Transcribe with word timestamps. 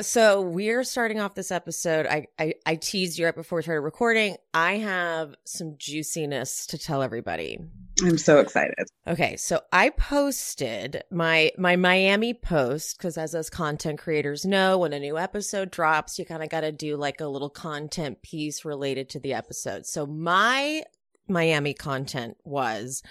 So 0.00 0.40
we're 0.40 0.84
starting 0.84 1.18
off 1.18 1.34
this 1.34 1.50
episode. 1.50 2.06
I, 2.06 2.28
I 2.38 2.54
I 2.64 2.76
teased 2.76 3.18
you 3.18 3.24
right 3.24 3.34
before 3.34 3.56
we 3.56 3.62
started 3.62 3.80
recording. 3.80 4.36
I 4.54 4.76
have 4.76 5.34
some 5.44 5.76
juiciness 5.78 6.66
to 6.66 6.78
tell 6.78 7.02
everybody. 7.02 7.58
I'm 8.00 8.16
so 8.16 8.38
excited. 8.38 8.86
Okay, 9.08 9.36
so 9.36 9.60
I 9.72 9.90
posted 9.90 11.02
my 11.10 11.50
my 11.58 11.74
Miami 11.74 12.34
post 12.34 12.98
because 12.98 13.18
as 13.18 13.34
us 13.34 13.50
content 13.50 13.98
creators 13.98 14.44
know, 14.44 14.78
when 14.78 14.92
a 14.92 15.00
new 15.00 15.18
episode 15.18 15.72
drops, 15.72 16.20
you 16.20 16.24
kind 16.24 16.44
of 16.44 16.50
got 16.50 16.60
to 16.60 16.70
do 16.70 16.96
like 16.96 17.20
a 17.20 17.26
little 17.26 17.50
content 17.50 18.22
piece 18.22 18.64
related 18.64 19.08
to 19.10 19.18
the 19.18 19.34
episode. 19.34 19.86
So 19.86 20.06
my 20.06 20.84
Miami 21.26 21.74
content 21.74 22.36
was 22.44 23.02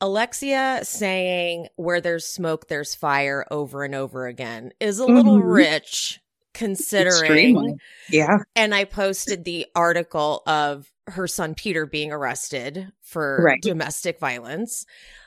Alexia 0.00 0.80
saying 0.82 1.68
where 1.76 2.00
there's 2.00 2.26
smoke, 2.26 2.68
there's 2.68 2.94
fire 2.94 3.46
over 3.50 3.84
and 3.84 3.94
over 3.94 4.26
again 4.26 4.72
is 4.80 4.98
a 4.98 5.06
little 5.06 5.38
Mhm. 5.38 5.54
rich 5.54 6.20
considering. 6.54 7.08
Extremely. 7.56 7.74
Yeah. 8.10 8.38
And 8.54 8.74
I 8.74 8.84
posted 8.84 9.44
the 9.44 9.66
article 9.74 10.42
of 10.46 10.90
her 11.08 11.26
son 11.28 11.54
Peter 11.54 11.86
being 11.86 12.12
arrested 12.12 12.92
for 13.02 13.40
Right. 13.42 13.60
domestic 13.62 14.18
violence. 14.18 14.84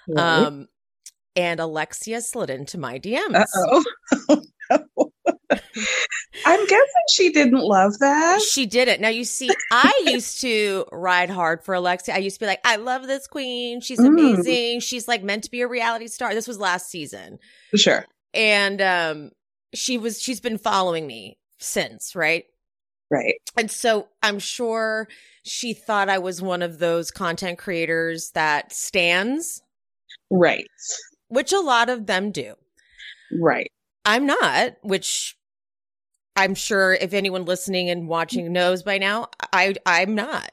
Right. 0.07 0.21
Um, 0.45 0.67
and 1.35 1.59
Alexia 1.59 2.21
slid 2.21 2.49
into 2.49 2.77
my 2.77 2.97
DMs. 2.99 3.45
Uh-oh. 3.55 4.41
I'm 5.51 6.65
guessing 6.65 7.03
she 7.11 7.31
didn't 7.31 7.61
love 7.63 7.97
that. 7.99 8.41
She 8.41 8.65
did 8.65 8.87
it. 8.87 9.01
Now 9.01 9.09
you 9.09 9.23
see, 9.23 9.49
I 9.71 10.03
used 10.05 10.41
to 10.41 10.85
ride 10.91 11.29
hard 11.29 11.63
for 11.63 11.73
Alexia. 11.73 12.15
I 12.15 12.19
used 12.19 12.35
to 12.37 12.39
be 12.41 12.45
like, 12.47 12.61
I 12.63 12.75
love 12.77 13.07
this 13.07 13.27
queen. 13.27 13.81
She's 13.81 13.99
Mm. 13.99 14.07
amazing. 14.07 14.79
She's 14.81 15.07
like 15.07 15.23
meant 15.23 15.43
to 15.45 15.51
be 15.51 15.61
a 15.61 15.67
reality 15.67 16.07
star. 16.07 16.33
This 16.33 16.47
was 16.47 16.59
last 16.59 16.89
season. 16.89 17.39
Sure. 17.75 18.05
And 18.33 18.81
um 18.81 19.31
she 19.73 19.97
was 19.97 20.21
she's 20.21 20.39
been 20.39 20.57
following 20.57 21.07
me 21.07 21.37
since, 21.57 22.15
right? 22.15 22.45
Right. 23.11 23.35
And 23.57 23.71
so 23.71 24.07
I'm 24.21 24.37
sure 24.39 25.07
she 25.43 25.73
thought 25.73 26.09
I 26.09 26.19
was 26.19 26.41
one 26.43 26.61
of 26.61 26.77
those 26.77 27.09
content 27.09 27.57
creators 27.57 28.31
that 28.35 28.71
stands, 28.71 29.63
Right. 30.29 30.67
which 31.27 31.51
a 31.53 31.59
lot 31.59 31.89
of 31.89 32.05
them 32.05 32.31
do. 32.31 32.53
Right. 33.31 33.71
I'm 34.05 34.27
not, 34.27 34.73
which 34.83 35.35
I'm 36.35 36.55
sure 36.55 36.93
if 36.93 37.13
anyone 37.13 37.45
listening 37.45 37.89
and 37.89 38.07
watching 38.07 38.51
knows 38.53 38.83
by 38.83 38.97
now, 38.97 39.27
I 39.53 39.75
I'm 39.85 40.15
not. 40.15 40.51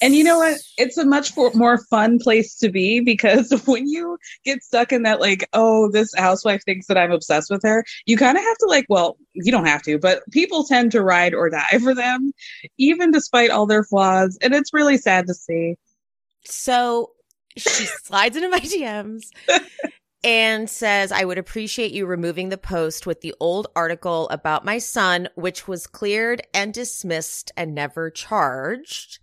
And 0.00 0.14
you 0.14 0.24
know 0.24 0.38
what? 0.38 0.58
It's 0.78 0.96
a 0.96 1.04
much 1.04 1.36
more 1.36 1.78
fun 1.90 2.18
place 2.18 2.56
to 2.58 2.68
be 2.68 3.00
because 3.00 3.50
when 3.66 3.88
you 3.88 4.18
get 4.44 4.62
stuck 4.62 4.92
in 4.92 5.02
that, 5.02 5.20
like, 5.20 5.48
oh, 5.52 5.90
this 5.90 6.14
housewife 6.14 6.62
thinks 6.64 6.86
that 6.86 6.98
I'm 6.98 7.12
obsessed 7.12 7.50
with 7.50 7.62
her, 7.64 7.84
you 8.06 8.16
kind 8.16 8.36
of 8.36 8.44
have 8.44 8.58
to, 8.58 8.66
like, 8.66 8.86
well, 8.88 9.16
you 9.34 9.50
don't 9.50 9.66
have 9.66 9.82
to, 9.82 9.98
but 9.98 10.22
people 10.30 10.64
tend 10.64 10.92
to 10.92 11.02
ride 11.02 11.34
or 11.34 11.50
die 11.50 11.78
for 11.82 11.94
them, 11.94 12.32
even 12.78 13.10
despite 13.10 13.50
all 13.50 13.66
their 13.66 13.84
flaws. 13.84 14.38
And 14.40 14.54
it's 14.54 14.72
really 14.72 14.98
sad 14.98 15.26
to 15.26 15.34
see. 15.34 15.74
So 16.44 17.10
she 17.56 17.86
slides 18.04 18.36
into 18.36 18.50
my 18.50 18.60
DMs 18.60 19.30
and 20.26 20.68
says, 20.68 21.12
I 21.12 21.24
would 21.24 21.38
appreciate 21.38 21.92
you 21.92 22.04
removing 22.04 22.48
the 22.48 22.58
post 22.58 23.06
with 23.06 23.20
the 23.20 23.32
old 23.38 23.68
article 23.76 24.28
about 24.30 24.64
my 24.64 24.78
son, 24.78 25.28
which 25.36 25.68
was 25.68 25.86
cleared 25.86 26.42
and 26.52 26.74
dismissed 26.74 27.52
and 27.56 27.76
never 27.76 28.10
charged. 28.10 29.20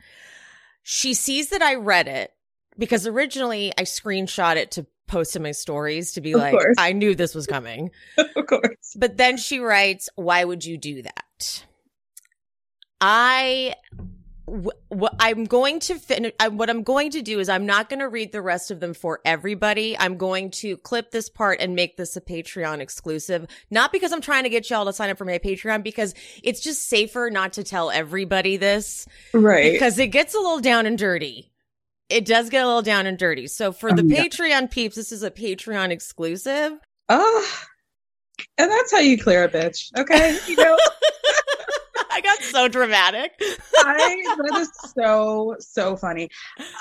She 0.81 1.13
sees 1.13 1.49
that 1.49 1.61
I 1.61 1.75
read 1.75 2.07
it 2.07 2.31
because 2.77 3.05
originally 3.05 3.73
I 3.77 3.81
screenshot 3.81 4.55
it 4.55 4.71
to 4.71 4.85
post 5.07 5.35
in 5.35 5.43
my 5.43 5.51
stories 5.51 6.13
to 6.13 6.21
be 6.21 6.31
Of 6.31 6.39
like, 6.39 6.53
course. 6.53 6.75
I 6.77 6.93
knew 6.93 7.15
this 7.15 7.35
was 7.35 7.47
coming. 7.47 7.91
of 8.17 8.47
course. 8.47 8.95
But 8.95 9.17
then 9.17 9.35
she 9.35 9.59
writes, 9.59 10.07
Why 10.15 10.45
would 10.45 10.63
you 10.63 10.77
do 10.77 11.01
that? 11.01 11.65
I. 13.01 13.75
What 14.45 15.15
I'm 15.19 15.45
going 15.45 15.79
to 15.81 15.95
fin- 15.95 16.33
I, 16.39 16.49
what 16.49 16.69
I'm 16.69 16.83
going 16.83 17.11
to 17.11 17.21
do 17.21 17.39
is 17.39 17.47
I'm 17.47 17.65
not 17.65 17.89
going 17.89 17.99
to 18.01 18.09
read 18.09 18.31
the 18.33 18.41
rest 18.41 18.71
of 18.71 18.79
them 18.81 18.93
for 18.93 19.21
everybody. 19.23 19.97
I'm 19.97 20.17
going 20.17 20.51
to 20.51 20.75
clip 20.77 21.11
this 21.11 21.29
part 21.29 21.61
and 21.61 21.75
make 21.75 21.95
this 21.95 22.17
a 22.17 22.21
Patreon 22.21 22.79
exclusive. 22.79 23.47
Not 23.71 23.93
because 23.93 24.11
I'm 24.11 24.19
trying 24.21 24.43
to 24.43 24.49
get 24.49 24.69
y'all 24.69 24.85
to 24.85 24.91
sign 24.93 25.09
up 25.09 25.17
for 25.17 25.23
my 25.25 25.37
Patreon, 25.39 25.81
because 25.81 26.13
it's 26.43 26.59
just 26.59 26.87
safer 26.87 27.29
not 27.31 27.53
to 27.53 27.63
tell 27.63 27.89
everybody 27.89 28.57
this 28.57 29.07
Right. 29.33 29.71
because 29.71 29.97
it 29.97 30.07
gets 30.07 30.33
a 30.35 30.39
little 30.39 30.59
down 30.59 30.85
and 30.85 30.97
dirty. 30.97 31.51
It 32.09 32.25
does 32.25 32.49
get 32.49 32.63
a 32.63 32.67
little 32.67 32.81
down 32.81 33.07
and 33.07 33.17
dirty. 33.17 33.47
So 33.47 33.71
for 33.71 33.93
the 33.93 34.01
oh, 34.01 34.05
yeah. 34.05 34.25
Patreon 34.25 34.69
peeps, 34.69 34.97
this 34.97 35.11
is 35.13 35.23
a 35.23 35.31
Patreon 35.31 35.89
exclusive. 35.89 36.73
Oh, 37.07 37.63
and 38.57 38.69
that's 38.69 38.91
how 38.91 38.99
you 38.99 39.17
clear 39.17 39.45
a 39.45 39.49
bitch. 39.49 39.89
Okay. 39.97 40.37
You 40.47 40.57
know, 40.57 40.77
so 42.53 42.67
dramatic. 42.67 43.33
I, 43.77 44.23
that 44.37 44.59
is 44.59 44.69
so, 44.95 45.55
so 45.59 45.95
funny. 45.97 46.29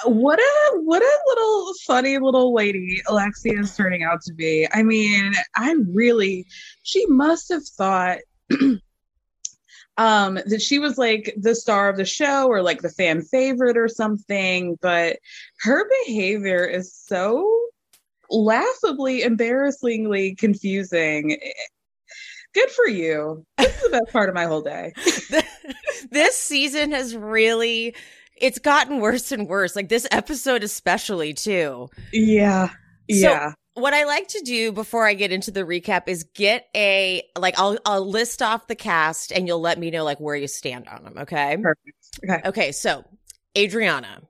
What 0.04 0.38
a, 0.38 0.78
what 0.80 1.02
a 1.02 1.18
little 1.26 1.72
funny 1.86 2.18
little 2.18 2.54
lady 2.54 3.02
Alexia 3.08 3.58
is 3.58 3.76
turning 3.76 4.02
out 4.02 4.22
to 4.22 4.34
be. 4.34 4.68
I 4.72 4.82
mean, 4.82 5.32
I 5.56 5.74
really, 5.92 6.46
she 6.82 7.06
must 7.06 7.48
have 7.48 7.66
thought, 7.66 8.18
um, 9.96 10.34
that 10.46 10.62
she 10.62 10.78
was 10.78 10.98
like 10.98 11.34
the 11.36 11.54
star 11.54 11.88
of 11.88 11.96
the 11.96 12.04
show 12.04 12.46
or 12.46 12.62
like 12.62 12.82
the 12.82 12.88
fan 12.88 13.22
favorite 13.22 13.76
or 13.76 13.88
something, 13.88 14.78
but 14.80 15.18
her 15.60 15.88
behavior 16.04 16.64
is 16.64 16.94
so 16.94 17.48
laughably, 18.30 19.22
embarrassingly 19.22 20.34
confusing. 20.34 21.38
Good 22.54 22.70
for 22.70 22.86
you. 22.86 23.44
This 23.58 23.74
is 23.74 23.82
the 23.82 23.90
best 23.90 24.12
part 24.12 24.28
of 24.28 24.34
my 24.34 24.44
whole 24.44 24.62
day. 24.62 24.92
this 26.10 26.36
season 26.36 26.92
has 26.92 27.16
really 27.16 27.94
it's 28.36 28.58
gotten 28.58 29.00
worse 29.00 29.32
and 29.32 29.48
worse. 29.48 29.76
Like 29.76 29.88
this 29.88 30.06
episode 30.10 30.62
especially 30.62 31.32
too. 31.32 31.88
Yeah. 32.12 32.70
Yeah. 33.08 33.52
What 33.74 33.94
I 33.94 34.04
like 34.04 34.28
to 34.28 34.40
do 34.44 34.70
before 34.70 35.06
I 35.06 35.14
get 35.14 35.32
into 35.32 35.50
the 35.50 35.62
recap 35.62 36.02
is 36.06 36.24
get 36.34 36.68
a 36.76 37.22
like 37.38 37.58
I'll 37.58 37.78
I'll 37.86 38.06
list 38.06 38.42
off 38.42 38.66
the 38.66 38.74
cast 38.74 39.32
and 39.32 39.46
you'll 39.46 39.60
let 39.60 39.78
me 39.78 39.90
know 39.90 40.04
like 40.04 40.20
where 40.20 40.36
you 40.36 40.48
stand 40.48 40.88
on 40.88 41.04
them, 41.04 41.14
okay? 41.18 41.56
Perfect. 41.56 41.96
Okay. 42.22 42.48
Okay, 42.48 42.72
so 42.72 43.04
Adriana, 43.56 44.20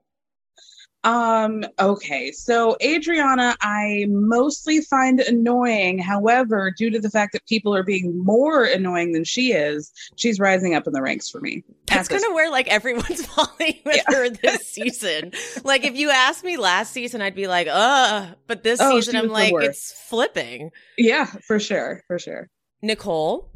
Um, 1.03 1.65
okay. 1.79 2.31
So 2.31 2.77
Adriana, 2.81 3.55
I 3.61 4.05
mostly 4.09 4.81
find 4.81 5.19
annoying. 5.19 5.99
However, 5.99 6.71
due 6.77 6.89
to 6.91 6.99
the 6.99 7.09
fact 7.09 7.33
that 7.33 7.45
people 7.45 7.75
are 7.75 7.83
being 7.83 8.23
more 8.23 8.63
annoying 8.63 9.11
than 9.11 9.23
she 9.23 9.51
is, 9.51 9.91
she's 10.15 10.39
rising 10.39 10.75
up 10.75 10.87
in 10.87 10.93
the 10.93 11.01
ranks 11.01 11.29
for 11.29 11.41
me. 11.41 11.63
That's 11.87 12.07
kind 12.07 12.23
of 12.23 12.33
where 12.33 12.49
like 12.49 12.67
everyone's 12.67 13.25
falling 13.27 13.79
with 13.85 13.95
yeah. 13.95 14.03
her 14.07 14.29
this 14.29 14.67
season. 14.67 15.33
like 15.63 15.83
if 15.83 15.95
you 15.95 16.09
asked 16.09 16.43
me 16.43 16.57
last 16.57 16.93
season, 16.93 17.21
I'd 17.21 17.35
be 17.35 17.47
like, 17.47 17.67
uh, 17.69 18.27
but 18.47 18.63
this 18.63 18.79
oh, 18.81 18.95
season 18.95 19.17
I'm 19.17 19.27
like, 19.27 19.53
it's 19.57 19.91
flipping. 19.91 20.71
Yeah, 20.97 21.25
for 21.25 21.59
sure. 21.59 22.01
For 22.07 22.17
sure. 22.17 22.49
Nicole 22.81 23.49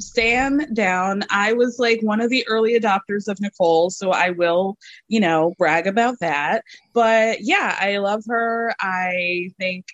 stand 0.00 0.74
down. 0.74 1.24
I 1.30 1.52
was 1.52 1.78
like 1.78 2.00
one 2.02 2.20
of 2.20 2.30
the 2.30 2.46
early 2.48 2.78
adopters 2.78 3.28
of 3.28 3.40
Nicole, 3.40 3.90
so 3.90 4.10
I 4.10 4.30
will, 4.30 4.76
you 5.08 5.20
know, 5.20 5.54
brag 5.58 5.86
about 5.86 6.20
that. 6.20 6.64
But 6.94 7.38
yeah, 7.40 7.76
I 7.80 7.98
love 7.98 8.22
her. 8.28 8.74
I 8.80 9.50
think, 9.58 9.86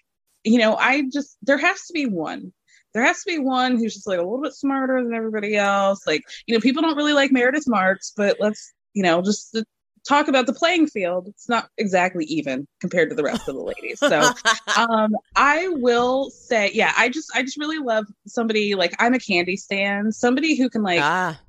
you 0.44 0.58
know, 0.58 0.76
I 0.76 1.02
just, 1.12 1.36
there 1.42 1.58
has 1.58 1.86
to 1.86 1.92
be 1.92 2.06
one. 2.06 2.52
There 2.92 3.02
has 3.02 3.22
to 3.24 3.30
be 3.32 3.38
one 3.38 3.76
who's 3.76 3.94
just 3.94 4.06
like 4.06 4.18
a 4.18 4.22
little 4.22 4.42
bit 4.42 4.54
smarter 4.54 5.02
than 5.02 5.14
everybody 5.14 5.56
else. 5.56 6.06
Like, 6.06 6.22
you 6.46 6.54
know, 6.54 6.60
people 6.60 6.82
don't 6.82 6.96
really 6.96 7.12
like 7.12 7.32
Meredith 7.32 7.66
Marks, 7.66 8.12
but 8.16 8.36
let's, 8.38 8.72
you 8.92 9.02
know, 9.02 9.20
just 9.20 9.58
talk 10.06 10.28
about 10.28 10.46
the 10.46 10.52
playing 10.52 10.86
field, 10.86 11.28
it's 11.28 11.48
not 11.48 11.68
exactly 11.78 12.24
even 12.26 12.66
compared 12.80 13.10
to 13.10 13.16
the 13.16 13.22
rest 13.22 13.48
of 13.48 13.54
the 13.54 13.62
ladies. 13.62 13.98
So 13.98 14.30
um, 14.76 15.14
I 15.36 15.68
will 15.68 16.30
say, 16.30 16.70
yeah, 16.72 16.92
I 16.96 17.08
just 17.08 17.30
I 17.34 17.42
just 17.42 17.58
really 17.58 17.78
love 17.78 18.06
somebody 18.26 18.74
like 18.74 18.94
I'm 18.98 19.14
a 19.14 19.18
candy 19.18 19.56
stand, 19.56 20.14
somebody 20.14 20.56
who 20.56 20.68
can 20.68 20.82
like 20.82 21.00
ah. 21.02 21.40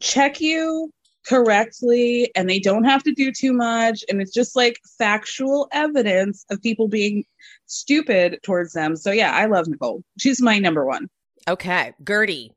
check 0.00 0.40
you 0.40 0.92
correctly 1.26 2.30
and 2.34 2.48
they 2.48 2.58
don't 2.58 2.84
have 2.84 3.02
to 3.02 3.12
do 3.12 3.30
too 3.30 3.52
much 3.52 4.02
and 4.08 4.22
it's 4.22 4.32
just 4.32 4.56
like 4.56 4.80
factual 4.98 5.68
evidence 5.70 6.46
of 6.50 6.62
people 6.62 6.88
being 6.88 7.24
stupid 7.66 8.38
towards 8.42 8.72
them. 8.72 8.96
So 8.96 9.10
yeah, 9.10 9.32
I 9.34 9.46
love 9.46 9.68
Nicole. 9.68 10.02
She's 10.18 10.40
my 10.40 10.58
number 10.58 10.86
one. 10.86 11.08
Okay. 11.48 11.92
Guerdy 12.02 12.50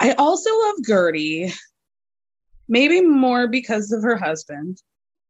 I 0.00 0.12
also 0.12 0.50
love 0.50 0.76
Guerdy 0.88 1.54
maybe 2.70 3.02
more 3.02 3.48
because 3.48 3.92
of 3.92 4.02
her 4.02 4.16
husband 4.16 4.80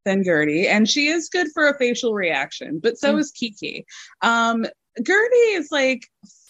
than 0.05 0.23
Guerdy. 0.23 0.67
And 0.67 0.89
she 0.89 1.09
is 1.09 1.29
good 1.29 1.49
for 1.53 1.69
a 1.69 1.77
facial 1.77 2.15
reaction, 2.15 2.79
but 2.81 2.99
so 2.99 3.15
mm. 3.15 3.19
is 3.19 3.33
Kiki. 3.33 3.85
Um, 4.23 4.65
Guerdy 5.01 5.57
is 5.57 5.73
like 5.73 6.07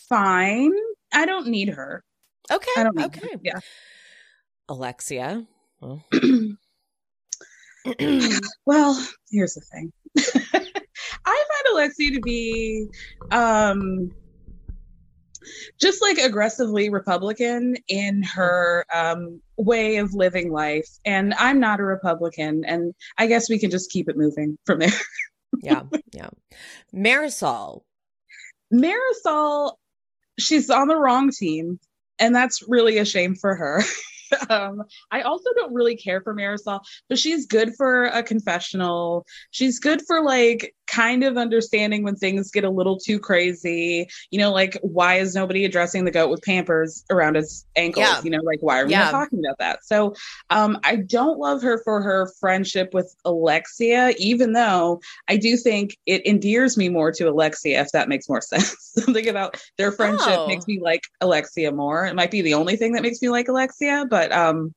fine. 0.09 0.73
I 1.15 1.25
don't 1.25 1.47
need 1.47 1.69
her. 1.71 2.05
Okay. 2.53 2.71
I 2.77 2.83
don't 2.83 3.01
okay. 3.01 3.21
Her. 3.21 3.41
Yeah. 3.43 3.61
Alexia. 4.69 5.47
Well. 5.81 6.05
well, 8.67 9.07
here's 9.31 9.55
the 9.55 9.63
thing. 9.73 9.93
I 11.25 11.45
find 11.45 11.67
Alexia 11.73 12.11
to 12.13 12.21
be 12.21 12.89
um 13.31 14.11
just 15.79 16.03
like 16.03 16.19
aggressively 16.19 16.91
Republican 16.91 17.77
in 17.89 18.23
her 18.23 18.85
um, 18.93 19.41
way 19.57 19.97
of 19.97 20.15
living 20.15 20.53
life. 20.53 20.89
And 21.05 21.35
I'm 21.35 21.61
not 21.61 21.81
a 21.81 21.85
Republican, 21.85 22.65
and 22.65 22.95
I 23.19 23.27
guess 23.27 23.49
we 23.49 23.59
can 23.59 23.71
just 23.71 23.91
keep 23.91 24.09
it 24.09 24.17
moving 24.17 24.59
from 24.67 24.81
there. 24.81 24.91
yeah, 25.63 25.83
yeah. 26.13 26.31
Marysol. 26.95 27.83
Marysol, 28.73 29.73
she's 30.39 30.71
on 30.71 30.89
the 30.89 30.97
wrong 30.97 31.31
team, 31.31 31.81
and 32.19 32.35
that's 32.35 32.63
really 32.69 32.99
a 32.99 33.05
shame 33.05 33.35
for 33.35 33.55
her. 33.57 33.83
um, 34.51 34.83
I 35.11 35.23
also 35.23 35.51
don't 35.57 35.75
really 35.75 35.97
care 35.97 36.21
for 36.21 36.35
Marysol, 36.35 36.81
but 37.09 37.19
she's 37.19 37.47
good 37.47 37.75
for 37.77 38.07
a 38.07 38.23
confessional. 38.23 39.27
She's 39.51 39.79
good 39.79 40.03
for 40.07 40.23
like 40.23 40.75
kind 40.91 41.23
of 41.23 41.37
understanding 41.37 42.03
when 42.03 42.17
things 42.17 42.51
get 42.51 42.65
a 42.65 42.71
little 42.71 42.99
too 42.99 43.19
crazy. 43.19 44.09
You 44.31 44.39
know, 44.39 44.53
like 44.53 44.79
why 44.83 45.17
is 45.17 45.35
nobody 45.35 45.65
addressing 45.65 46.05
the 46.05 46.11
goat 46.11 46.31
with 46.31 46.43
Pampers 46.43 47.05
around 47.11 47.37
his 47.37 47.65
ankles? 47.77 48.07
Yeah. 48.07 48.21
You 48.23 48.31
know, 48.31 48.43
like 48.43 48.59
why 48.61 48.81
are 48.81 48.87
we 48.87 48.93
yeah. 48.93 49.05
not 49.05 49.11
talking 49.13 49.39
about 49.39 49.59
that? 49.59 49.85
So 49.85 50.15
um, 50.51 50.79
I 50.85 50.97
don't 50.97 51.39
love 51.39 51.63
her 51.63 51.79
for 51.79 52.03
her 52.03 52.31
friendship 52.41 52.93
with 52.93 53.15
Alexia, 53.25 54.13
even 54.19 54.53
though 54.53 55.01
I 55.29 55.37
do 55.37 55.57
think 55.57 55.97
it 56.07 56.27
endears 56.27 56.77
me 56.77 56.89
more 56.89 57.13
to 57.13 57.29
Alexia, 57.29 57.81
if 57.81 57.93
that 57.93 58.09
makes 58.09 58.29
more 58.29 58.41
sense. 58.41 58.77
Something 58.95 59.29
about 59.29 59.63
their 59.79 59.93
friendship 59.93 60.29
oh. 60.29 60.47
makes 60.49 60.67
me 60.67 60.81
like 60.81 61.03
Alexia 61.21 61.73
more. 61.73 62.07
It 62.07 62.15
might 62.15 62.31
be 62.31 62.43
the 62.43 62.55
only 62.55 62.77
thing 62.77 62.93
that 62.93 63.03
makes 63.03 63.23
me 63.23 63.29
like 63.29 63.49
Alexia, 63.49 64.07
but 64.11 64.33
um, 64.33 64.75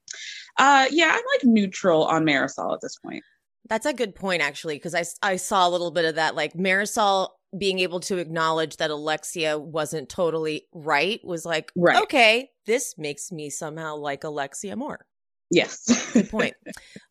uh, 0.60 0.86
yeah, 0.92 1.10
I'm 1.12 1.24
like 1.36 1.44
neutral 1.44 2.04
on 2.06 2.24
Marysol 2.24 2.74
at 2.74 2.82
this 2.82 2.98
point. 2.98 3.24
That's 3.70 3.86
a 3.86 3.94
good 3.94 4.16
point, 4.16 4.42
actually, 4.42 4.76
because 4.76 4.96
I, 4.96 5.04
I 5.22 5.36
saw 5.38 5.68
a 5.68 5.72
little 5.72 5.92
bit 5.92 6.06
of 6.06 6.16
that. 6.16 6.36
Like 6.36 6.54
Marysol 6.54 7.30
being 7.58 7.80
able 7.80 8.00
to 8.02 8.18
acknowledge 8.18 8.78
that 8.78 8.90
Alexia 8.90 9.58
wasn't 9.58 10.10
totally 10.10 10.68
right 10.74 11.24
was 11.24 11.46
like, 11.46 11.72
right. 11.76 12.02
okay, 12.04 12.50
this 12.66 12.96
makes 12.98 13.32
me 13.32 13.50
somehow 13.50 13.96
like 13.96 14.24
Alexia 14.24 14.76
more. 14.76 15.06
Yes. 15.50 16.12
good 16.14 16.30
point. 16.30 16.56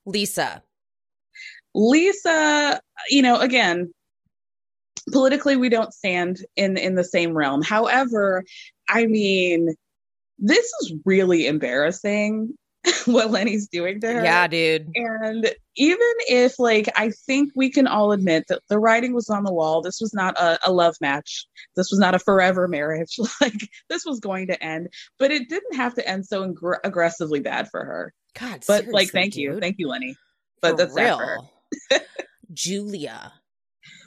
Lisa. 0.05 0.63
Lisa, 1.75 2.81
you 3.09 3.23
know, 3.23 3.41
again, 3.41 3.93
politically 5.11 5.57
we 5.57 5.69
don't 5.69 5.95
stand 5.95 6.45
in 6.57 6.77
in 6.77 6.95
the 6.95 7.05
same 7.05 7.35
realm. 7.35 7.63
However, 7.63 8.45
I 8.89 9.07
mean, 9.07 9.75
this 10.39 10.67
is 10.83 10.95
really 11.05 11.47
embarrassing 11.47 12.55
what 13.07 13.31
Lenny's 13.31 13.69
doing 13.69 14.01
to 14.01 14.13
her. 14.13 14.25
Yeah, 14.25 14.47
dude. 14.49 14.89
And 14.95 15.55
even 15.77 16.13
if, 16.29 16.59
like, 16.59 16.89
I 16.97 17.11
think 17.27 17.53
we 17.55 17.71
can 17.71 17.87
all 17.87 18.13
admit 18.13 18.45
that 18.49 18.63
the 18.69 18.79
writing 18.79 19.15
was 19.15 19.29
on 19.31 19.45
the 19.45 19.53
wall, 19.53 19.83
this 19.83 20.01
was 20.01 20.13
not 20.13 20.37
a, 20.39 20.59
a 20.67 20.73
love 20.73 20.97
match. 21.01 21.47
This 21.77 21.91
was 21.91 22.01
not 22.01 22.15
a 22.15 22.19
forever 22.19 22.67
marriage. 22.67 23.17
like, 23.41 23.69
this 23.89 24.05
was 24.05 24.21
going 24.21 24.49
to 24.49 24.63
end, 24.63 24.89
but 25.19 25.31
it 25.31 25.49
didn't 25.49 25.77
have 25.77 25.95
to 25.95 26.09
end 26.09 26.27
so 26.27 26.45
ing- 26.45 26.57
aggressively 26.85 27.41
bad 27.41 27.69
for 27.71 27.85
her. 27.85 28.13
God, 28.39 28.65
but 28.67 28.89
like, 28.89 29.11
thank 29.11 29.35
dude. 29.35 29.43
you, 29.43 29.61
thank 29.61 29.77
you, 29.79 29.89
Lenny. 29.89 30.17
But 30.61 30.73
for 30.73 30.77
that's 30.79 30.95
real. 30.95 31.51
Julia. 32.53 33.33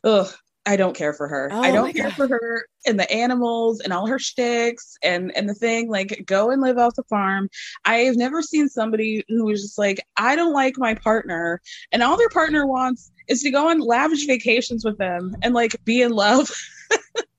Ugh, 0.03 0.27
I 0.65 0.75
don't 0.75 0.95
care 0.95 1.13
for 1.13 1.27
her. 1.27 1.49
Oh 1.51 1.61
I 1.61 1.71
don't 1.71 1.93
care 1.95 2.09
God. 2.09 2.15
for 2.15 2.27
her 2.27 2.65
and 2.85 2.99
the 2.99 3.09
animals 3.11 3.79
and 3.81 3.93
all 3.93 4.07
her 4.07 4.17
shticks 4.17 4.97
and 5.03 5.35
and 5.35 5.47
the 5.47 5.53
thing 5.53 5.89
like 5.89 6.23
go 6.25 6.49
and 6.49 6.61
live 6.61 6.77
off 6.77 6.95
the 6.95 7.03
farm. 7.03 7.49
I've 7.85 8.15
never 8.15 8.41
seen 8.41 8.67
somebody 8.67 9.23
who 9.27 9.45
was 9.45 9.61
just 9.61 9.77
like 9.77 9.99
I 10.17 10.35
don't 10.35 10.53
like 10.53 10.75
my 10.77 10.95
partner 10.95 11.61
and 11.91 12.01
all 12.01 12.17
their 12.17 12.29
partner 12.29 12.65
wants 12.65 13.11
is 13.27 13.41
to 13.43 13.51
go 13.51 13.69
on 13.69 13.79
lavish 13.79 14.25
vacations 14.25 14.83
with 14.83 14.97
them 14.97 15.35
and 15.41 15.53
like 15.53 15.75
be 15.85 16.01
in 16.01 16.11
love. 16.11 16.51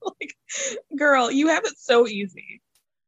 like 0.02 0.34
girl, 0.96 1.30
you 1.30 1.48
have 1.48 1.64
it 1.64 1.76
so 1.78 2.06
easy. 2.06 2.60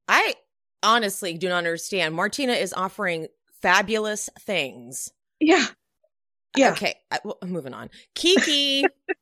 I 0.08 0.34
honestly 0.82 1.34
do 1.38 1.48
not 1.48 1.58
understand. 1.58 2.14
Martina 2.14 2.52
is 2.52 2.72
offering 2.72 3.28
fabulous 3.62 4.28
things. 4.40 5.12
Yeah. 5.40 5.66
Yeah. 6.56 6.72
Okay, 6.72 6.94
I, 7.10 7.20
well, 7.24 7.38
moving 7.44 7.74
on. 7.74 7.90
Kiki 8.14 8.84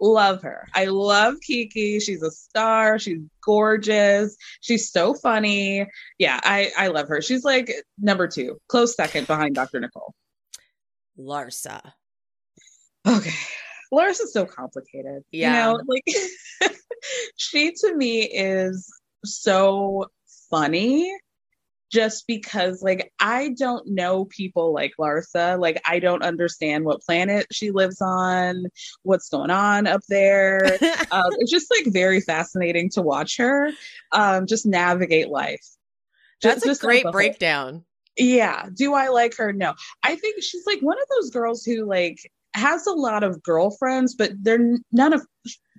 love 0.00 0.42
her. 0.42 0.66
I 0.74 0.86
love 0.86 1.36
Kiki. 1.40 2.00
She's 2.00 2.22
a 2.22 2.30
star. 2.30 2.98
She's 2.98 3.20
gorgeous. 3.44 4.36
She's 4.60 4.90
so 4.90 5.14
funny. 5.14 5.86
Yeah, 6.18 6.40
I 6.42 6.70
I 6.76 6.88
love 6.88 7.08
her. 7.08 7.22
She's 7.22 7.44
like 7.44 7.72
number 7.98 8.28
2, 8.28 8.58
close 8.68 8.94
second 8.96 9.26
behind 9.26 9.54
Dr. 9.54 9.80
Nicole. 9.80 10.14
Larsa. 11.18 11.80
Okay. 13.06 13.34
Larsa's 13.92 14.32
so 14.32 14.44
complicated. 14.44 15.22
Yeah. 15.30 15.72
You 15.72 15.78
know, 15.78 15.82
like 15.86 16.72
she 17.36 17.72
to 17.72 17.94
me 17.94 18.22
is 18.22 18.90
so 19.24 20.06
funny 20.50 21.12
just 21.90 22.26
because 22.26 22.82
like 22.82 23.12
I 23.20 23.54
don't 23.58 23.86
know 23.88 24.24
people 24.24 24.72
like 24.72 24.92
Larsa. 24.98 25.58
Like 25.58 25.80
I 25.86 25.98
don't 25.98 26.22
understand 26.22 26.84
what 26.84 27.02
planet 27.02 27.46
she 27.52 27.70
lives 27.70 28.00
on, 28.00 28.66
what's 29.02 29.28
going 29.28 29.50
on 29.50 29.86
up 29.86 30.02
there. 30.08 30.64
um, 31.10 31.30
it's 31.38 31.50
just 31.50 31.70
like 31.70 31.92
very 31.92 32.20
fascinating 32.20 32.90
to 32.90 33.02
watch 33.02 33.36
her 33.36 33.70
um, 34.12 34.46
just 34.46 34.66
navigate 34.66 35.28
life. 35.28 35.64
That's 36.42 36.64
just, 36.64 36.82
a 36.82 36.86
great 36.86 37.06
breakdown. 37.10 37.84
Yeah. 38.16 38.68
Do 38.72 38.94
I 38.94 39.08
like 39.08 39.36
her? 39.36 39.52
No. 39.52 39.74
I 40.02 40.16
think 40.16 40.42
she's 40.42 40.66
like 40.66 40.80
one 40.80 40.98
of 41.00 41.08
those 41.16 41.30
girls 41.30 41.64
who 41.64 41.84
like 41.84 42.30
has 42.54 42.86
a 42.86 42.92
lot 42.92 43.22
of 43.22 43.42
girlfriends, 43.42 44.14
but 44.14 44.32
they're 44.40 44.78
none 44.92 45.12
of 45.12 45.26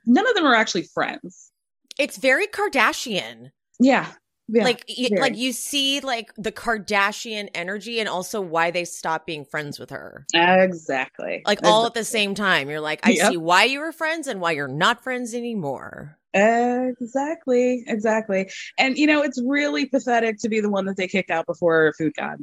none 0.06 0.28
of 0.28 0.36
them 0.36 0.46
are 0.46 0.56
actually 0.56 0.84
friends. 0.84 1.52
It's 1.98 2.18
very 2.18 2.48
Kardashian. 2.48 3.52
Yeah, 3.80 4.12
yeah, 4.48 4.64
like 4.64 4.86
very. 4.88 5.20
like 5.20 5.38
you 5.38 5.52
see 5.52 6.00
like 6.02 6.32
the 6.38 6.52
Kardashian 6.52 7.50
energy 7.54 8.00
and 8.00 8.08
also 8.08 8.42
why 8.42 8.72
they 8.72 8.86
stopped 8.86 9.26
being 9.26 9.46
friends 9.46 9.80
with 9.80 9.90
her. 9.90 10.26
Exactly. 10.34 11.42
Like 11.46 11.60
exactly. 11.60 11.70
all 11.70 11.86
at 11.86 11.94
the 11.94 12.04
same 12.04 12.36
time. 12.36 12.70
You're 12.70 12.82
like, 12.82 13.06
I 13.06 13.12
yep. 13.12 13.32
see 13.32 13.38
why 13.38 13.64
you 13.64 13.80
were 13.80 13.92
friends 13.92 14.28
and 14.28 14.40
why 14.42 14.52
you're 14.52 14.68
not 14.68 15.04
friends 15.04 15.34
anymore. 15.34 16.18
Exactly. 16.34 17.84
Exactly. 17.88 18.50
And 18.78 18.98
you 18.98 19.08
know, 19.08 19.22
it's 19.22 19.42
really 19.46 19.86
pathetic 19.86 20.38
to 20.40 20.50
be 20.50 20.60
the 20.60 20.70
one 20.70 20.86
that 20.86 20.98
they 20.98 21.08
kicked 21.08 21.32
out 21.32 21.46
before 21.46 21.94
Food 21.98 22.14
God. 22.18 22.38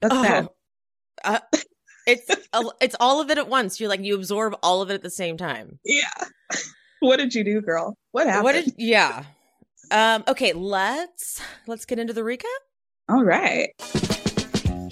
That's 0.00 0.14
oh. 0.14 0.22
sad. 0.22 0.48
Uh, 1.24 1.38
It's 2.06 2.28
it's 2.80 2.96
all 2.98 3.20
of 3.20 3.30
it 3.30 3.38
at 3.38 3.48
once. 3.48 3.78
You're 3.78 3.88
like 3.88 4.02
you 4.02 4.14
absorb 4.14 4.56
all 4.62 4.82
of 4.82 4.90
it 4.90 4.94
at 4.94 5.02
the 5.02 5.10
same 5.10 5.36
time. 5.36 5.78
Yeah. 5.84 6.08
What 7.02 7.16
did 7.16 7.34
you 7.34 7.44
do, 7.44 7.62
girl? 7.62 7.96
What 8.12 8.26
happened? 8.26 8.44
What 8.44 8.52
did 8.52 8.74
yeah. 8.76 9.24
Um 9.90 10.24
okay, 10.28 10.52
let's 10.52 11.40
let's 11.66 11.84
get 11.84 11.98
into 11.98 12.12
the 12.12 12.22
recap. 12.22 12.44
All 13.08 13.24
right. 13.24 13.70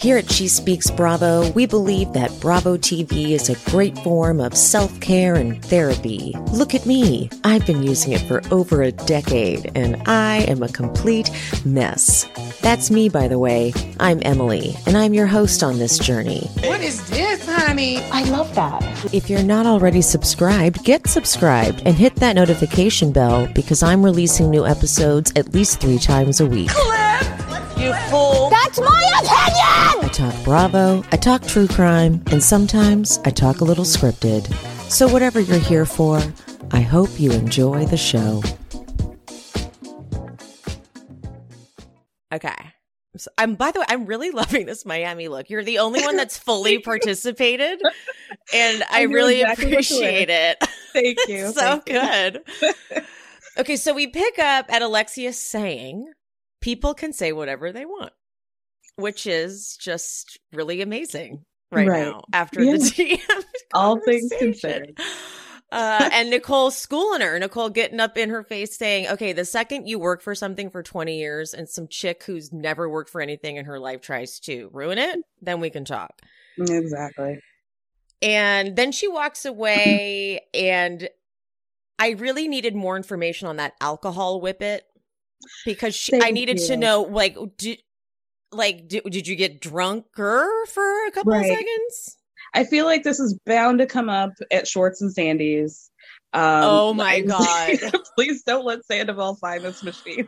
Here 0.00 0.16
at 0.16 0.30
She 0.30 0.46
Speaks 0.46 0.92
Bravo, 0.92 1.50
we 1.50 1.66
believe 1.66 2.12
that 2.12 2.30
Bravo 2.40 2.76
TV 2.76 3.30
is 3.30 3.48
a 3.48 3.70
great 3.70 3.98
form 3.98 4.40
of 4.40 4.56
self 4.56 5.00
care 5.00 5.34
and 5.34 5.60
therapy. 5.64 6.36
Look 6.52 6.72
at 6.72 6.86
me. 6.86 7.28
I've 7.42 7.66
been 7.66 7.82
using 7.82 8.12
it 8.12 8.20
for 8.20 8.40
over 8.52 8.82
a 8.82 8.92
decade, 8.92 9.72
and 9.74 10.00
I 10.06 10.42
am 10.42 10.62
a 10.62 10.68
complete 10.68 11.32
mess. 11.64 12.28
That's 12.60 12.92
me, 12.92 13.08
by 13.08 13.26
the 13.26 13.40
way. 13.40 13.72
I'm 13.98 14.20
Emily, 14.22 14.76
and 14.86 14.96
I'm 14.96 15.14
your 15.14 15.26
host 15.26 15.64
on 15.64 15.80
this 15.80 15.98
journey. 15.98 16.46
What 16.62 16.80
is 16.80 17.04
this, 17.10 17.44
honey? 17.44 17.96
I 18.12 18.22
love 18.30 18.54
that. 18.54 19.12
If 19.12 19.28
you're 19.28 19.42
not 19.42 19.66
already 19.66 20.02
subscribed, 20.02 20.84
get 20.84 21.08
subscribed 21.08 21.82
and 21.84 21.96
hit 21.96 22.14
that 22.16 22.36
notification 22.36 23.10
bell 23.10 23.48
because 23.52 23.82
I'm 23.82 24.04
releasing 24.04 24.48
new 24.48 24.64
episodes 24.64 25.32
at 25.34 25.52
least 25.52 25.80
three 25.80 25.98
times 25.98 26.40
a 26.40 26.46
week. 26.46 26.70
Clip! 26.70 27.48
You 27.76 27.92
fool. 28.10 28.47
That's 28.68 28.80
my 28.80 29.12
opinion! 29.22 30.04
I 30.04 30.08
talk 30.12 30.44
Bravo, 30.44 31.02
I 31.10 31.16
talk 31.16 31.46
true 31.46 31.66
crime, 31.66 32.22
and 32.30 32.42
sometimes 32.42 33.18
I 33.24 33.30
talk 33.30 33.62
a 33.62 33.64
little 33.64 33.86
scripted. 33.86 34.52
So, 34.90 35.08
whatever 35.08 35.40
you're 35.40 35.58
here 35.58 35.86
for, 35.86 36.20
I 36.70 36.82
hope 36.82 37.18
you 37.18 37.32
enjoy 37.32 37.86
the 37.86 37.96
show. 37.96 38.42
Okay. 42.30 42.54
So 43.16 43.30
I'm 43.38 43.54
by 43.54 43.70
the 43.70 43.80
way, 43.80 43.86
I'm 43.88 44.04
really 44.04 44.30
loving 44.32 44.66
this 44.66 44.84
Miami 44.84 45.28
look. 45.28 45.48
You're 45.48 45.64
the 45.64 45.78
only 45.78 46.02
one 46.02 46.18
that's 46.18 46.36
fully 46.36 46.78
participated, 46.82 47.80
and 48.52 48.82
I, 48.90 49.00
I 49.00 49.02
really 49.04 49.40
exactly 49.40 49.72
appreciate 49.72 50.28
it. 50.28 50.58
Thank 50.92 51.16
you. 51.26 51.52
so 51.52 51.80
Thank 51.80 51.88
you. 51.88 51.94
good. 51.94 52.74
okay, 53.56 53.76
so 53.76 53.94
we 53.94 54.08
pick 54.08 54.38
up 54.38 54.70
at 54.70 54.82
Alexia 54.82 55.32
saying 55.32 56.12
people 56.60 56.92
can 56.92 57.14
say 57.14 57.32
whatever 57.32 57.72
they 57.72 57.86
want, 57.86 58.12
which 58.98 59.26
is 59.26 59.76
just 59.80 60.38
really 60.52 60.82
amazing 60.82 61.44
right, 61.70 61.86
Right. 61.88 62.06
now 62.06 62.22
after 62.32 62.62
Yeah. 62.62 62.72
the 62.76 62.78
DM. 63.18 63.44
All 63.74 64.00
things 64.04 64.30
considered. 64.38 64.98
Uh, 65.70 66.08
and 66.12 66.30
Nicole 66.30 66.70
schooling 66.70 67.20
her, 67.20 67.38
Nicole 67.38 67.68
getting 67.68 68.00
up 68.00 68.16
in 68.16 68.30
her 68.30 68.42
face 68.42 68.74
saying, 68.76 69.06
okay, 69.08 69.34
the 69.34 69.44
second 69.44 69.86
you 69.86 69.98
work 69.98 70.22
for 70.22 70.34
something 70.34 70.70
for 70.70 70.82
20 70.82 71.18
years 71.18 71.52
and 71.52 71.68
some 71.68 71.86
chick 71.88 72.24
who's 72.24 72.52
never 72.52 72.88
worked 72.88 73.10
for 73.10 73.20
anything 73.20 73.56
in 73.56 73.66
her 73.66 73.78
life 73.78 74.00
tries 74.00 74.40
to 74.40 74.70
ruin 74.72 74.96
it, 74.96 75.18
then 75.42 75.60
we 75.60 75.68
can 75.68 75.84
talk. 75.84 76.20
Exactly. 76.58 77.38
And 78.22 78.74
then 78.76 78.90
she 78.92 79.06
walks 79.08 79.44
away, 79.44 80.40
and 80.54 81.08
I 81.98 82.10
really 82.12 82.48
needed 82.48 82.74
more 82.74 82.96
information 82.96 83.46
on 83.46 83.56
that 83.56 83.74
alcohol 83.80 84.40
whippet 84.40 84.80
because 85.66 85.94
she, 85.94 86.18
I 86.20 86.30
needed 86.30 86.56
to 86.66 86.76
know, 86.78 87.02
like, 87.02 87.36
did, 87.58 87.78
like, 88.52 88.88
did, 88.88 89.04
did 89.04 89.26
you 89.28 89.36
get 89.36 89.60
drunker 89.60 90.48
for 90.68 91.06
a 91.06 91.10
couple 91.10 91.32
Right. 91.32 91.50
of 91.50 91.56
seconds? 91.56 92.16
I 92.54 92.64
feel 92.64 92.86
like 92.86 93.02
this 93.04 93.20
is 93.20 93.38
bound 93.44 93.78
to 93.80 93.86
come 93.86 94.08
up 94.08 94.32
at 94.50 94.66
Schwartz 94.66 95.02
and 95.02 95.12
Sandy's. 95.12 95.90
Um, 96.32 96.42
Oh 96.64 96.94
my 96.94 97.14
I- 97.14 97.20
God. 97.82 98.02
Please 98.14 98.42
don't 98.42 98.64
let 98.64 98.84
Sandoval 98.86 99.36
find 99.36 99.62
this 99.64 99.82
machine. 99.82 100.26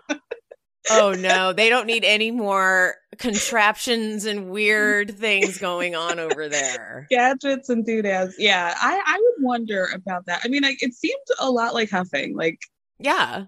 Oh 0.91 1.13
no, 1.19 1.53
they 1.53 1.69
don't 1.69 1.87
need 1.87 2.05
any 2.05 2.31
more 2.31 2.95
contraptions 3.19 4.25
and 4.25 4.51
weird 4.51 5.17
things 5.19 5.59
going 5.59 5.95
on 5.95 6.19
over 6.19 6.49
there. 6.49 7.07
Gadgets 7.11 7.69
and 7.69 7.85
doodads. 7.87 8.35
Yeah, 8.39 8.75
I, 8.77 9.03
I 9.07 9.19
would 9.19 9.45
wonder 9.45 9.89
about 9.95 10.27
that. 10.27 10.41
I 10.45 10.49
mean, 10.49 10.63
like, 10.63 10.83
it 10.83 10.95
seemed 10.95 11.17
a 11.39 11.51
lot 11.51 11.75
like 11.75 11.91
huffing, 11.91 12.35
like, 12.37 12.59
Yeah. 12.99 13.45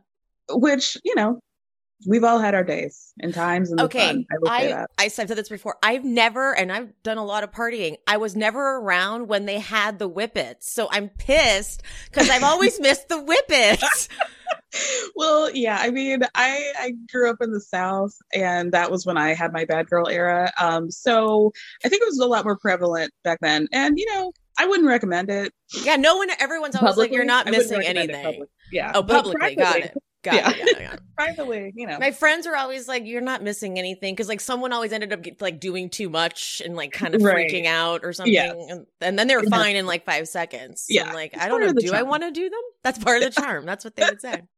which, 0.51 0.97
you 1.05 1.15
know, 1.15 1.41
we've 2.07 2.25
all 2.25 2.39
had 2.39 2.55
our 2.55 2.65
days 2.65 3.13
and 3.21 3.35
times 3.35 3.71
and 3.71 3.79
the 3.79 3.85
Okay. 3.85 4.07
fun. 4.07 4.27
I 4.47 4.63
I, 4.65 4.67
that. 4.69 4.91
I 4.99 5.09
said 5.09 5.29
this 5.29 5.49
before. 5.49 5.77
I've 5.83 6.05
never, 6.05 6.55
and 6.57 6.73
I've 6.73 6.91
done 7.03 7.19
a 7.19 7.25
lot 7.25 7.45
of 7.45 7.51
partying. 7.53 7.97
I 8.07 8.17
was 8.17 8.37
never 8.37 8.77
around 8.77 9.29
when 9.29 9.47
they 9.47 9.59
had 9.59 9.99
the 9.99 10.09
whippets. 10.09 10.71
So 10.71 10.89
I'm 10.91 11.09
pissed 11.09 11.83
because 12.11 12.31
I've 12.31 12.43
always 12.45 12.81
missed 12.81 13.09
the 13.09 13.21
whippets. 13.23 14.09
well, 15.17 15.51
yeah, 15.55 15.79
I 15.81 15.91
mean, 15.91 16.23
I 16.35 16.73
I 16.79 16.93
grew 17.11 17.31
up 17.31 17.37
in 17.41 17.53
the 17.53 17.61
South, 17.61 18.15
and 18.35 18.73
that 18.73 18.91
was 18.91 19.05
when 19.07 19.17
I 19.17 19.35
had 19.35 19.53
my 19.53 19.65
bad 19.65 19.89
girl 19.89 20.09
era. 20.09 20.51
Um, 20.59 20.91
so 20.91 21.53
I 21.85 21.89
think 21.89 22.03
it 22.03 22.07
was 22.07 22.19
a 22.19 22.27
lot 22.27 22.45
more 22.45 22.57
prevalent 22.57 23.13
back 23.25 23.39
then, 23.41 23.69
and 23.73 23.99
you 23.99 24.07
know, 24.07 24.33
I 24.59 24.67
wouldn't 24.67 24.89
recommend 24.89 25.31
it. 25.31 25.53
Yeah. 25.83 25.97
No 25.97 26.17
one, 26.17 26.29
everyone's 26.39 26.77
always 26.77 26.97
like, 26.97 27.13
you're 27.13 27.25
not 27.25 27.47
missing 27.51 27.83
anything. 27.83 28.45
Yeah. 28.71 28.93
Oh, 28.95 29.03
publicly. 29.03 29.55
Got 29.57 29.77
it. 29.77 29.97
Got 30.23 30.35
Yeah. 30.35 30.51
it. 30.51 30.57
Yeah, 30.59 30.81
yeah. 30.81 30.97
Privately, 31.17 31.73
you 31.75 31.87
know. 31.87 31.99
My 31.99 32.11
friends 32.13 32.47
are 32.47 32.55
always 32.57 32.87
like, 32.89 33.05
"You're 33.07 33.21
not 33.21 33.43
missing 33.43 33.79
anything," 33.79 34.15
because 34.15 34.29
like 34.29 34.41
someone 34.41 34.73
always 34.73 34.93
ended 34.93 35.13
up 35.13 35.21
like 35.41 35.59
doing 35.61 35.91
too 35.91 36.09
much 36.09 36.63
and 36.65 36.77
like 36.77 36.93
kind 36.93 37.15
of 37.15 37.23
Right. 37.23 37.51
freaking 37.51 37.67
out 37.67 38.01
or 38.05 38.13
something, 38.13 38.33
Yes. 38.33 38.55
and, 38.69 38.87
and 39.01 39.19
then 39.19 39.27
they 39.27 39.37
were 39.37 39.43
fine 39.45 39.75
in 39.77 39.87
like 39.87 40.05
five 40.05 40.29
seconds. 40.29 40.87
Yeah. 40.89 41.09
I'm 41.09 41.15
like 41.15 41.33
It's 41.35 41.43
I 41.43 41.49
don't 41.49 41.61
know. 41.61 41.73
Do 41.73 41.93
I 41.93 42.03
want 42.03 42.23
to 42.23 42.31
do 42.31 42.49
them? 42.49 42.61
That's 42.85 42.99
part 42.99 43.23
of 43.23 43.35
the 43.35 43.41
charm. 43.41 43.67
That's 43.67 43.85
what 43.85 43.97
they 43.97 44.05
would 44.05 44.21
say. 44.21 44.43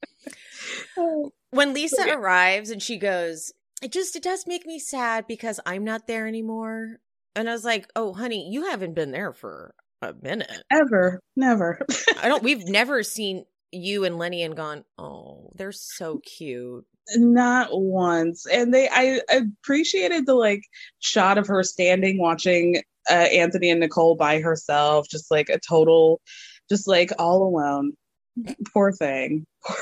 Uh, 0.96 1.28
when 1.50 1.74
Lisa 1.74 2.00
Okay. 2.02 2.12
arrives 2.12 2.70
and 2.70 2.82
she 2.82 2.96
goes, 2.96 3.52
"It 3.82 3.92
just 3.92 4.16
it 4.16 4.22
does 4.22 4.46
make 4.46 4.64
me 4.64 4.78
sad 4.78 5.26
because 5.26 5.60
I'm 5.66 5.84
not 5.84 6.06
there 6.06 6.26
anymore." 6.26 7.00
And 7.36 7.48
I 7.48 7.52
was 7.52 7.64
like, 7.64 7.90
"Oh, 7.96 8.14
honey, 8.14 8.48
you 8.50 8.64
haven't 8.70 8.94
been 8.94 9.10
there 9.10 9.32
for 9.32 9.74
a 10.00 10.14
minute. 10.22 10.50
Ever, 10.72 11.20
never. 11.36 11.80
I 12.22 12.28
don't. 12.28 12.42
We've 12.44 12.66
never 12.66 13.02
seen." 13.02 13.44
You 13.74 14.04
and 14.04 14.18
Lenny 14.18 14.42
and 14.42 14.56
gone, 14.56 14.84
oh, 14.98 15.50
they're 15.54 15.72
so 15.72 16.20
cute. 16.24 16.86
Not 17.16 17.68
once. 17.72 18.46
And 18.46 18.72
they, 18.72 18.88
I 18.88 19.20
appreciated 19.30 20.26
the 20.26 20.34
like 20.34 20.62
shot 21.00 21.38
of 21.38 21.46
her 21.46 21.62
standing 21.62 22.18
watching 22.18 22.82
uh, 23.10 23.14
Anthony 23.14 23.70
and 23.70 23.80
Nicole 23.80 24.16
by 24.16 24.40
herself, 24.40 25.08
just 25.10 25.30
like 25.30 25.48
a 25.48 25.58
total, 25.58 26.20
just 26.68 26.88
like 26.88 27.10
all 27.18 27.42
alone. 27.42 27.92
Poor 28.72 28.92
thing. 28.92 29.46
Poor, 29.64 29.76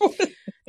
poor, 0.00 0.10
poor 0.18 0.26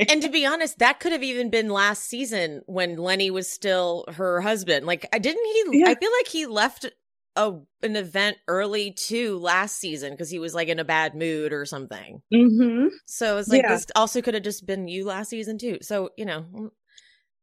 And 0.10 0.22
to 0.22 0.30
be 0.30 0.46
honest, 0.46 0.80
that 0.80 1.00
could 1.00 1.12
have 1.12 1.24
even 1.24 1.50
been 1.50 1.70
last 1.70 2.04
season 2.04 2.62
when 2.66 2.98
Lenny 2.98 3.30
was 3.30 3.50
still 3.50 4.06
her 4.14 4.42
husband. 4.42 4.86
Like, 4.86 5.06
I 5.14 5.20
didn't 5.20 5.46
he? 5.46 5.80
Yeah. 5.80 5.90
I 5.90 5.96
feel 5.96 6.12
like 6.20 6.28
he 6.28 6.46
left 6.46 6.90
a 7.36 7.54
an 7.84 7.96
event 7.96 8.38
early 8.48 8.92
too 8.92 9.38
last 9.40 9.78
season 9.78 10.12
because 10.12 10.30
he 10.30 10.40
was 10.40 10.54
like 10.54 10.68
in 10.68 10.80
a 10.80 10.84
bad 10.86 11.16
mood 11.16 11.54
or 11.54 11.66
something. 11.66 12.22
hmm 12.34 12.88
So 13.06 13.38
it's 13.38 13.50
like 13.50 13.62
Yeah. 13.64 13.70
this 13.70 13.86
also 13.96 14.22
could 14.22 14.34
have 14.34 14.44
just 14.44 14.66
been 14.66 14.88
you 14.88 15.06
last 15.06 15.30
season 15.30 15.58
too. 15.58 15.78
So 15.82 16.10
you 16.18 16.26
know, 16.26 16.46
mm, 16.54 16.70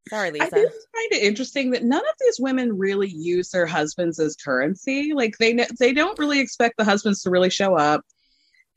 sorry, 0.09 0.29
I 0.29 0.33
Lisa. 0.33 0.55
think 0.55 0.67
it's 0.67 0.87
kind 0.95 1.11
of 1.13 1.27
interesting 1.27 1.71
that 1.71 1.83
none 1.83 1.99
of 2.01 2.15
these 2.19 2.39
women 2.39 2.77
really 2.77 3.09
use 3.09 3.49
their 3.49 3.65
husbands 3.65 4.19
as 4.19 4.35
currency. 4.35 5.13
Like 5.13 5.37
they 5.39 5.57
they 5.79 5.93
don't 5.93 6.17
really 6.19 6.39
expect 6.39 6.75
the 6.77 6.83
husbands 6.85 7.21
to 7.23 7.29
really 7.29 7.49
show 7.49 7.75
up. 7.75 8.01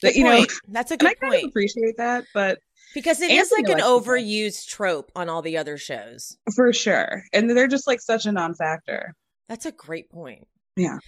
That 0.03 0.15
Good 0.15 0.17
you 0.17 0.25
know. 0.25 0.47
That's 0.69 0.91
a 0.91 0.97
and 0.99 1.09
I 1.09 1.13
good 1.13 1.21
kind 1.21 1.35
of 1.35 1.43
point 1.43 1.51
appreciate 1.51 1.97
that, 1.99 2.25
but 2.35 2.59
because 2.95 3.21
it 3.21 3.31
is 3.31 3.53
like 3.53 3.69
an 3.69 3.75
likes 3.75 3.83
to 3.95 4.03
say. 4.03 4.11
overused 4.11 4.69
trope 4.69 5.13
on 5.15 5.29
all 5.29 5.43
the 5.43 5.57
other 5.59 5.77
shows. 5.77 6.37
for 6.55 6.73
sure, 6.73 7.25
and 7.33 7.51
they're 7.51 7.69
just 7.69 7.87
like 7.87 8.01
such 8.01 8.27
a 8.27 8.33
non-factor. 8.33 9.15
That's 9.49 9.67
a 9.67 9.73
great 9.73 10.11
point. 10.11 10.47
Yeah. 10.77 10.99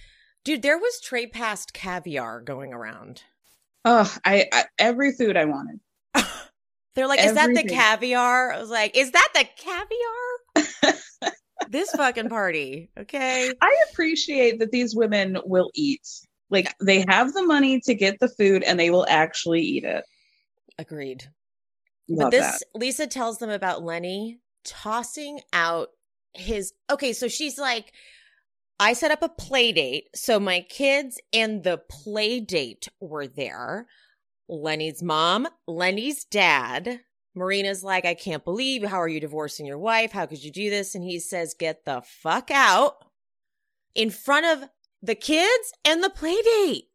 Dude, 0.43 0.61
there 0.61 0.77
was 0.77 0.99
tray 0.99 1.27
past 1.27 1.73
caviar 1.73 2.41
going 2.41 2.73
around. 2.73 3.23
Oh, 3.85 4.13
I, 4.25 4.47
I 4.51 4.65
every 4.77 5.13
food 5.13 5.37
I 5.37 5.45
wanted. 5.45 5.79
They're 6.95 7.07
like, 7.07 7.23
is 7.23 7.33
that 7.33 7.53
the 7.53 7.63
caviar? 7.63 8.53
I 8.53 8.59
was 8.59 8.69
like, 8.69 8.95
is 8.95 9.11
that 9.11 9.29
the 9.33 9.45
caviar? 9.57 11.33
this 11.69 11.91
fucking 11.91 12.29
party. 12.29 12.89
Okay. 12.97 13.51
I 13.61 13.83
appreciate 13.91 14.59
that 14.59 14.71
these 14.71 14.95
women 14.95 15.37
will 15.45 15.71
eat. 15.73 16.07
Like 16.49 16.73
they 16.79 17.03
have 17.07 17.33
the 17.33 17.43
money 17.43 17.81
to 17.81 17.95
get 17.95 18.19
the 18.19 18.29
food 18.29 18.63
and 18.63 18.79
they 18.79 18.91
will 18.91 19.07
actually 19.09 19.61
eat 19.61 19.83
it. 19.83 20.03
Agreed. 20.77 21.23
Love 22.07 22.31
but 22.31 22.31
this 22.31 22.59
that. 22.59 22.79
Lisa 22.79 23.07
tells 23.07 23.39
them 23.39 23.49
about 23.49 23.83
Lenny 23.83 24.39
tossing 24.63 25.39
out 25.51 25.89
his 26.33 26.73
okay, 26.91 27.13
so 27.13 27.27
she's 27.27 27.57
like, 27.57 27.91
I 28.79 28.93
set 28.93 29.11
up 29.11 29.21
a 29.21 29.29
play 29.29 29.71
date. 29.71 30.09
So 30.15 30.39
my 30.39 30.61
kids 30.61 31.19
and 31.31 31.63
the 31.63 31.81
play 31.89 32.39
date 32.39 32.87
were 32.99 33.27
there. 33.27 33.87
Lenny's 34.49 35.01
mom, 35.01 35.47
Lenny's 35.67 36.25
dad. 36.25 36.99
Marina's 37.35 37.83
like, 37.83 38.05
I 38.05 38.13
can't 38.13 38.43
believe 38.43 38.83
how 38.83 39.01
are 39.01 39.07
you 39.07 39.19
divorcing 39.19 39.65
your 39.65 39.79
wife? 39.79 40.11
How 40.11 40.25
could 40.25 40.43
you 40.43 40.51
do 40.51 40.69
this? 40.69 40.93
And 40.93 41.03
he 41.03 41.19
says, 41.19 41.55
Get 41.57 41.85
the 41.85 42.03
fuck 42.05 42.51
out 42.51 42.95
in 43.95 44.09
front 44.09 44.45
of 44.45 44.69
the 45.01 45.15
kids 45.15 45.73
and 45.83 46.03
the 46.03 46.09
play 46.09 46.39
date. 46.41 46.85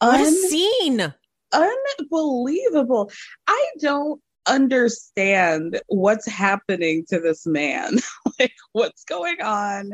What 0.00 0.20
a 0.20 0.30
scene. 0.30 1.14
unbelievable. 1.52 3.10
I 3.46 3.66
don't 3.80 4.20
understand 4.48 5.80
what's 5.86 6.26
happening 6.26 7.04
to 7.08 7.20
this 7.20 7.46
man. 7.46 7.98
like 8.40 8.54
what's 8.72 9.04
going 9.04 9.40
on? 9.40 9.92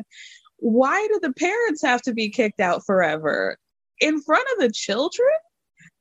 Why 0.58 1.06
do 1.08 1.18
the 1.22 1.32
parents 1.32 1.82
have 1.82 2.02
to 2.02 2.12
be 2.12 2.30
kicked 2.30 2.60
out 2.60 2.84
forever 2.84 3.56
in 4.00 4.20
front 4.20 4.46
of 4.54 4.60
the 4.60 4.70
children? 4.72 5.28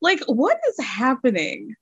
Like, 0.02 0.22
what 0.28 0.58
is 0.70 0.86
happening? 0.86 1.74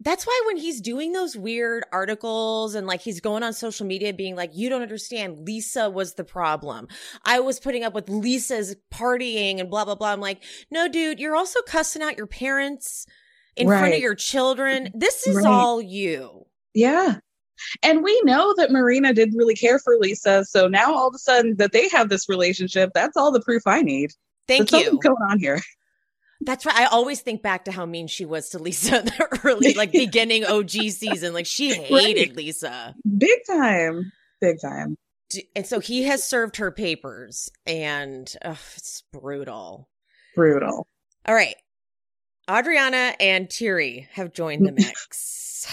That's 0.00 0.24
why 0.26 0.42
when 0.46 0.56
he's 0.56 0.80
doing 0.80 1.12
those 1.12 1.36
weird 1.36 1.84
articles 1.90 2.76
and 2.76 2.86
like 2.86 3.00
he's 3.00 3.20
going 3.20 3.42
on 3.42 3.52
social 3.52 3.84
media 3.84 4.12
being 4.12 4.36
like, 4.36 4.52
you 4.54 4.68
don't 4.68 4.82
understand, 4.82 5.40
Lisa 5.40 5.90
was 5.90 6.14
the 6.14 6.22
problem. 6.22 6.86
I 7.24 7.40
was 7.40 7.58
putting 7.58 7.82
up 7.82 7.94
with 7.94 8.08
Lisa's 8.08 8.76
partying 8.92 9.58
and 9.58 9.68
blah, 9.68 9.84
blah, 9.84 9.96
blah. 9.96 10.12
I'm 10.12 10.20
like, 10.20 10.42
no, 10.70 10.86
dude, 10.88 11.18
you're 11.18 11.34
also 11.34 11.60
cussing 11.62 12.00
out 12.02 12.16
your 12.16 12.28
parents 12.28 13.06
in 13.56 13.66
front 13.66 13.94
of 13.94 13.98
your 14.00 14.14
children. 14.14 14.90
This 14.94 15.26
is 15.26 15.34
Right. 15.34 15.46
all 15.46 15.82
you. 15.82 16.46
Yeah. 16.74 17.16
And 17.82 18.02
we 18.02 18.20
know 18.22 18.54
that 18.56 18.70
Marina 18.70 19.12
didn't 19.12 19.36
really 19.36 19.54
care 19.54 19.78
for 19.78 19.96
Lisa. 19.98 20.44
So 20.44 20.68
now 20.68 20.94
all 20.94 21.08
of 21.08 21.14
a 21.14 21.18
sudden 21.18 21.56
that 21.56 21.72
they 21.72 21.88
have 21.88 22.08
this 22.08 22.28
relationship, 22.28 22.90
that's 22.94 23.16
all 23.16 23.32
the 23.32 23.40
proof 23.40 23.62
I 23.66 23.82
need. 23.82 24.10
Thank 24.46 24.70
There's 24.70 24.84
you. 24.84 24.98
going 25.02 25.16
on 25.30 25.38
here. 25.38 25.60
That's 26.40 26.64
right. 26.64 26.76
I 26.76 26.84
always 26.86 27.20
think 27.20 27.42
back 27.42 27.64
to 27.64 27.72
how 27.72 27.84
mean 27.84 28.06
she 28.06 28.24
was 28.24 28.50
to 28.50 28.58
Lisa 28.58 28.98
in 29.00 29.04
the 29.06 29.40
early, 29.44 29.74
like 29.74 29.92
beginning 29.92 30.44
OG 30.44 30.70
season. 30.70 31.34
Like 31.34 31.46
she 31.46 31.74
hated 31.74 32.28
Right. 32.30 32.36
Lisa. 32.36 32.94
Big 33.16 33.40
time. 33.46 34.12
Big 34.40 34.60
time. 34.60 34.96
And 35.54 35.66
so 35.66 35.78
he 35.80 36.04
has 36.04 36.24
served 36.24 36.56
her 36.56 36.70
papers 36.70 37.50
and 37.66 38.32
ugh, 38.42 38.56
it's 38.76 39.02
brutal. 39.12 39.88
Brutal. 40.34 40.86
All 41.26 41.34
right. 41.34 41.56
Adriana 42.50 43.14
and 43.20 43.52
Thierry 43.52 44.08
have 44.12 44.32
joined 44.32 44.66
the 44.66 44.72
mix. 44.76 45.66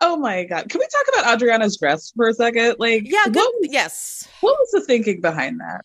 Oh 0.00 0.16
my 0.16 0.44
God. 0.44 0.68
Can 0.68 0.78
we 0.78 0.86
talk 0.86 1.20
about 1.20 1.34
Adriana's 1.34 1.76
dress 1.78 2.12
for 2.16 2.28
a 2.28 2.34
second? 2.34 2.76
Like, 2.78 3.02
yeah, 3.04 3.24
good. 3.26 3.36
what, 3.36 3.54
yes. 3.62 4.26
what 4.40 4.56
was 4.58 4.70
the 4.70 4.80
thinking 4.80 5.20
behind 5.20 5.60
that? 5.60 5.84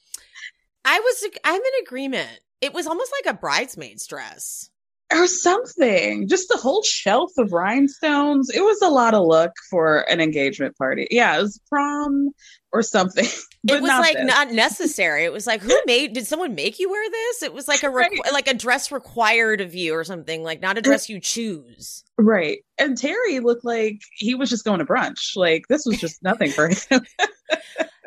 I 0.85 0.99
was, 0.99 1.27
I'm 1.43 1.61
in 1.61 1.83
agreement. 1.83 2.39
It 2.61 2.73
was 2.73 2.87
almost 2.87 3.11
like 3.11 3.33
a 3.33 3.37
bridesmaid's 3.37 4.07
dress. 4.07 4.69
Or 5.13 5.27
something. 5.27 6.27
Just 6.27 6.49
the 6.49 6.57
whole 6.57 6.81
shelf 6.83 7.31
of 7.37 7.53
rhinestones. 7.53 8.49
It 8.49 8.61
was 8.61 8.81
a 8.81 8.89
lot 8.89 9.13
of 9.13 9.25
look 9.25 9.51
for 9.69 9.99
an 10.09 10.19
engagement 10.19 10.75
party. 10.77 11.07
Yeah, 11.11 11.37
it 11.37 11.41
was 11.43 11.61
prom 11.69 12.31
or 12.73 12.81
something. 12.81 13.25
it 13.69 13.81
was 13.81 13.83
not 13.83 14.01
like 14.01 14.15
this. 14.17 14.25
not 14.25 14.51
necessary. 14.51 15.23
It 15.23 15.31
was 15.31 15.45
like, 15.45 15.61
who 15.61 15.79
made? 15.85 16.13
Did 16.13 16.25
someone 16.25 16.55
make 16.55 16.79
you 16.79 16.89
wear 16.89 17.07
this? 17.09 17.43
It 17.43 17.53
was 17.53 17.67
like 17.67 17.83
a 17.83 17.87
requ- 17.87 17.93
Right. 17.93 18.33
like 18.33 18.47
a 18.47 18.55
dress 18.55 18.91
required 18.91 19.61
of 19.61 19.75
you 19.75 19.93
or 19.93 20.03
something. 20.03 20.41
Like 20.43 20.59
not 20.59 20.77
a 20.79 20.81
dress 20.81 21.07
you 21.07 21.19
choose. 21.19 22.03
Right. 22.17 22.59
And 22.79 22.97
Thierry 22.97 23.39
looked 23.41 23.63
like 23.63 23.99
he 24.15 24.33
was 24.33 24.49
just 24.49 24.65
going 24.65 24.79
to 24.79 24.85
brunch. 24.85 25.35
Like 25.35 25.67
this 25.69 25.85
was 25.85 25.99
just 25.99 26.23
nothing 26.23 26.49
for 26.51 26.69
him. 26.69 27.01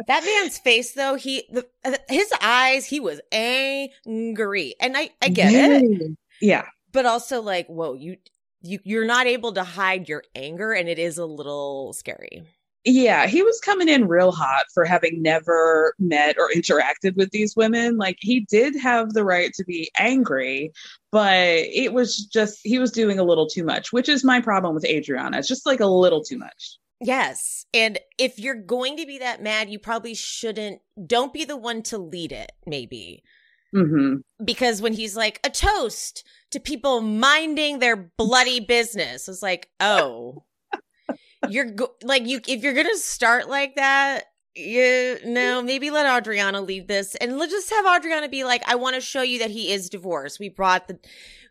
That 0.07 0.25
man's 0.25 0.59
face, 0.59 0.93
though, 0.95 1.17
he 1.17 1.45
the, 1.51 1.67
his 2.09 2.33
eyes, 2.41 2.87
he 2.87 2.99
was 3.01 3.21
angry, 3.33 4.75
and 4.81 4.97
I 4.97 5.11
I 5.21 5.29
get 5.29 5.53
it, 5.53 6.17
Yeah. 6.41 6.65
But 6.93 7.07
also 7.07 7.41
like, 7.41 7.67
whoa, 7.67 7.95
you 7.95 8.17
you 8.63 8.79
you're 8.85 9.07
not 9.07 9.27
able 9.27 9.53
to 9.53 9.65
hide 9.65 10.09
your 10.09 10.23
anger, 10.35 10.73
and 10.73 10.89
it 10.89 10.99
is 10.99 11.19
a 11.19 11.27
little 11.27 11.93
scary. 11.93 12.43
Yeah, 12.85 13.27
he 13.27 13.43
was 13.43 13.61
coming 13.61 13.89
in 13.89 14.09
real 14.09 14.33
hot 14.33 14.67
for 14.73 14.85
having 14.85 15.21
never 15.21 15.95
met 15.99 16.37
or 16.39 16.49
interacted 16.55 17.17
with 17.17 17.31
these 17.31 17.55
women. 17.57 17.99
Like 17.99 18.17
he 18.21 18.41
did 18.41 18.77
have 18.77 19.13
the 19.13 19.25
right 19.25 19.53
to 19.55 19.65
be 19.65 19.91
angry, 19.99 20.73
but 21.11 21.37
it 21.37 21.93
was 21.93 22.25
just 22.25 22.61
he 22.63 22.79
was 22.79 22.91
doing 22.91 23.19
a 23.19 23.25
little 23.25 23.47
too 23.47 23.65
much, 23.65 23.93
which 23.93 24.09
is 24.09 24.25
my 24.25 24.41
problem 24.41 24.75
with 24.75 24.85
Adriana. 24.87 25.39
It's 25.39 25.49
just 25.49 25.67
like 25.67 25.81
a 25.81 25.87
little 25.87 26.23
too 26.23 26.39
much. 26.39 26.79
Yes, 27.01 27.65
and 27.75 27.99
if 28.19 28.39
you're 28.39 28.55
going 28.55 28.97
to 28.97 29.07
be 29.07 29.19
that 29.19 29.43
mad, 29.43 29.71
you 29.71 29.79
probably 29.79 30.15
shouldn't. 30.15 30.81
Don't 31.07 31.33
be 31.33 31.45
the 31.45 31.57
one 31.57 31.83
to 31.85 31.99
lead 31.99 32.33
it, 32.33 32.53
maybe. 32.67 33.23
Hmm 33.73 34.17
because 34.45 34.81
when 34.81 34.93
he's 34.93 35.17
like 35.17 35.41
a 35.45 35.51
toast 35.51 36.25
to 36.53 36.61
people 36.61 37.01
minding 37.01 37.79
their 37.79 37.97
bloody 37.97 38.61
business, 38.61 39.29
it's 39.29 39.43
like, 39.43 39.69
oh, 39.81 40.45
you're 41.49 41.71
go- 41.73 41.95
like 42.03 42.27
you 42.27 42.41
if 42.47 42.63
you're 42.63 42.75
gonna 42.75 42.97
start 42.97 43.49
like 43.49 43.75
that. 43.77 44.25
You 44.59 45.19
no, 45.25 45.63
maybe 45.63 45.91
let 45.91 46.07
Adriana 46.19 46.61
leave 46.61 46.87
this, 46.89 47.15
and 47.15 47.39
let's 47.39 47.53
just 47.53 47.71
have 47.71 47.87
Adriana 47.87 48.29
be 48.29 48.45
like, 48.45 48.63
"I 48.67 48.75
want 48.75 48.95
to 48.97 49.01
show 49.01 49.23
you 49.23 49.39
that 49.39 49.51
he 49.51 49.73
is 49.73 49.89
divorced. 49.89 50.41
We 50.41 50.49
brought 50.49 50.89
the. 50.89 50.99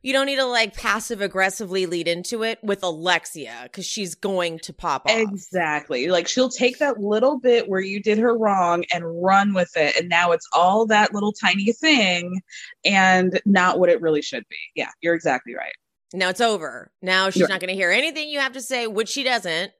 You 0.04 0.14
don't 0.14 0.28
need 0.28 0.36
to 0.36 0.46
like 0.46 0.76
passive 0.76 1.22
aggressively 1.22 1.86
lead 1.86 2.08
into 2.08 2.44
it 2.44 2.60
with 2.64 2.84
Alexia 2.84 3.62
because 3.64 3.86
she's 3.86 4.14
going 4.14 4.60
to 4.60 4.72
pop 4.74 5.06
off. 5.06 5.12
Exactly. 5.18 6.08
Like 6.08 6.28
she'll 6.28 6.50
take 6.50 6.78
that 6.80 7.00
little 7.00 7.40
bit 7.40 7.68
where 7.68 7.80
you 7.82 8.02
did 8.02 8.18
her 8.20 8.38
wrong 8.38 8.86
and 8.94 9.04
run 9.24 9.54
with 9.54 9.76
it. 9.76 9.98
And 9.98 10.08
now 10.08 10.32
it's 10.34 10.48
all 10.54 10.86
that 10.88 11.14
little 11.14 11.34
tiny 11.34 11.72
thing 11.74 12.42
and 12.86 13.42
not 13.46 13.80
what 13.80 13.90
it 13.90 14.00
really 14.00 14.22
should 14.22 14.48
be. 14.50 14.58
Yeah, 14.76 14.90
you're 15.02 15.16
exactly 15.16 15.56
right. 15.56 15.74
Now 16.14 16.30
it's 16.30 16.42
over. 16.42 16.92
Now 17.02 17.30
she's 17.32 17.42
Right. 17.42 17.50
not 17.50 17.60
going 17.60 17.70
to 17.70 17.76
hear 17.76 17.92
anything 17.92 18.30
you 18.30 18.40
have 18.40 18.54
to 18.54 18.62
say, 18.62 18.86
which 18.88 19.10
she 19.10 19.24
doesn't. 19.24 19.72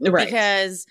Right. 0.00 0.24
because 0.26 0.86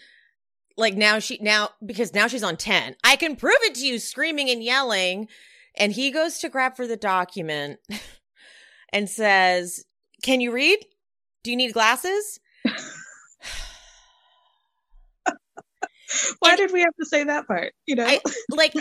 like 0.77 0.95
now 0.95 1.19
she 1.19 1.37
now 1.41 1.69
because 1.85 2.13
now 2.13 2.27
she's 2.27 2.43
on 2.43 2.57
10 2.57 2.95
i 3.03 3.15
can 3.15 3.35
prove 3.35 3.57
it 3.61 3.75
to 3.75 3.85
you 3.85 3.99
screaming 3.99 4.49
and 4.49 4.63
yelling. 4.63 5.27
And 5.75 5.91
he 5.91 6.11
goes 6.11 6.37
to 6.39 6.49
grab 6.49 6.75
for 6.75 6.85
the 6.85 6.97
document 6.97 7.79
and 8.93 9.09
says 9.09 9.85
can 10.21 10.39
you 10.39 10.51
read? 10.51 10.79
Do 11.43 11.51
you 11.51 11.57
need 11.57 11.73
glasses? 11.73 12.39
Why 16.39 16.55
did 16.55 16.71
we 16.71 16.81
have 16.81 16.95
to 16.99 17.05
say 17.05 17.23
that 17.23 17.47
part? 17.47 17.73
You 17.85 17.95
know? 17.95 18.05
I, 18.05 18.21
like 18.49 18.73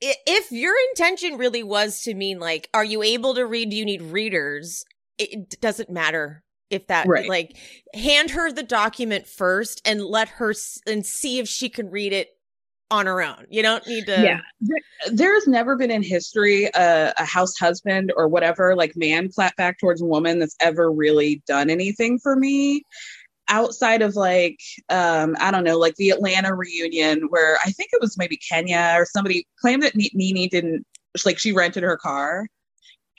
if 0.00 0.50
your 0.50 0.74
intention 0.90 1.36
really 1.36 1.62
was 1.62 2.00
to 2.02 2.14
mean 2.14 2.38
like 2.38 2.68
are 2.72 2.84
you 2.84 3.02
able 3.02 3.34
to 3.34 3.44
read? 3.46 3.70
Do 3.70 3.76
you 3.76 3.84
need 3.84 4.02
readers? 4.02 4.84
It 5.18 5.60
doesn't 5.60 5.90
matter 5.90 6.42
if 6.70 6.86
that 6.86 7.06
Right. 7.06 7.28
like 7.28 7.56
hand 7.94 8.30
her 8.30 8.52
the 8.52 8.62
document 8.62 9.26
first 9.26 9.82
and 9.84 10.04
let 10.04 10.28
her 10.28 10.50
s- 10.50 10.80
and 10.86 11.04
see 11.04 11.38
if 11.38 11.48
she 11.48 11.68
can 11.68 11.90
read 11.90 12.12
it 12.12 12.28
on 12.90 13.06
her 13.06 13.22
own 13.22 13.46
you 13.50 13.62
don't 13.62 13.86
need 13.86 14.06
to 14.06 14.22
yeah. 14.22 14.40
There's 15.12 15.46
never 15.46 15.76
been 15.76 15.90
in 15.90 16.02
history 16.02 16.64
a, 16.74 17.12
a 17.16 17.24
house 17.24 17.56
husband 17.56 18.12
or 18.16 18.26
whatever, 18.28 18.74
like 18.74 18.96
man 18.96 19.30
flat 19.30 19.54
back 19.56 19.78
towards 19.78 20.02
a 20.02 20.04
woman 20.04 20.38
that's 20.38 20.56
ever 20.60 20.90
really 20.90 21.42
done 21.46 21.70
anything 21.70 22.18
for 22.18 22.34
me. 22.36 22.82
Outside 23.48 24.02
of 24.02 24.16
like, 24.16 24.58
um, 24.90 25.36
I 25.40 25.50
don't 25.50 25.64
know, 25.64 25.78
like 25.78 25.94
the 25.96 26.10
Atlanta 26.10 26.54
reunion 26.54 27.22
where 27.30 27.58
I 27.64 27.70
think 27.70 27.90
it 27.92 28.00
was 28.00 28.18
maybe 28.18 28.36
Kenya 28.36 28.94
or 28.96 29.06
somebody 29.06 29.46
claimed 29.60 29.82
that 29.82 29.94
Nene 29.94 30.48
didn't, 30.48 30.84
like 31.24 31.38
she 31.38 31.52
rented 31.52 31.82
her 31.84 31.96
car. 31.96 32.46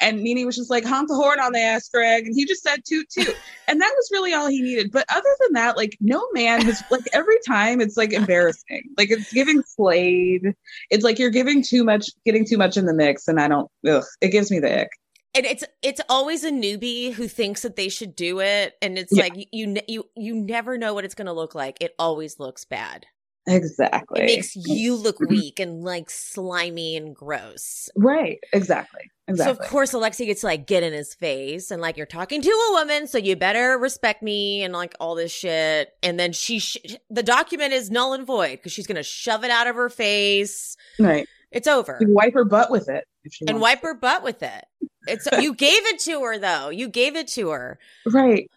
And 0.02 0.22
Nene 0.24 0.46
was 0.46 0.56
just 0.56 0.70
like, 0.72 0.84
honk 0.84 1.08
the 1.08 1.16
horn 1.16 1.40
on 1.40 1.54
the 1.54 1.60
ass, 1.60 1.88
Greg. 1.90 2.26
And 2.26 2.36
he 2.36 2.46
just 2.46 2.64
said 2.64 2.80
toot 2.86 3.08
toot. 3.10 3.36
and 3.68 3.80
that 3.80 3.94
was 3.96 4.10
really 4.12 4.34
all 4.34 4.48
he 4.48 4.62
needed. 4.62 4.92
But 4.92 5.06
other 5.10 5.30
than 5.42 5.54
that, 5.54 5.78
like 5.78 5.96
no 6.02 6.22
man 6.34 6.62
has 6.64 6.84
like 6.92 7.04
every 7.14 7.38
time 7.48 7.80
it's 7.82 7.98
like 7.98 8.12
embarrassing. 8.14 8.84
Like 8.98 9.12
it's 9.12 9.32
giving 9.32 9.62
Slade. 9.64 10.54
It's 10.90 11.04
like 11.04 11.20
you're 11.20 11.30
giving 11.30 11.62
too 11.64 11.84
much, 11.84 12.10
getting 12.26 12.46
too 12.46 12.58
much 12.58 12.76
in 12.78 12.86
the 12.86 12.94
mix. 12.94 13.28
And 13.28 13.40
I 13.40 13.48
don't, 13.48 13.70
ugh, 13.88 14.04
it 14.22 14.30
gives 14.30 14.50
me 14.52 14.60
the 14.60 14.82
ick. 14.82 14.90
and 15.36 15.46
it's 15.46 15.64
it's 15.82 16.02
always 16.10 16.44
a 16.44 16.52
newbie 16.52 17.14
who 17.14 17.28
thinks 17.28 17.62
that 17.62 17.76
they 17.78 17.88
should 17.90 18.16
do 18.16 18.40
it 18.42 18.74
and 18.82 18.98
it's 18.98 19.16
Yeah. 19.16 19.24
like 19.24 19.34
you 19.38 19.46
you 19.52 19.78
you 19.88 20.06
you 20.18 20.36
never 20.36 20.78
know 20.78 20.94
what 20.94 21.06
it's 21.06 21.16
going 21.16 21.28
to 21.28 21.32
look 21.34 21.56
like 21.56 21.78
it 21.80 21.94
always 21.98 22.38
looks 22.40 22.66
bad 22.66 23.06
Exactly. 23.48 24.22
it 24.22 24.26
makes 24.26 24.56
you 24.56 24.96
look 24.96 25.20
weak 25.20 25.60
and 25.60 25.84
like 25.84 26.10
slimy 26.10 26.96
and 26.96 27.16
gross 27.16 27.90
right. 27.96 28.40
Exactly. 28.54 29.10
so 29.36 29.50
of 29.50 29.60
course 29.60 29.94
alexia 29.94 30.28
gets 30.28 30.42
to 30.42 30.48
like 30.48 30.68
get 30.68 30.84
in 30.84 30.94
his 30.94 31.16
face 31.16 31.72
and 31.72 31.82
like 31.82 31.98
you're 31.98 32.06
talking 32.06 32.42
to 32.42 32.50
a 32.50 32.74
woman 32.74 33.08
so 33.08 33.18
you 33.18 33.36
better 33.36 33.78
respect 33.80 34.22
me 34.22 34.62
and 34.62 34.74
like 34.74 34.94
all 35.00 35.16
this 35.16 35.32
shit 35.32 35.90
and 36.04 36.20
then 36.20 36.32
she 36.34 36.60
sh- 36.60 36.78
the 37.10 37.24
document 37.24 37.74
is 37.74 37.90
null 37.90 38.14
and 38.14 38.28
void 38.28 38.52
because 38.52 38.72
she's 38.72 38.88
going 38.88 38.96
to 38.96 39.04
shove 39.04 39.44
it 39.44 39.50
out 39.50 39.66
of 39.66 39.76
her 39.76 39.90
face 39.90 40.78
right. 41.00 41.28
it's 41.52 41.68
over 41.68 41.98
You 42.00 42.14
wipe 42.14 42.34
her 42.34 42.46
butt 42.46 42.70
with 42.70 42.90
it. 42.90 43.06
And 43.48 43.62
wipe 43.62 43.82
her 43.82 43.94
butt 43.94 44.24
with 44.24 44.44
it 44.44 44.66
it's 45.08 45.28
you 45.40 45.54
gave 45.54 45.86
it 45.88 46.00
to 46.00 46.22
her 46.22 46.38
though 46.38 46.70
you 46.70 46.88
gave 46.88 47.16
it 47.16 47.28
to 47.30 47.50
her. 47.50 47.80
Right. 48.06 48.50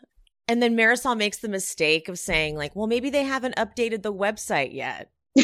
And 0.48 0.62
then 0.62 0.76
Marysol 0.76 1.16
makes 1.16 1.38
the 1.38 1.48
mistake 1.48 2.08
of 2.08 2.18
saying, 2.18 2.56
like, 2.56 2.76
well, 2.76 2.86
maybe 2.86 3.08
they 3.10 3.24
haven't 3.24 3.56
updated 3.56 4.02
the 4.02 4.12
website 4.12 4.74
yet. 4.74 5.10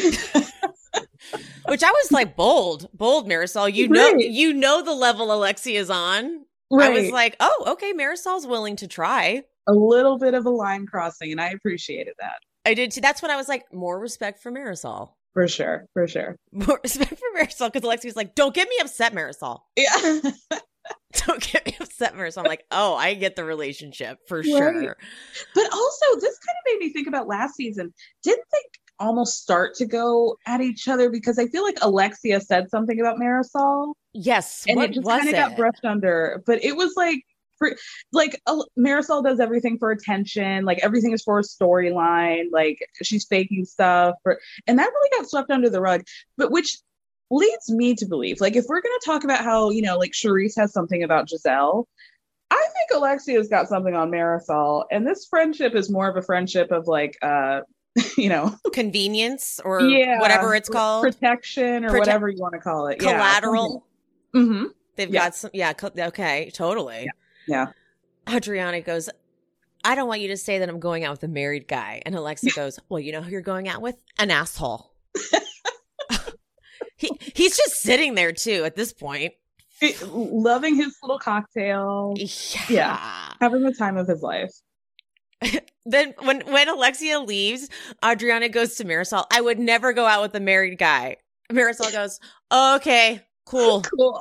Which 1.66 1.82
I 1.84 1.90
was 1.90 2.10
like, 2.10 2.34
bold, 2.36 2.88
bold, 2.92 3.28
Marysol. 3.28 3.72
You 3.72 3.88
know, 3.88 4.12
Right. 4.12 4.30
you 4.30 4.52
know 4.52 4.82
the 4.82 4.92
level 4.94 5.32
Alexia's 5.32 5.88
on. 5.90 6.44
right. 6.70 6.90
I 6.90 7.00
was 7.00 7.10
like, 7.10 7.36
oh, 7.40 7.64
okay, 7.68 7.92
Marysol's 7.92 8.46
willing 8.46 8.76
to 8.76 8.88
try. 8.88 9.42
a 9.68 9.72
little 9.72 10.18
bit 10.18 10.34
of 10.34 10.46
a 10.46 10.50
line 10.50 10.86
crossing, 10.86 11.30
and 11.30 11.40
I 11.40 11.50
appreciated 11.50 12.14
that 12.18 12.38
I 12.66 12.74
did 12.74 12.90
too. 12.90 13.00
That's 13.00 13.22
when 13.22 13.30
I 13.30 13.36
was 13.36 13.48
like, 13.48 13.72
more 13.72 13.98
respect 14.00 14.42
for 14.42 14.50
Marysol. 14.50 15.12
for 15.32 15.46
sure. 15.46 15.86
For 15.92 16.06
sure. 16.08 16.36
More 16.52 16.80
respect 16.84 17.10
for 17.18 17.38
Marysol 17.38 17.68
because 17.72 17.84
Alexia 17.84 18.08
was 18.08 18.16
like, 18.16 18.34
don't 18.34 18.54
get 18.54 18.68
me 18.68 18.76
upset, 18.80 19.14
Marisol. 19.14 19.60
Yeah. 19.76 20.20
Don't 21.26 21.42
get 21.42 21.66
me 21.66 21.76
upset, 21.80 22.14
Marysol. 22.14 22.38
I'm 22.38 22.44
like, 22.44 22.64
oh, 22.70 22.94
I 22.94 23.14
get 23.14 23.34
the 23.36 23.44
relationship 23.44 24.18
for 24.28 24.42
sure. 24.42 24.96
But 25.54 25.72
also, 25.72 26.06
this 26.20 26.38
kind 26.38 26.56
of 26.56 26.72
made 26.72 26.78
me 26.78 26.92
think 26.92 27.08
about 27.08 27.26
last 27.26 27.56
season. 27.56 27.92
Didn't 28.22 28.44
they? 28.52 28.78
almost 29.00 29.42
start 29.42 29.74
to 29.74 29.86
go 29.86 30.36
at 30.46 30.60
each 30.60 30.86
other 30.86 31.10
because 31.10 31.38
I 31.38 31.46
feel 31.46 31.64
like 31.64 31.78
Alexia 31.80 32.38
said 32.40 32.68
something 32.68 33.00
about 33.00 33.16
Marysol 33.18 33.94
Yes. 34.12 34.64
and 34.68 34.80
it 34.80 34.92
just 34.92 35.06
kind 35.06 35.26
of 35.26 35.34
got 35.34 35.56
brushed 35.56 35.84
under. 35.84 36.42
But 36.46 36.62
it 36.62 36.76
was 36.76 36.92
like, 36.96 37.24
for, 37.58 37.76
like 38.12 38.40
uh, 38.46 38.62
Marysol 38.78 39.22
does 39.22 39.40
everything 39.40 39.78
for 39.78 39.90
attention. 39.90 40.64
Like 40.64 40.78
everything 40.82 41.12
is 41.12 41.22
for 41.22 41.38
a 41.38 41.42
storyline. 41.42 42.44
Like 42.52 42.78
she's 43.02 43.26
faking 43.26 43.64
stuff, 43.64 44.14
for, 44.22 44.40
and 44.66 44.78
that 44.78 44.88
really 44.88 45.10
got 45.18 45.28
swept 45.28 45.50
under 45.50 45.68
the 45.68 45.80
rug. 45.80 46.02
But 46.36 46.50
which 46.50 46.78
leads 47.30 47.70
me 47.70 47.94
to 47.94 48.06
believe, 48.06 48.40
like, 48.40 48.56
if 48.56 48.64
we're 48.68 48.80
gonna 48.80 48.94
talk 49.04 49.24
about 49.24 49.44
how 49.44 49.70
you 49.70 49.82
know, 49.82 49.96
like 49.98 50.12
Charrisse 50.12 50.54
has 50.56 50.72
something 50.72 51.02
about 51.02 51.28
Gizelle. 51.28 51.84
I 52.52 52.56
think 52.56 52.98
Alexia's 53.00 53.46
got 53.48 53.68
something 53.68 53.94
on 53.94 54.10
Marysol, 54.10 54.84
and 54.90 55.06
this 55.06 55.26
friendship 55.30 55.74
is 55.76 55.88
more 55.88 56.08
of 56.08 56.16
a 56.16 56.22
friendship 56.22 56.72
of 56.72 56.88
like, 56.88 57.16
uh, 57.22 57.60
you 58.18 58.28
know, 58.28 58.54
Convenience 58.72 59.60
or 59.64 59.80
yeah, 59.82 60.18
whatever 60.18 60.54
it's 60.56 60.68
called. 60.68 61.04
protection 61.04 61.84
or 61.84 61.90
Prote- 61.90 61.98
whatever 62.00 62.28
you 62.28 62.40
want 62.40 62.54
to 62.54 62.60
call 62.60 62.88
it, 62.88 62.98
Collateral. 62.98 63.86
Yeah. 64.34 64.40
Mm-hmm. 64.40 64.64
They've 64.96 65.10
Yeah. 65.10 65.20
got 65.24 65.34
some. 65.36 65.50
Yeah. 65.54 65.72
Co- 65.74 65.90
okay. 65.96 66.50
Totally. 66.52 67.08
Yeah. 67.46 67.66
Adriana 68.28 68.80
goes, 68.80 69.08
I 69.84 69.94
don't 69.94 70.08
want 70.08 70.20
you 70.20 70.28
to 70.28 70.36
say 70.36 70.58
that 70.58 70.68
I'm 70.68 70.78
going 70.80 71.04
out 71.04 71.12
with 71.12 71.22
a 71.24 71.28
married 71.28 71.66
guy. 71.68 72.02
And 72.04 72.14
Alexia 72.14 72.50
goes, 72.54 72.78
Well, 72.88 73.00
you 73.00 73.12
know 73.12 73.22
who 73.22 73.30
you're 73.30 73.40
going 73.40 73.68
out 73.68 73.80
with? 73.80 73.96
An 74.18 74.30
asshole. 74.30 74.92
he 77.00 77.10
he's 77.34 77.56
just 77.56 77.76
sitting 77.82 78.14
there 78.14 78.32
too 78.32 78.64
at 78.64 78.76
this 78.76 78.92
point. 78.92 79.32
Loving 80.06 80.76
his 80.76 80.94
little 81.02 81.18
cocktail, 81.18 82.14
Yeah. 82.68 83.32
having 83.40 83.62
the 83.62 83.72
time 83.72 83.96
of 83.96 84.06
his 84.06 84.22
life. 84.22 84.52
Then 85.86 86.12
when 86.20 86.42
when 86.42 86.68
Alexia 86.68 87.18
leaves, 87.20 87.68
Adriana 88.04 88.50
goes 88.50 88.74
to 88.76 88.84
Marysol. 88.84 89.24
I 89.32 89.40
would 89.40 89.58
never 89.58 89.94
go 89.94 90.04
out 90.04 90.20
with 90.20 90.34
a 90.34 90.40
married 90.40 90.78
guy. 90.78 91.16
Marysol 91.50 91.90
goes, 91.90 92.20
Okay, 92.52 93.22
cool. 93.46 93.82
Cool. 93.96 94.20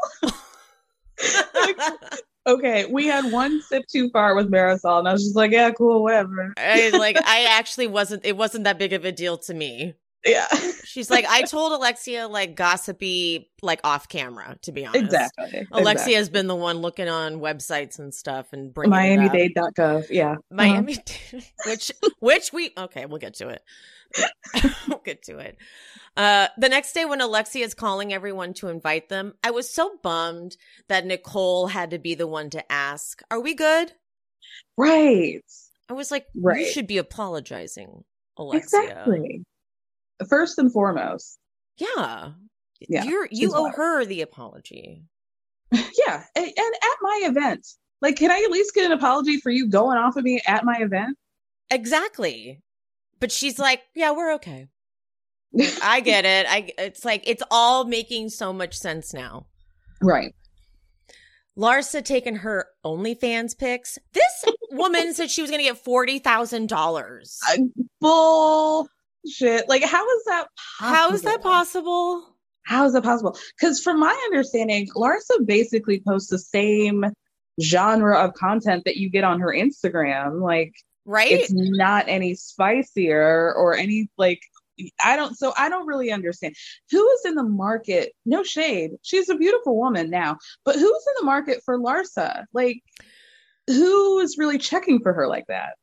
okay, 2.47 2.85
we 2.85 3.07
had 3.07 3.31
one 3.31 3.61
sip 3.61 3.83
too 3.91 4.09
far 4.11 4.35
with 4.35 4.49
Marysol, 4.49 4.99
and 4.99 5.07
I 5.07 5.11
was 5.13 5.23
just 5.23 5.35
like, 5.35 5.51
yeah, 5.51 5.71
cool, 5.71 6.01
whatever. 6.01 6.53
I 6.57 6.89
like 6.93 7.17
I 7.17 7.45
actually 7.57 7.87
wasn't 7.87 8.25
it 8.25 8.37
wasn't 8.37 8.63
that 8.63 8.79
big 8.79 8.93
of 8.93 9.03
a 9.05 9.11
deal 9.11 9.37
to 9.39 9.53
me. 9.53 9.95
Yeah, 10.25 10.47
She's 10.83 11.09
like, 11.09 11.25
I 11.29 11.43
told 11.43 11.71
Alexia 11.71 12.27
like 12.27 12.55
gossipy, 12.55 13.49
like 13.61 13.79
off 13.85 14.09
camera, 14.09 14.57
to 14.63 14.71
be 14.73 14.85
honest. 14.85 15.05
exactly. 15.05 15.65
Alexia 15.71 16.17
has 16.17 16.29
been 16.29 16.47
the 16.47 16.55
one 16.55 16.79
looking 16.79 17.07
on 17.07 17.39
websites 17.39 17.99
and 17.99 18.13
stuff 18.13 18.51
and 18.51 18.73
bringing 18.73 18.93
it 18.93 19.19
up. 19.19 19.31
MiamiDade.gov. 19.31 20.07
Yeah. 20.09 20.35
Miami, 20.51 20.97
which 21.65 21.91
which 22.19 22.51
we 22.51 22.73
okay, 22.77 23.05
we'll 23.05 23.19
get 23.19 23.35
to 23.35 23.47
it. 23.47 23.63
we'll 24.89 25.01
get 25.05 25.23
to 25.23 25.37
it. 25.37 25.57
Uh, 26.17 26.47
the 26.57 26.67
next 26.67 26.91
day 26.93 27.05
when 27.05 27.21
Alexia 27.21 27.63
is 27.63 27.73
calling 27.73 28.11
everyone 28.11 28.53
to 28.55 28.67
invite 28.67 29.07
them, 29.07 29.35
I 29.43 29.51
was 29.51 29.69
so 29.73 29.99
bummed 30.03 30.57
that 30.89 31.05
Nicole 31.05 31.67
had 31.67 31.91
to 31.91 31.99
be 31.99 32.15
the 32.15 32.27
one 32.27 32.49
to 32.49 32.71
ask, 32.71 33.21
"Are 33.31 33.39
we 33.39 33.53
good?" 33.53 33.93
Right. 34.75 35.43
I 35.87 35.93
was 35.93 36.11
like, 36.11 36.25
Right. 36.35 36.59
"You 36.61 36.71
should 36.71 36.87
be 36.87 36.97
apologizing, 36.97 38.03
Alexia." 38.37 38.81
Exactly. 38.81 39.43
First 40.27 40.57
and 40.57 40.71
foremost. 40.71 41.37
Yeah, 41.77 42.31
Yeah, 42.81 43.03
You're 43.03 43.27
you 43.31 43.53
owe 43.55 43.63
wild. 43.63 43.75
her 43.75 44.05
the 44.05 44.21
apology. 44.21 45.05
Yeah. 45.71 46.23
And, 46.35 46.45
and 46.45 46.55
at 46.57 46.97
my 47.01 47.21
event, 47.25 47.67
like, 48.01 48.15
can 48.15 48.31
I 48.31 48.41
at 48.43 48.51
least 48.51 48.73
get 48.73 48.85
an 48.85 48.91
apology 48.91 49.39
for 49.39 49.49
you 49.51 49.67
going 49.69 49.97
off 49.97 50.15
of 50.15 50.23
me 50.23 50.41
at 50.47 50.65
my 50.65 50.77
event? 50.79 51.15
Exactly. 51.69 52.61
But 53.19 53.31
she's 53.31 53.59
like, 53.59 53.81
"Yeah, 53.95 54.11
we're 54.11 54.33
okay." 54.35 54.67
I 55.83 55.99
get 55.99 56.25
it. 56.25 56.47
I 56.49 56.71
it's 56.77 57.03
like 57.05 57.23
it's 57.27 57.43
all 57.51 57.83
making 57.85 58.29
so 58.29 58.51
much 58.53 58.75
sense 58.77 59.13
now. 59.13 59.45
Right. 60.01 60.33
Larsa 61.57 62.03
taking 62.03 62.37
her 62.37 62.67
OnlyFans 62.85 63.57
pics. 63.57 63.97
This 64.13 64.45
woman 64.71 65.13
said 65.13 65.29
she 65.29 65.41
was 65.41 65.51
going 65.51 65.61
to 65.63 65.69
get 65.69 65.77
forty 65.77 66.17
thousand 66.19 66.69
dollars. 66.69 67.37
Uh, 68.01 68.83
Bullshit. 69.23 69.67
Like, 69.69 69.83
how 69.83 70.05
is 70.17 70.23
that 70.25 70.47
How 70.79 71.11
is 71.11 71.21
that 71.23 71.41
possible? 71.41 72.21
possible? 72.21 72.35
How 72.65 72.85
is 72.85 72.93
that 72.93 73.03
possible? 73.03 73.37
Because 73.59 73.81
from 73.81 73.99
my 73.99 74.13
understanding, 74.31 74.87
Larsa 74.95 75.45
basically 75.45 76.01
posts 76.07 76.29
the 76.29 76.37
same 76.39 77.05
genre 77.61 78.17
of 78.23 78.33
content 78.35 78.83
that 78.85 78.97
you 78.97 79.09
get 79.09 79.23
on 79.23 79.39
her 79.39 79.53
Instagram. 79.53 80.41
Like 80.41 80.73
Right? 81.05 81.31
it's 81.31 81.51
not 81.51 82.05
any 82.07 82.35
spicier 82.35 83.53
or 83.55 83.75
any 83.75 84.09
like 84.17 84.39
I 85.03 85.15
don't 85.17 85.35
so 85.35 85.53
I 85.57 85.67
don't 85.67 85.87
really 85.87 86.11
understand 86.11 86.55
who 86.91 87.09
is 87.13 87.25
in 87.25 87.35
the 87.35 87.43
market. 87.43 88.13
No 88.25 88.43
shade. 88.43 88.91
She's 89.01 89.27
a 89.27 89.35
beautiful 89.35 89.75
woman 89.77 90.09
now, 90.09 90.37
but 90.63 90.75
who's 90.75 90.83
in 90.83 91.13
the 91.19 91.25
market 91.25 91.61
for 91.65 91.77
Larsa? 91.79 92.45
Like 92.53 92.81
who 93.67 94.19
is 94.19 94.37
really 94.37 94.57
checking 94.59 94.99
for 95.01 95.13
her 95.13 95.27
like 95.27 95.47
that? 95.47 95.73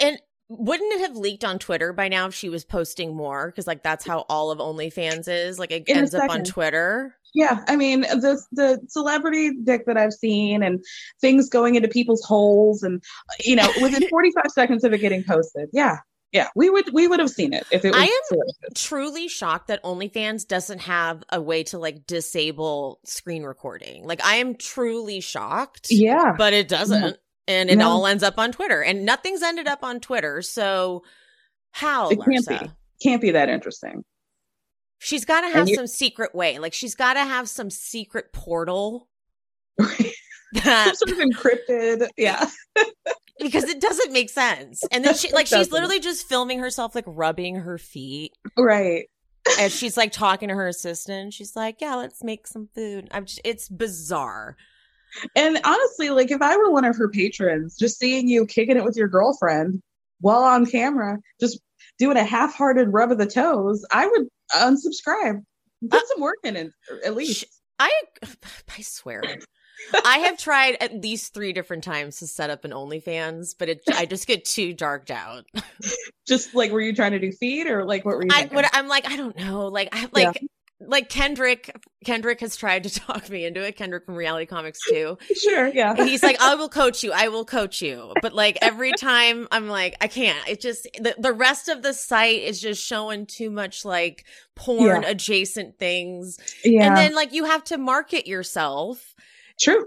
and 0.00 0.18
wouldn't 0.50 0.92
it 0.94 1.00
have 1.02 1.16
leaked 1.16 1.44
on 1.44 1.60
Twitter 1.60 1.92
by 1.92 2.08
now 2.08 2.26
if 2.26 2.34
she 2.34 2.48
was 2.48 2.64
posting 2.64 3.14
more? 3.14 3.46
Because 3.46 3.68
like 3.68 3.84
that's 3.84 4.04
how 4.04 4.26
all 4.28 4.50
of 4.50 4.58
OnlyFans 4.58 5.28
is. 5.28 5.60
Like 5.60 5.70
it 5.70 5.88
In 5.88 5.98
ends 5.98 6.14
up 6.14 6.28
on. 6.28 6.42
Twitter. 6.42 7.14
Yeah, 7.32 7.64
I 7.68 7.76
mean 7.76 8.00
the 8.00 8.42
the 8.50 8.80
celebrity 8.88 9.52
dick 9.62 9.86
that 9.86 9.96
I've 9.96 10.12
seen 10.12 10.64
and 10.64 10.84
things 11.20 11.48
going 11.48 11.76
into 11.76 11.86
people's 11.86 12.24
holes 12.24 12.82
and 12.82 13.00
you 13.44 13.54
know 13.54 13.70
within 13.80 14.08
45 14.10 14.44
seconds 14.48 14.82
of 14.82 14.92
it 14.92 14.98
getting 14.98 15.22
posted. 15.22 15.68
Yeah. 15.72 15.98
Yeah, 16.32 16.46
we 16.54 16.70
would 16.70 16.92
we 16.92 17.08
would 17.08 17.18
have 17.18 17.30
seen 17.30 17.52
it 17.52 17.66
if 17.72 17.84
it 17.84 17.92
was 17.92 18.00
I 18.00 18.04
am 18.04 18.72
truly 18.76 19.26
shocked 19.26 19.66
that 19.66 19.82
OnlyFans 19.82 20.46
doesn't 20.46 20.80
have 20.82 21.24
a 21.28 21.40
way 21.40 21.64
to 21.64 21.78
like 21.78 22.06
disable 22.06 23.00
screen 23.04 23.42
recording. 23.42 24.04
Like 24.04 24.24
I 24.24 24.36
am 24.36 24.54
truly 24.54 25.20
shocked. 25.20 25.88
Yeah. 25.90 26.34
but 26.38 26.52
it 26.52 26.68
doesn't. 26.68 27.02
Mm-hmm. 27.02 27.14
And 27.50 27.68
it 27.70 27.76
No. 27.76 27.88
all 27.88 28.06
ends 28.06 28.22
up 28.22 28.38
on 28.38 28.52
Twitter. 28.52 28.82
And 28.82 29.04
nothing's 29.04 29.42
ended 29.42 29.66
up 29.66 29.82
on 29.82 29.98
Twitter. 30.00 30.40
So 30.42 31.02
how, 31.72 32.10
It 32.10 32.18
can't 32.20 32.46
Larsa? 32.46 32.62
be. 32.62 32.70
Can't 33.02 33.20
be 33.20 33.30
that 33.32 33.48
interesting. 33.48 34.04
She's 34.98 35.24
got 35.24 35.40
to 35.42 35.48
have 35.50 35.68
you- 35.68 35.74
some 35.76 35.86
secret 35.86 36.34
way. 36.34 36.58
Like 36.58 36.74
she's 36.74 36.94
got 36.94 37.14
to 37.14 37.20
have 37.24 37.48
some 37.48 37.70
secret 37.70 38.32
portal 38.32 39.08
Some 39.80 40.64
that 40.64 40.96
sort 40.96 41.12
of 41.12 41.18
encrypted. 41.18 42.08
Yeah. 42.16 42.48
because 43.38 43.64
it 43.64 43.80
doesn't 43.80 44.12
make 44.12 44.28
sense. 44.30 44.82
And 44.92 45.04
then 45.04 45.14
she 45.14 45.32
like 45.32 45.46
she's 45.46 45.72
literally 45.72 46.00
just 46.00 46.28
filming 46.28 46.58
herself 46.58 46.94
like 46.94 47.04
rubbing 47.06 47.56
her 47.56 47.78
feet 47.78 48.32
Right. 48.58 49.06
And 49.58 49.72
she's 49.72 49.96
like 49.96 50.12
talking 50.12 50.48
to 50.50 50.54
her 50.54 50.68
assistant. 50.68 51.32
She's 51.32 51.56
like, 51.56 51.80
"Yeah, 51.80 51.94
let's 51.94 52.22
make 52.22 52.46
some 52.46 52.68
food." 52.74 53.08
I'm 53.10 53.24
just, 53.24 53.40
it's 53.42 53.68
bizarre. 53.70 54.56
And 55.34 55.58
honestly, 55.64 56.10
like 56.10 56.30
if 56.30 56.42
I 56.42 56.56
were 56.56 56.70
one 56.70 56.84
of 56.84 56.96
her 56.96 57.08
patrons, 57.08 57.76
just 57.76 57.98
seeing 57.98 58.28
you 58.28 58.46
kicking 58.46 58.76
it 58.76 58.84
with 58.84 58.96
your 58.96 59.08
girlfriend 59.08 59.82
while 60.20 60.42
on 60.42 60.66
camera, 60.66 61.18
just 61.40 61.60
doing 61.98 62.16
a 62.16 62.24
half-hearted 62.24 62.92
rub 62.92 63.10
of 63.10 63.18
the 63.18 63.26
toes, 63.26 63.84
I 63.92 64.06
would 64.06 64.26
unsubscribe. 64.54 65.42
Put 65.88 66.08
some 66.08 66.20
work 66.20 66.38
in 66.44 66.56
it, 66.56 66.72
at 67.04 67.14
least. 67.14 67.44
I 67.78 67.90
I 68.78 68.82
swear. 68.82 69.22
I 70.04 70.18
have 70.18 70.38
tried 70.38 70.76
at 70.80 71.00
least 71.00 71.34
three 71.34 71.52
different 71.52 71.84
times 71.84 72.18
to 72.18 72.26
set 72.26 72.50
up 72.50 72.64
an 72.64 72.70
OnlyFans, 72.70 73.54
but 73.58 73.68
it 73.68 73.80
I 73.94 74.06
just 74.06 74.26
get 74.26 74.44
too 74.44 74.72
darked 74.74 75.10
out. 75.10 75.46
Just 76.28 76.54
like, 76.54 76.70
were 76.70 76.80
you 76.80 76.94
trying 76.94 77.12
to 77.12 77.18
do 77.18 77.32
feed 77.32 77.66
or 77.66 77.84
like 77.84 78.04
what 78.04 78.14
were 78.16 78.22
you 78.22 78.28
I 78.30 78.48
I'm 78.72 78.86
like, 78.86 79.10
I 79.10 79.16
don't 79.16 79.36
know. 79.36 79.66
Like 79.66 79.88
I 79.90 80.08
like 80.12 80.40
like 80.80 81.08
Kendrick 81.08 81.76
Kendrick 82.04 82.40
has 82.40 82.56
tried 82.56 82.84
to 82.84 82.90
talk 83.00 83.28
me 83.28 83.44
into 83.44 83.62
it. 83.62 83.76
Kendrick 83.76 84.06
from 84.06 84.14
Reality 84.14 84.46
Comics 84.46 84.78
too. 84.88 85.18
sure, 85.36 85.68
yeah. 85.68 85.94
And 85.96 86.08
he's 86.08 86.22
like, 86.22 86.40
I 86.40 86.54
will 86.54 86.68
coach 86.70 87.02
you. 87.02 87.12
I 87.12 87.28
will 87.28 87.44
coach 87.44 87.82
you. 87.82 88.12
But 88.22 88.32
like 88.34 88.56
every 88.62 88.92
time 88.98 89.46
I'm 89.52 89.68
like, 89.68 89.96
I 90.00 90.06
can't. 90.08 90.38
It 90.48 90.60
just 90.60 90.84
the, 90.98 91.14
the 91.18 91.32
rest 91.32 91.68
of 91.68 91.82
the 91.82 91.92
site 91.92 92.42
is 92.42 92.60
just 92.60 92.82
showing 92.84 93.26
too 93.26 93.50
much 93.50 93.84
like 93.84 94.24
porn 94.56 95.02
Yeah. 95.02 95.08
adjacent 95.10 95.78
things. 95.78 96.38
yeah. 96.64 96.86
And 96.86 96.96
then 96.96 97.14
like 97.14 97.32
you 97.32 97.44
have 97.44 97.64
to 97.64 97.78
market 97.78 98.26
yourself. 98.26 99.14
True. 99.60 99.86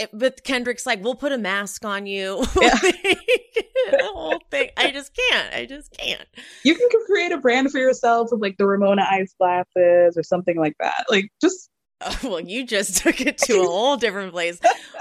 It, 0.00 0.10
but 0.12 0.42
Kendrick's 0.44 0.86
like, 0.86 1.02
we'll 1.02 1.14
put 1.14 1.32
a 1.32 1.38
mask 1.38 1.84
on 1.84 2.06
you. 2.06 2.44
Yeah. 2.60 3.96
the 3.98 4.10
whole 4.12 4.38
thing. 4.50 4.68
I 4.76 4.90
just 4.90 5.16
can't. 5.30 5.54
I 5.54 5.64
just 5.64 5.90
can't. 5.96 6.26
You 6.64 6.74
can 6.74 6.88
create 7.06 7.32
a 7.32 7.38
brand 7.38 7.70
for 7.70 7.78
yourself 7.78 8.28
with 8.30 8.40
like 8.42 8.56
the 8.58 8.66
Ramona 8.66 9.06
ice 9.10 9.34
glasses 9.38 10.16
or 10.18 10.22
something 10.22 10.58
like 10.58 10.76
that. 10.80 11.06
Like 11.08 11.32
just 11.40 11.70
Oh, 12.02 12.18
well, 12.24 12.40
you 12.40 12.64
just 12.64 12.96
took 12.98 13.20
it 13.20 13.36
to 13.38 13.60
a 13.60 13.66
whole 13.66 13.96
different 13.96 14.32
place. 14.32 14.58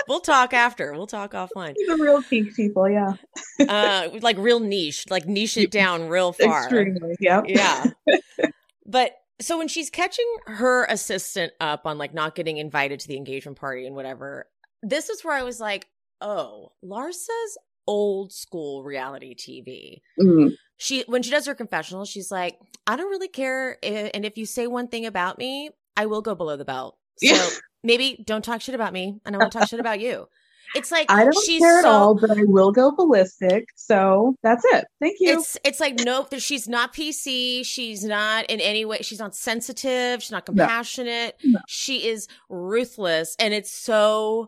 We'll 0.08 0.20
talk 0.20 0.54
after. 0.54 0.92
We'll 0.92 1.08
talk 1.08 1.32
offline. 1.32 1.74
the 1.88 1.98
real 2.00 2.22
pink 2.22 2.56
people, 2.56 2.90
yeah. 2.90 3.14
Uh, 3.60 4.10
like 4.22 4.38
real 4.38 4.60
niche, 4.60 5.06
like 5.10 5.26
niche 5.26 5.56
it 5.58 5.72
down 5.72 6.10
real 6.10 6.34
far. 6.34 6.64
Extremely. 6.64 7.16
Yeah. 7.20 7.42
Yeah. 7.46 7.86
but 8.86 9.14
so 9.40 9.58
when 9.58 9.70
she's 9.70 9.90
catching 9.90 10.26
her 10.48 10.84
assistant 10.86 11.54
up 11.62 11.86
on 11.86 11.98
like 11.98 12.14
not 12.14 12.36
getting 12.36 12.58
invited 12.58 13.00
to 13.02 13.08
the 13.08 13.16
engagement 13.16 13.58
party 13.58 13.86
and 13.86 13.96
whatever, 13.96 14.48
this 14.84 15.10
is 15.10 15.24
where 15.24 15.36
I 15.36 15.44
was 15.44 15.60
like, 15.60 15.88
oh, 16.22 16.72
Larsa's 16.82 17.58
old 17.88 18.32
school 18.32 18.84
reality 18.84 19.36
TV. 19.36 20.02
Mm. 20.22 20.52
She 20.78 21.04
when 21.08 21.24
she 21.24 21.32
does 21.32 21.46
her 21.48 21.56
confessional, 21.56 22.06
she's 22.06 22.32
like, 22.32 22.58
"I 22.88 22.96
don't 22.96 23.10
really 23.10 23.28
care, 23.28 23.78
i- 23.84 24.12
and 24.14 24.26
if 24.26 24.38
you 24.38 24.46
say 24.46 24.68
one 24.68 24.88
thing 24.88 25.06
about 25.06 25.38
me, 25.38 25.72
I 25.98 26.06
will 26.06 26.22
go 26.22 26.36
below 26.36 26.56
the 26.56 26.66
belt. 26.66 26.98
So 27.18 27.34
Yeah. 27.34 27.50
maybe 27.84 28.24
don't 28.26 28.46
talk 28.46 28.62
shit 28.62 28.76
about 28.76 28.94
me, 28.94 29.20
and 29.26 29.36
I 29.36 29.40
won't 29.40 29.52
talk 29.52 29.68
shit 29.68 29.80
about 29.80 30.00
you." 30.08 30.28
It's 30.76 30.92
like 30.92 31.12
I 31.12 31.24
don't 31.24 31.46
she's 31.46 31.60
care 31.64 31.80
at 31.80 31.84
so, 31.84 31.90
all, 31.90 32.16
but 32.16 32.30
I 32.30 32.44
will 32.44 32.72
go 32.72 32.92
ballistic. 32.92 33.66
So 33.76 34.36
that's 34.44 34.64
it. 34.66 34.86
Thank 35.02 35.18
you. 35.20 35.32
It's 35.40 35.58
it's 35.66 35.80
like 35.80 35.96
nope, 36.06 36.28
she's 36.38 36.70
not 36.70 36.94
PC. 36.94 37.66
She's 37.66 38.04
not 38.04 38.46
in 38.52 38.62
any 38.62 38.86
way. 38.86 39.00
She's 39.02 39.18
not 39.20 39.36
sensitive. 39.36 40.22
She's 40.22 40.32
not 40.32 40.48
No. 40.48 40.54
compassionate. 40.54 41.38
No. 41.44 41.60
She 41.68 42.08
is 42.08 42.28
ruthless, 42.50 43.36
and 43.40 43.52
it's 43.54 43.72
so 43.72 44.48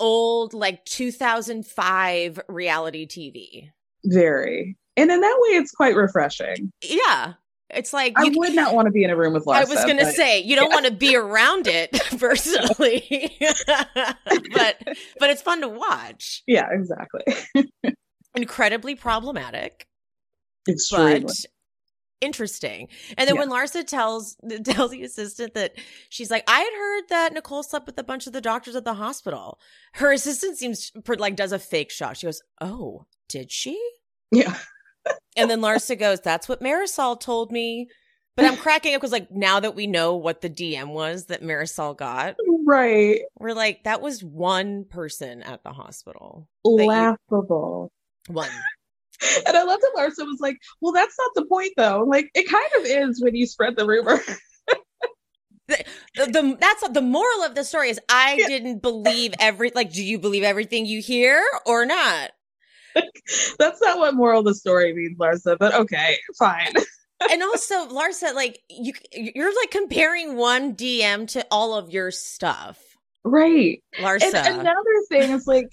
old, 0.00 0.54
like 0.54 0.84
2005 0.84 2.40
reality 2.48 3.06
TV. 3.06 3.70
Very. 4.04 4.76
And 4.96 5.10
in 5.10 5.20
that 5.20 5.38
way, 5.40 5.56
it's 5.56 5.72
quite 5.72 5.94
refreshing. 5.94 6.72
Yeah, 6.82 7.34
it's 7.70 7.92
like 7.92 8.14
I 8.16 8.30
would 8.34 8.54
not 8.54 8.74
want 8.74 8.86
to 8.86 8.92
be 8.92 9.04
in 9.04 9.10
a 9.10 9.16
room 9.16 9.34
with 9.34 9.44
Larsa. 9.44 9.56
I 9.56 9.64
was 9.64 9.84
gonna 9.84 10.10
say 10.10 10.40
you 10.40 10.56
don't 10.56 10.70
want 10.70 10.86
to 10.86 10.92
be 10.92 11.14
around 11.14 11.66
it 11.66 11.92
personally, 12.18 13.36
but 13.38 14.76
but 15.20 15.30
it's 15.30 15.42
fun 15.42 15.60
to 15.60 15.68
watch. 15.68 16.42
Yeah, 16.46 16.66
exactly. 16.70 17.22
Incredibly 18.34 18.94
problematic. 18.94 19.86
Extremely. 20.68 21.20
but 21.20 21.32
interesting. 22.20 22.88
And 23.16 23.28
then 23.28 23.36
Yeah. 23.36 23.40
when 23.46 23.50
Larsa 23.50 23.86
tells 23.86 24.36
tells 24.64 24.90
the 24.90 25.02
assistant 25.02 25.54
that 25.54 25.74
she's 26.08 26.30
like, 26.30 26.44
I 26.48 26.60
had 26.60 26.72
heard 26.72 27.02
that 27.10 27.32
Nicole 27.32 27.62
slept 27.62 27.86
with 27.86 27.98
a 27.98 28.04
bunch 28.04 28.26
of 28.26 28.32
the 28.32 28.40
doctors 28.40 28.76
at 28.76 28.84
the 28.84 28.94
hospital. 28.94 29.58
Her 29.94 30.12
assistant 30.12 30.56
seems 30.58 30.92
like 31.18 31.36
does 31.36 31.52
a 31.52 31.58
fake 31.58 31.90
shock. 31.90 32.16
She 32.16 32.26
goes, 32.26 32.42
"Oh, 32.60 33.06
did 33.28 33.50
she?" 33.52 33.80
yeah. 34.30 34.56
And 35.36 35.50
then 35.50 35.60
Larsa 35.60 35.98
goes, 35.98 36.20
"That's 36.20 36.48
what 36.48 36.60
Marysol 36.60 37.18
told 37.20 37.50
me." 37.52 37.88
But 38.36 38.44
I'm 38.44 38.56
cracking 38.56 38.94
up 38.94 39.00
because 39.00 39.10
like 39.10 39.32
now 39.32 39.58
that 39.58 39.74
we 39.74 39.88
know 39.88 40.14
what 40.14 40.42
the 40.42 40.48
DM 40.50 40.92
was 40.92 41.26
that 41.26 41.42
Marysol 41.42 41.96
got, 41.96 42.36
Right. 42.64 43.22
we're 43.40 43.52
like, 43.52 43.82
that 43.82 44.00
was 44.00 44.22
one 44.22 44.84
person 44.84 45.42
at 45.42 45.64
the 45.64 45.70
hospital. 45.72 46.48
you- 46.64 46.86
Laughable. 46.86 47.90
One. 48.28 48.48
And 49.46 49.56
I 49.56 49.62
love 49.64 49.80
that 49.80 49.92
Larsa 49.96 50.24
was 50.26 50.38
like, 50.40 50.56
well, 50.80 50.92
that's 50.92 51.16
not 51.18 51.30
the 51.34 51.46
point, 51.46 51.72
though. 51.76 52.04
Like, 52.08 52.30
it 52.34 52.48
kind 52.48 52.68
of 52.78 52.84
is 52.84 53.22
when 53.22 53.34
you 53.34 53.46
spread 53.46 53.76
the 53.76 53.86
rumor. 53.86 54.20
the, 55.68 55.84
the 56.14 56.56
that's 56.60 56.88
the 56.88 57.02
moral 57.02 57.42
of 57.42 57.54
the 57.54 57.64
story 57.64 57.90
is 57.90 58.00
I 58.08 58.36
Yeah. 58.38 58.46
didn't 58.46 58.80
believe 58.80 59.34
every 59.38 59.70
like 59.74 59.92
do 59.92 60.02
you 60.02 60.18
believe 60.18 60.42
everything 60.42 60.86
you 60.86 61.02
hear 61.02 61.42
or 61.66 61.84
not? 61.84 62.30
that's 63.58 63.80
not 63.82 63.98
what 63.98 64.14
moral 64.14 64.40
of 64.40 64.46
the 64.46 64.54
story 64.54 64.94
means, 64.94 65.18
Larsa, 65.18 65.56
but 65.58 65.74
okay, 65.74 66.16
fine. 66.38 66.72
And 67.32 67.42
also 67.42 67.88
Larsa 67.88 68.32
like 68.32 68.60
you 68.70 68.92
you're 69.12 69.52
like 69.60 69.72
comparing 69.72 70.36
one 70.36 70.76
DM 70.76 71.26
to 71.32 71.44
all 71.50 71.74
of 71.74 71.90
your 71.90 72.12
stuff. 72.12 72.78
Right. 73.24 73.82
Larsa. 73.98 74.34
And 74.34 74.60
another 74.60 75.02
thing 75.08 75.32
is 75.32 75.44
like, 75.48 75.68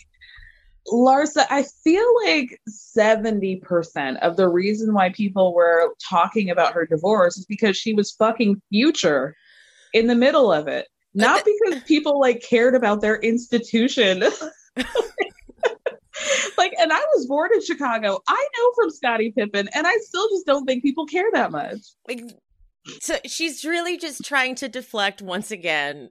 Larsa, 0.88 1.46
I 1.50 1.64
feel 1.84 2.06
like 2.26 2.60
70% 2.70 4.20
of 4.20 4.38
the 4.38 4.48
reason 4.48 4.94
why 4.94 5.12
people 5.12 5.54
were 5.54 5.96
talking 6.08 6.50
about 6.50 6.74
her 6.74 6.86
divorce 6.86 7.38
is 7.38 7.46
because 7.46 7.76
she 7.76 7.94
was 7.94 8.12
fucking 8.12 8.62
future 8.70 9.36
in 9.94 10.08
the 10.08 10.16
middle 10.16 10.52
of 10.52 10.68
it. 10.68 10.88
Not 11.14 11.46
because 11.46 11.82
people 11.84 12.20
like 12.20 12.44
cared 12.48 12.76
about 12.76 13.02
their 13.02 13.16
institution. 13.16 14.20
like, 16.58 16.74
and 16.78 16.92
I 16.92 17.00
was 17.16 17.26
born 17.26 17.52
in 17.54 17.64
Chicago. 17.64 18.20
I 18.28 18.48
know 18.58 18.72
from 18.76 18.90
Scottie 18.90 19.32
Pippen, 19.32 19.70
and 19.74 19.88
I 19.88 19.96
still 20.02 20.30
just 20.30 20.46
don't 20.46 20.66
think 20.66 20.84
people 20.84 21.06
care 21.06 21.32
that 21.32 21.52
much. 21.52 21.80
like 22.08 22.22
so 23.02 23.18
she's 23.26 23.66
really 23.66 23.98
just 23.98 24.24
trying 24.24 24.56
to 24.56 24.70
deflect 24.70 25.22
once 25.22 25.52
again. 25.52 26.10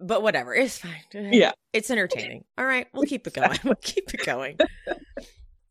But 0.00 0.22
whatever, 0.22 0.54
it's 0.54 0.78
fine. 0.78 1.02
Yeah. 1.12 1.52
It's 1.72 1.90
entertaining. 1.90 2.44
All 2.58 2.64
right, 2.66 2.86
we'll 2.92 3.04
keep 3.04 3.26
it 3.26 3.34
going. 3.34 3.58
We'll 3.64 3.74
keep 3.76 4.12
it 4.12 4.24
going. 4.24 4.58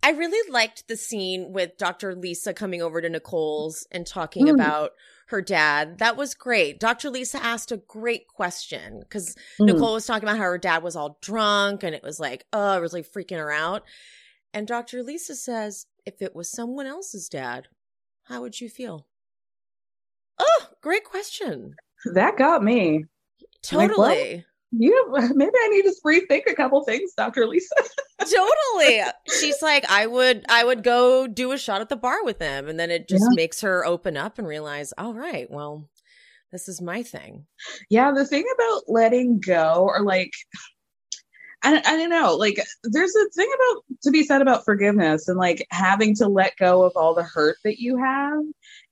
I 0.02 0.12
really 0.12 0.52
liked 0.52 0.88
the 0.88 0.98
scene 0.98 1.54
with 1.54 1.78
Dr. 1.78 2.14
Lisa 2.16 2.54
coming 2.54 2.82
over 2.82 3.00
to 3.02 3.10
Nicole's 3.10 3.88
and 3.92 4.06
talking 4.06 4.48
Mm. 4.48 4.56
about 4.56 4.92
her 5.28 5.42
dad. 5.42 6.00
That 6.00 6.18
was 6.18 6.34
great. 6.34 6.80
Dr. 6.80 7.10
Lisa 7.10 7.42
asked 7.44 7.72
a 7.72 7.78
great 7.78 8.28
question 8.28 9.00
because 9.00 9.36
Mm. 9.60 9.68
Nicole 9.68 9.94
was 9.94 10.06
talking 10.06 10.28
about 10.28 10.38
how 10.38 10.44
her 10.44 10.58
dad 10.58 10.84
was 10.84 10.96
all 10.98 11.18
drunk 11.22 11.84
and 11.84 11.96
it 11.96 12.04
was 12.04 12.20
like, 12.20 12.46
oh, 12.52 12.78
it 12.78 12.82
was 12.82 12.92
like 12.94 13.10
freaking 13.10 13.38
her 13.38 13.52
out. 13.52 13.84
And 14.54 14.68
Dr. 14.68 15.04
Lisa 15.04 15.36
says, 15.36 15.86
if 16.06 16.22
it 16.22 16.36
was 16.36 16.52
someone 16.52 16.86
else's 16.86 17.30
dad, 17.30 17.68
how 18.26 18.42
would 18.42 18.60
you 18.60 18.70
feel? 18.70 19.08
Oh, 20.38 20.68
great 20.82 21.04
question. 21.06 21.76
That 22.14 22.38
got 22.38 22.62
me. 22.64 23.06
Like? 23.72 23.90
Totally. 23.90 24.46
You 24.76 25.08
maybe 25.36 25.52
I 25.56 25.68
need 25.70 25.84
to 25.84 25.94
rethink 26.06 26.52
a 26.52 26.56
couple 26.56 26.84
things, 26.84 27.14
Dr. 27.16 27.48
Lisa. 27.48 27.76
totally. 28.20 29.02
She's 29.40 29.62
like, 29.62 29.86
I 29.90 30.08
would 30.08 30.46
I 30.50 30.64
would 30.64 30.84
go 30.84 31.28
do 31.28 31.52
a 31.52 31.58
shot 31.58 31.82
at 31.82 31.90
the 31.90 31.96
bar 31.96 32.24
with 32.24 32.40
them. 32.40 32.68
And 32.68 32.80
then 32.80 32.90
it 32.90 33.08
just 33.08 33.24
Yeah. 33.30 33.36
makes 33.36 33.62
her 33.62 33.86
open 33.86 34.18
up 34.18 34.40
and 34.40 34.48
realize, 34.48 34.94
all 34.98 35.14
right, 35.14 35.50
well, 35.52 35.90
this 36.52 36.68
is 36.68 36.82
my 36.82 37.04
thing. 37.04 37.46
Yeah, 37.90 38.12
the 38.12 38.26
thing 38.26 38.46
about 38.56 38.84
letting 38.88 39.40
go 39.40 39.86
or 39.88 40.02
like 40.02 40.32
I, 41.66 41.78
I 41.86 41.96
don't 41.98 42.10
know, 42.10 42.36
like 42.36 42.60
there's 42.84 43.16
a 43.16 43.30
thing 43.30 43.50
about 43.56 43.84
to 44.04 44.12
be 44.12 44.24
said 44.24 44.42
about 44.42 44.66
forgiveness 44.66 45.28
and 45.30 45.38
like 45.38 45.66
having 45.72 46.14
to 46.16 46.28
let 46.28 46.58
go 46.58 46.84
of 46.84 46.92
all 46.96 47.14
the 47.14 47.24
hurt 47.24 47.56
that 47.64 47.80
you 47.80 47.98
have. 47.98 48.40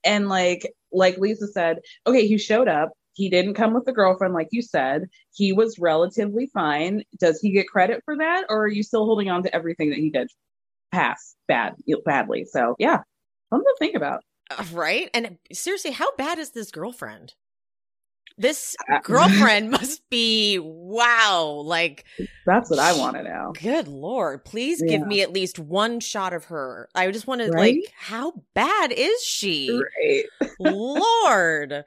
And 0.05 0.29
like 0.29 0.71
like 0.91 1.17
Lisa 1.17 1.47
said, 1.47 1.79
okay, 2.07 2.27
he 2.27 2.37
showed 2.37 2.67
up. 2.67 2.91
He 3.13 3.29
didn't 3.29 3.55
come 3.55 3.73
with 3.73 3.87
a 3.87 3.91
girlfriend, 3.91 4.33
like 4.33 4.47
you 4.51 4.61
said. 4.61 5.03
He 5.33 5.51
was 5.53 5.77
relatively 5.79 6.47
fine. 6.53 7.03
Does 7.19 7.39
he 7.41 7.51
get 7.51 7.67
credit 7.67 8.01
for 8.05 8.17
that, 8.17 8.45
or 8.49 8.63
are 8.63 8.67
you 8.67 8.83
still 8.83 9.05
holding 9.05 9.29
on 9.29 9.43
to 9.43 9.53
everything 9.55 9.89
that 9.89 9.99
he 9.99 10.09
did? 10.09 10.29
Pass 10.91 11.35
bad, 11.47 11.75
badly. 12.05 12.45
So 12.45 12.75
yeah, 12.79 12.99
something 13.49 13.65
to 13.65 13.75
think 13.79 13.95
about. 13.95 14.23
Uh, 14.49 14.63
Right? 14.73 15.09
And 15.13 15.37
seriously, 15.53 15.91
how 15.91 16.13
bad 16.15 16.37
is 16.39 16.51
this 16.51 16.71
girlfriend? 16.71 17.33
This 18.37 18.75
Uh, 18.91 18.99
girlfriend 19.03 19.71
must 19.71 20.01
be 20.09 20.57
wow. 20.59 21.61
Like, 21.65 22.05
That's 22.45 22.69
what 22.69 22.79
I 22.79 22.93
want 22.93 23.15
to 23.17 23.23
know. 23.23 23.53
good 23.61 23.87
lord, 23.87 24.43
please 24.45 24.81
Yeah. 24.83 24.97
give 24.97 25.07
me 25.07 25.21
at 25.21 25.31
least 25.33 25.59
one 25.59 25.99
shot 25.99 26.33
of 26.33 26.45
her. 26.45 26.89
I 26.95 27.09
just 27.11 27.27
want 27.27 27.41
to 27.41 27.51
like, 27.51 27.77
how 27.97 28.33
bad 28.53 28.91
is 28.91 29.23
she? 29.23 29.81
Right. 30.01 30.23
Lord. 30.59 31.83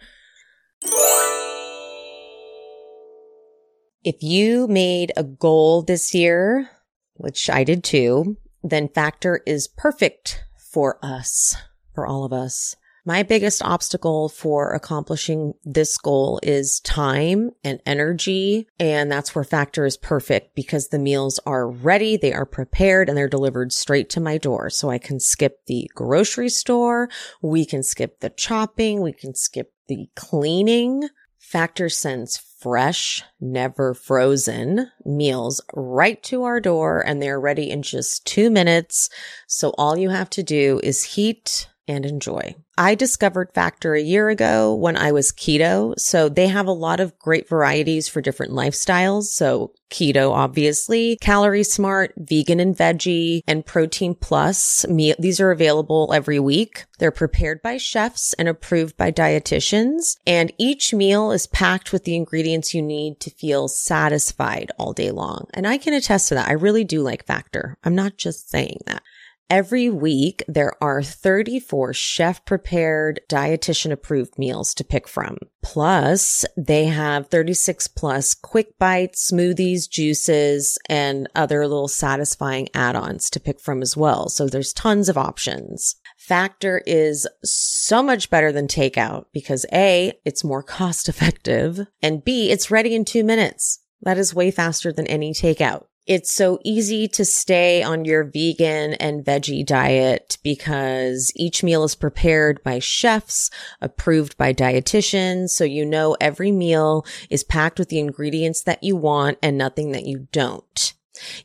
If 4.05 4.23
you 4.23 4.67
made 4.69 5.13
a 5.17 5.25
goal 5.25 5.83
this 5.83 6.15
year, 6.15 6.69
which 7.15 7.49
I 7.49 7.65
did 7.65 7.83
too, 7.83 8.37
then 8.63 8.89
Factor 8.89 9.41
is 9.47 9.67
perfect 9.67 10.45
for 10.59 10.99
us, 11.03 11.57
for 11.95 12.07
all 12.07 12.25
of 12.25 12.33
us. 12.33 12.77
My 13.07 13.23
biggest 13.23 13.63
obstacle 13.63 14.31
for 14.31 14.73
accomplishing 14.73 15.53
this 15.63 15.99
goal 15.99 16.41
is 16.43 16.81
time 16.81 17.51
and 17.63 17.79
energy. 17.85 18.67
And 18.81 19.13
that's 19.13 19.35
where 19.35 19.45
Factor 19.45 19.85
is 19.85 19.99
perfect 19.99 20.55
because 20.55 20.89
the 20.89 20.99
meals 20.99 21.39
are 21.45 21.69
ready, 21.69 22.17
they 22.17 22.33
are 22.33 22.47
prepared, 22.47 23.11
and 23.11 23.19
they're 23.19 23.29
delivered 23.29 23.75
straight 23.75 24.09
to 24.11 24.21
my 24.21 24.39
door. 24.39 24.71
So 24.71 24.89
I 24.89 24.97
can 24.97 25.21
skip 25.21 25.67
the 25.67 25.91
grocery 25.95 26.49
store. 26.49 27.11
We 27.43 27.67
can 27.67 27.83
skip 27.83 28.21
the 28.21 28.31
chopping. 28.31 29.03
We 29.03 29.13
can 29.13 29.35
skip 29.35 29.74
the 29.89 30.09
cleaning. 30.17 31.09
Factor 31.39 31.89
sends 31.89 32.39
fresh, 32.59 33.23
never 33.39 33.93
frozen 33.93 34.91
meals 35.05 35.61
right 35.75 36.23
to 36.23 36.45
our 36.45 36.59
door 36.59 37.05
and 37.07 37.21
they're 37.21 37.39
ready 37.39 37.71
in 37.71 37.83
just 37.83 38.27
two 38.27 38.51
minutes. 38.51 39.11
So 39.47 39.75
all 39.77 39.99
you 39.99 40.09
have 40.09 40.31
to 40.31 40.43
do 40.43 40.81
is 40.83 41.03
heat 41.03 41.69
and 41.87 42.07
enjoy. 42.07 42.55
I 42.77 42.95
discovered 42.95 43.53
Factor 43.55 43.95
a 43.95 44.03
year 44.03 44.29
ago 44.29 44.75
when 44.75 44.97
I 44.97 45.13
was 45.13 45.33
keto. 45.33 45.99
So 45.99 46.29
they 46.29 46.49
have 46.49 46.67
a 46.67 46.73
lot 46.73 47.01
of 47.01 47.19
great 47.19 47.49
varieties 47.49 48.09
for 48.09 48.21
different 48.21 48.53
lifestyles. 48.53 49.25
So 49.25 49.73
keto, 49.91 50.33
obviously, 50.33 51.17
calorie 51.21 51.63
smart, 51.63 52.13
vegan 52.17 52.59
and 52.59 52.77
veggie, 52.77 53.43
and 53.47 53.65
protein 53.65 54.17
plus. 54.17 54.85
These 54.89 55.41
are 55.41 55.53
available 55.53 56.13
every 56.13 56.41
week. 56.41 56.85
They're 56.99 57.13
prepared 57.13 57.63
by 57.63 57.77
chefs 57.77 58.33
and 58.35 58.49
approved 58.49 58.97
by 58.97 59.13
dietitians. 59.13 60.17
And 60.27 60.53
each 60.59 60.93
meal 60.93 61.31
is 61.31 61.47
packed 61.47 61.93
with 61.93 62.05
the 62.05 62.17
ingredients 62.17 62.75
you 62.75 62.83
need 62.83 63.21
to 63.21 63.31
feel 63.31 63.69
satisfied 63.69 64.73
all 64.79 64.93
day 64.93 65.13
long. 65.13 65.47
And 65.55 65.67
I 65.67 65.79
can 65.79 65.95
attest 65.95 66.29
to 66.29 66.35
that. 66.35 66.49
I 66.49 66.53
really 66.53 66.83
do 66.85 67.03
like 67.03 67.25
Factor. 67.25 67.79
I'm 67.85 67.95
not 67.95 68.17
just 68.17 68.51
saying 68.51 68.81
that. 68.87 69.03
Every 69.51 69.91
week, 69.91 70.43
there 70.49 70.73
are 70.83 71.03
34 71.03 71.93
chef 71.93 72.45
prepared, 72.47 73.21
dietitian 73.31 73.93
approved 73.93 74.39
meals 74.39 74.73
to 74.75 74.85
pick 74.85 75.07
from. 75.07 75.37
Plus, 75.63 76.47
they 76.57 76.87
have 76.87 77.29
36 77.29 77.89
plus 77.89 78.35
quick 78.35 78.79
bites, 78.79 79.31
smoothies, 79.31 79.89
juices, 79.89 80.79
and 80.89 81.29
other 81.35 81.67
little 81.69 81.89
satisfying 81.89 82.69
add 82.73 82.97
ons 82.97 83.29
to 83.31 83.41
pick 83.41 83.61
from 83.61 83.83
as 83.83 83.97
well. 83.97 84.31
So 84.31 84.49
there's 84.49 84.73
tons 84.73 85.11
of 85.11 85.19
options. 85.19 85.97
Factor 86.17 86.83
is 86.87 87.29
so 87.45 88.03
much 88.03 88.31
better 88.31 88.51
than 88.51 88.67
takeout 88.67 89.27
because 89.33 89.67
A, 89.75 90.15
it's 90.25 90.43
more 90.43 90.63
cost 90.63 91.09
effective, 91.09 91.87
and 92.01 92.25
B, 92.25 92.51
it's 92.51 92.71
ready 92.71 92.95
in 92.95 93.05
two 93.05 93.23
minutes. 93.23 93.81
That 94.01 94.17
is 94.17 94.35
way 94.35 94.51
faster 94.51 94.91
than 94.91 95.07
any 95.07 95.33
takeout. 95.33 95.85
It's 96.07 96.31
so 96.31 96.59
easy 96.65 97.09
to 97.09 97.25
stay 97.25 97.83
on 97.83 98.05
your 98.05 98.25
vegan 98.25 98.93
and 98.95 99.25
veggie 99.25 99.65
diet 99.65 100.37
because 100.43 101.33
each 101.35 101.63
meal 101.63 101.83
is 101.83 101.95
prepared 101.95 102.63
by 102.63 102.79
chefs 102.79 103.51
approved 103.81 104.37
by 104.37 104.53
dietitians. 104.53 105.51
So 105.51 105.65
you 105.65 105.87
know 105.87 106.15
every 106.21 106.53
meal 106.53 107.07
is 107.31 107.43
packed 107.43 107.79
with 107.79 107.89
the 107.89 108.01
ingredients 108.01 108.63
that 108.65 108.83
you 108.83 108.97
want 108.97 109.39
and 109.43 109.57
nothing 109.57 109.93
that 109.93 110.05
you 110.05 110.29
don't. 110.31 110.93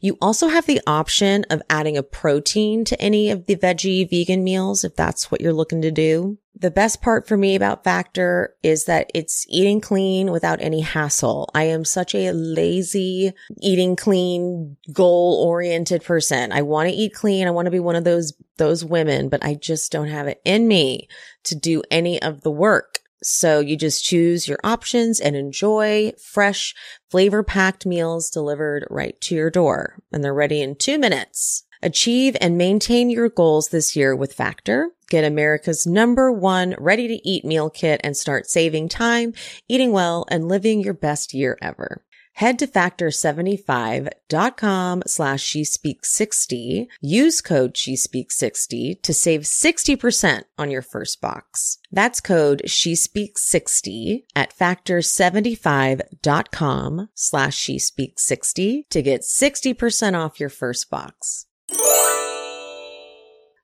You 0.02 0.18
also 0.22 0.48
have 0.48 0.66
the 0.66 0.82
option 0.86 1.46
of 1.50 1.62
adding 1.70 1.96
a 1.96 2.04
protein 2.04 2.84
to 2.86 3.00
any 3.00 3.30
of 3.30 3.46
the 3.46 3.56
veggie 3.56 4.10
vegan 4.10 4.44
meals 4.44 4.84
if 4.84 4.96
that's 4.96 5.32
what 5.32 5.40
you're 5.40 5.54
looking 5.54 5.82
to 5.84 5.92
do. 5.92 6.38
The 6.60 6.72
best 6.72 7.02
part 7.02 7.26
for 7.26 7.38
me 7.38 7.56
about 7.56 7.86
Factor 7.86 8.54
is 8.64 8.84
that 8.86 9.10
it's 9.16 9.46
eating 9.48 9.80
clean 9.80 10.30
without 10.30 10.62
any 10.62 10.82
hassle. 10.82 11.50
I 11.54 11.64
am 11.64 11.86
such 11.86 12.14
a 12.14 12.34
lazy, 12.34 13.32
eating 13.62 13.96
clean, 13.96 14.76
goal 14.92 15.42
oriented 15.48 16.04
person. 16.04 16.52
I 16.52 16.64
want 16.64 16.90
to 16.90 16.96
eat 16.96 17.14
clean. 17.14 17.48
I 17.48 17.52
want 17.52 17.68
to 17.68 17.72
be 17.72 17.80
one 17.80 17.96
of 17.96 18.04
those, 18.04 18.34
those 18.58 18.84
women, 18.84 19.30
but 19.30 19.44
I 19.44 19.54
just 19.54 19.90
don't 19.90 20.10
have 20.10 20.28
it 20.28 20.42
in 20.44 20.68
me 20.68 21.08
to 21.46 21.56
do 21.56 21.82
any 21.90 22.22
of 22.22 22.42
the 22.42 22.52
work. 22.52 23.00
So 23.24 23.62
you 23.62 23.78
just 23.78 24.04
choose 24.04 24.48
your 24.48 24.60
options 24.62 25.22
and 25.22 25.38
enjoy 25.38 26.12
fresh, 26.22 26.76
flavor 27.10 27.42
packed 27.42 27.86
meals 27.86 28.30
delivered 28.30 28.86
right 28.90 29.20
to 29.22 29.36
your 29.36 29.50
door. 29.50 30.00
And 30.12 30.24
they're 30.24 30.34
ready 30.34 30.62
in 30.62 30.76
two 30.76 31.00
minutes. 31.00 31.64
Achieve 31.82 32.36
and 32.42 32.58
maintain 32.58 33.10
your 33.10 33.30
goals 33.30 33.70
this 33.70 33.96
year 33.96 34.14
with 34.14 34.34
Factor. 34.34 34.90
Get 35.10 35.24
America's 35.24 35.88
number 35.88 36.32
one 36.32 36.76
ready 36.78 37.08
to 37.08 37.28
eat 37.28 37.44
meal 37.44 37.70
kit 37.70 38.00
and 38.04 38.16
start 38.16 38.50
saving 38.50 38.90
time, 38.90 39.34
eating 39.68 39.92
well, 39.92 40.26
and 40.30 40.48
living 40.48 40.82
your 40.82 40.94
best 40.94 41.34
year 41.34 41.58
ever. 41.62 42.04
Head 42.40 42.58
to 42.60 42.68
factor75.com 42.68 45.04
slash 45.06 45.42
she 45.42 45.66
speaks 45.66 46.10
60. 46.14 46.88
Use 47.02 47.42
code 47.42 47.76
she 47.76 47.98
speaks 47.98 48.38
60 48.38 48.96
to 48.96 49.14
save 49.14 49.42
60% 49.42 50.44
on 50.58 50.72
your 50.72 50.82
first 50.82 51.20
box. 51.20 51.80
That's 51.92 52.22
code 52.22 52.70
she 52.70 52.96
speaks 52.96 53.44
60 53.44 54.26
at 54.38 54.58
factor75.com 54.58 57.10
slash 57.14 57.58
she 57.58 57.78
speaks 57.78 58.24
60 58.24 58.88
to 58.90 59.02
get 59.02 59.24
60% 59.24 60.18
off 60.18 60.40
your 60.40 60.48
first 60.48 60.90
box. 60.90 61.49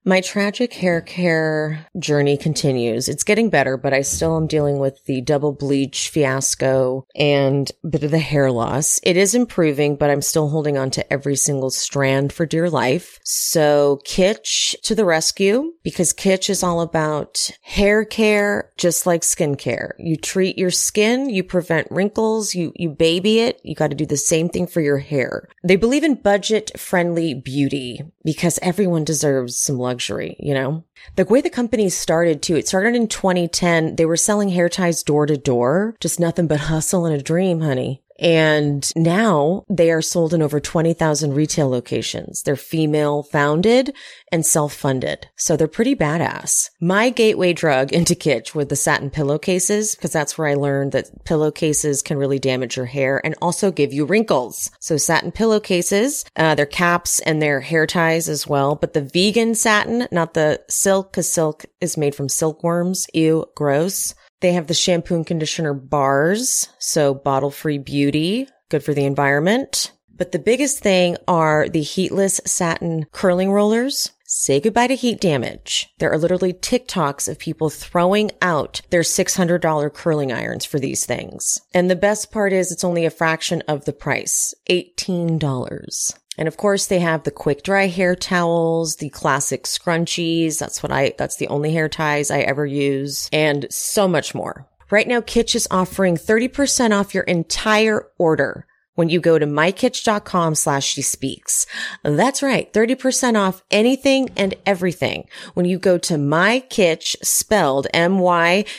My 0.08 0.22
tragic 0.22 0.72
hair 0.72 1.02
care 1.02 1.88
journey 1.98 2.38
continues. 2.38 3.10
It's 3.10 3.24
getting 3.24 3.50
better, 3.50 3.76
but 3.76 3.92
I 3.92 4.02
still 4.02 4.38
am 4.38 4.46
dealing 4.46 4.78
with 4.78 5.04
the 5.06 5.22
double 5.22 5.52
bleach 5.52 6.10
fiasco 6.10 7.08
and 7.16 7.72
a 7.84 7.88
bit 7.88 8.04
of 8.04 8.12
the 8.12 8.20
hair 8.20 8.52
loss. 8.52 9.00
It 9.02 9.18
is 9.18 9.34
improving, 9.34 9.96
but 9.96 10.12
I'm 10.12 10.22
still 10.22 10.50
holding 10.50 10.78
on 10.78 10.92
to 10.92 11.12
every 11.12 11.36
single 11.36 11.72
strand 11.72 12.32
for 12.32 12.46
dear 12.46 12.70
life. 12.70 13.20
So 13.24 14.00
Kitsch 14.06 14.80
to 14.84 14.94
the 14.94 15.06
rescue 15.06 15.74
because 15.82 16.14
Kitsch 16.14 16.52
is 16.52 16.62
all 16.62 16.82
about 16.82 17.50
hair 17.64 18.06
care, 18.06 18.72
just 18.78 19.08
like 19.08 19.22
skincare. 19.22 19.94
You 19.98 20.18
treat 20.18 20.56
your 20.56 20.70
skin, 20.70 21.32
you 21.32 21.44
prevent 21.44 21.88
wrinkles, 21.90 22.54
you, 22.54 22.74
you 22.76 22.92
baby 22.92 23.40
it. 23.40 23.60
You 23.64 23.74
got 23.74 23.90
to 23.90 23.96
do 23.96 24.06
the 24.06 24.18
same 24.18 24.50
thing 24.50 24.68
for 24.68 24.82
your 24.82 25.00
hair. 25.00 25.50
They 25.64 25.78
believe 25.78 26.04
in 26.04 26.14
budget 26.14 26.80
friendly 26.80 27.34
beauty 27.34 28.02
because 28.24 28.60
everyone 28.62 29.04
deserves 29.04 29.58
some 29.58 29.78
luxury, 29.78 29.95
you 30.40 30.54
know? 30.54 30.84
The 31.16 31.26
way 31.26 31.42
the 31.42 31.50
company 31.50 31.90
started 31.90 32.42
too, 32.42 32.56
it 32.56 32.68
started 32.68 32.96
in 32.96 33.08
2010. 33.08 33.96
They 33.96 34.06
were 34.06 34.18
selling 34.18 34.50
hair 34.50 34.70
ties 34.70 35.04
door 35.04 35.26
to 35.26 35.38
door, 35.38 35.96
just 36.00 36.20
nothing 36.20 36.48
but 36.48 36.62
hustle 36.62 37.06
and 37.06 37.16
a 37.16 37.22
dream, 37.22 37.62
honey. 37.62 38.02
And 38.20 38.90
now 38.96 39.66
they 39.70 39.92
are 39.92 40.02
sold 40.02 40.34
in 40.34 40.42
over 40.42 40.60
20,000 40.60 41.34
retail 41.34 41.70
locations. 41.70 42.44
They're 42.44 42.56
female 42.56 43.24
founded 43.24 43.94
and 44.32 44.46
self-funded. 44.46 45.28
So 45.36 45.58
they're 45.58 45.68
pretty 45.68 45.96
badass. 45.96 46.70
My 46.80 47.10
gateway 47.10 47.54
drug 47.54 47.92
into 47.92 48.16
Kitsch 48.16 48.54
were 48.54 48.66
the 48.66 48.76
satin 48.76 49.10
pillowcases 49.10 49.96
because 49.96 50.12
that's 50.12 50.38
where 50.38 50.48
I 50.48 50.54
learned 50.54 50.94
that 50.94 51.26
pillowcases 51.26 52.02
can 52.02 52.18
really 52.18 52.40
damage 52.40 52.78
your 52.78 52.86
hair 52.86 53.22
and 53.24 53.36
also 53.42 53.72
give 53.72 53.94
you 53.94 54.06
wrinkles. 54.06 54.72
So 54.80 54.98
satin 54.98 55.32
pillowcases, 55.32 56.26
uh, 56.36 56.56
their 56.56 56.66
caps 56.66 57.20
and 57.20 57.42
their 57.42 57.62
hair 57.62 57.86
ties 57.86 58.30
as 58.30 58.48
well. 58.48 58.76
But 58.76 58.94
the 58.94 59.02
vegan 59.02 59.56
satin, 59.56 60.08
not 60.12 60.34
the 60.34 60.62
silk 60.70 61.12
because 61.12 61.32
silk 61.32 61.66
is 61.82 61.98
made 61.98 62.16
from 62.16 62.30
silkworms. 62.30 63.08
Ew, 63.14 63.46
gross. 63.56 64.16
They 64.46 64.54
have 64.54 64.68
the 64.68 64.76
shampoo 64.76 65.16
and 65.16 65.26
conditioner 65.26 65.74
bars. 65.74 66.70
So 66.78 67.16
bottle 67.16 67.50
free 67.50 67.80
beauty, 67.80 68.48
good 68.70 68.84
for 68.84 68.94
the 68.94 69.06
environment. 69.06 69.92
But 70.16 70.34
the 70.34 70.38
biggest 70.38 70.82
thing 70.82 71.18
are 71.28 71.68
the 71.68 71.82
heatless 71.82 72.40
satin 72.46 73.06
curling 73.12 73.52
rollers. 73.52 74.12
Say 74.28 74.60
goodbye 74.60 74.86
to 74.86 74.96
heat 74.96 75.20
damage. 75.20 75.90
There 75.98 76.12
are 76.12 76.20
literally 76.20 76.54
TikToks 76.54 77.28
of 77.28 77.40
people 77.40 77.72
throwing 77.72 78.30
out 78.40 78.84
their 78.92 79.02
$600 79.02 79.94
curling 79.96 80.32
irons 80.32 80.64
for 80.64 80.78
these 80.78 81.08
things. 81.08 81.60
And 81.74 81.90
the 81.90 81.96
best 81.96 82.32
part 82.32 82.54
is 82.54 82.72
it's 82.72 82.84
only 82.84 83.04
a 83.04 83.10
fraction 83.10 83.64
of 83.68 83.86
the 83.86 83.94
price. 83.94 84.54
$18. 84.70 86.20
And 86.38 86.48
of 86.48 86.58
course, 86.58 86.88
they 86.88 87.00
have 87.00 87.24
the 87.24 87.32
quick 87.32 87.64
dry 87.64 87.88
hair 87.88 88.16
towels, 88.16 88.98
the 88.98 89.10
classic 89.10 89.64
scrunchies. 89.64 90.60
That's 90.60 90.84
what 90.84 90.92
I, 90.92 91.14
that's 91.18 91.38
the 91.38 91.48
only 91.48 91.74
hair 91.74 91.90
ties 91.90 92.32
I 92.32 92.40
ever 92.40 92.66
use 92.66 93.30
and 93.32 93.68
so 93.70 94.08
much 94.08 94.36
more. 94.36 94.68
Right 94.92 95.08
now, 95.08 95.22
Kitsch 95.22 95.56
is 95.56 95.68
offering 95.72 96.16
30% 96.16 96.98
off 96.98 97.14
your 97.16 97.24
entire 97.24 98.08
order 98.18 98.68
when 98.96 99.10
you 99.10 99.20
go 99.20 99.38
to 99.38 99.46
mykitsch.com 99.46 100.56
slash 100.56 100.86
she 100.86 101.02
speaks. 101.02 101.66
That's 102.04 102.42
right. 102.42 102.72
30% 102.74 103.38
off 103.38 103.62
anything 103.70 104.30
and 104.36 104.56
everything 104.66 105.28
when 105.54 105.66
you 105.66 105.78
go 105.78 105.98
to 106.00 106.16
mykitsch 106.16 107.16
spelled 107.24 107.88
M-Y-K-I-T-S-C-H 107.94 108.70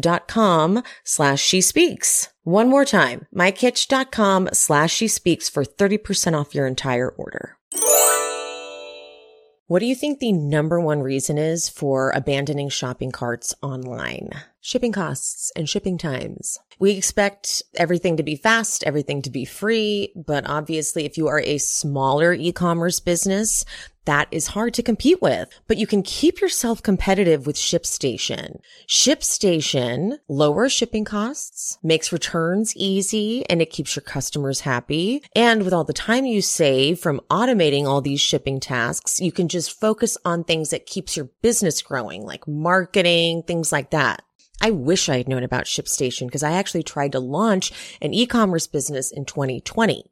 dot 0.00 0.28
com 0.28 0.82
slash 1.04 1.40
she 1.40 1.60
speaks. 1.60 2.31
One 2.44 2.68
more 2.68 2.84
time, 2.84 3.28
mykitsch.com 3.32 4.48
slash 4.52 4.92
she 4.92 5.06
speaks 5.06 5.48
for 5.48 5.64
30% 5.64 6.34
off 6.34 6.56
your 6.56 6.66
entire 6.66 7.08
order. 7.08 7.56
What 9.68 9.78
do 9.78 9.86
you 9.86 9.94
think 9.94 10.18
the 10.18 10.32
number 10.32 10.80
one 10.80 11.02
reason 11.02 11.38
is 11.38 11.68
for 11.68 12.10
abandoning 12.10 12.68
shopping 12.68 13.12
carts 13.12 13.54
online? 13.62 14.30
Shipping 14.60 14.90
costs 14.90 15.52
and 15.54 15.68
shipping 15.68 15.96
times. 15.96 16.58
We 16.80 16.90
expect 16.90 17.62
everything 17.76 18.16
to 18.16 18.24
be 18.24 18.34
fast, 18.34 18.82
everything 18.82 19.22
to 19.22 19.30
be 19.30 19.44
free, 19.44 20.12
but 20.16 20.44
obviously 20.46 21.04
if 21.04 21.16
you 21.16 21.28
are 21.28 21.40
a 21.40 21.58
smaller 21.58 22.32
e-commerce 22.32 22.98
business, 22.98 23.64
that 24.04 24.28
is 24.30 24.48
hard 24.48 24.74
to 24.74 24.82
compete 24.82 25.22
with, 25.22 25.48
but 25.68 25.76
you 25.76 25.86
can 25.86 26.02
keep 26.02 26.40
yourself 26.40 26.82
competitive 26.82 27.46
with 27.46 27.56
ShipStation. 27.56 28.60
ShipStation 28.88 30.18
lowers 30.28 30.72
shipping 30.72 31.04
costs, 31.04 31.78
makes 31.82 32.12
returns 32.12 32.76
easy, 32.76 33.44
and 33.48 33.62
it 33.62 33.70
keeps 33.70 33.94
your 33.94 34.02
customers 34.02 34.60
happy. 34.60 35.22
And 35.36 35.62
with 35.62 35.72
all 35.72 35.84
the 35.84 35.92
time 35.92 36.26
you 36.26 36.42
save 36.42 36.98
from 36.98 37.20
automating 37.30 37.84
all 37.84 38.00
these 38.00 38.20
shipping 38.20 38.60
tasks, 38.60 39.20
you 39.20 39.32
can 39.32 39.48
just 39.48 39.78
focus 39.78 40.18
on 40.24 40.44
things 40.44 40.70
that 40.70 40.86
keeps 40.86 41.16
your 41.16 41.30
business 41.42 41.80
growing, 41.82 42.24
like 42.24 42.46
marketing, 42.48 43.42
things 43.44 43.72
like 43.72 43.90
that. 43.90 44.22
I 44.60 44.70
wish 44.70 45.08
I 45.08 45.16
had 45.18 45.28
known 45.28 45.42
about 45.42 45.64
ShipStation 45.64 46.26
because 46.26 46.44
I 46.44 46.52
actually 46.52 46.84
tried 46.84 47.12
to 47.12 47.20
launch 47.20 47.72
an 48.00 48.14
e-commerce 48.14 48.68
business 48.68 49.10
in 49.10 49.24
2020. 49.24 50.04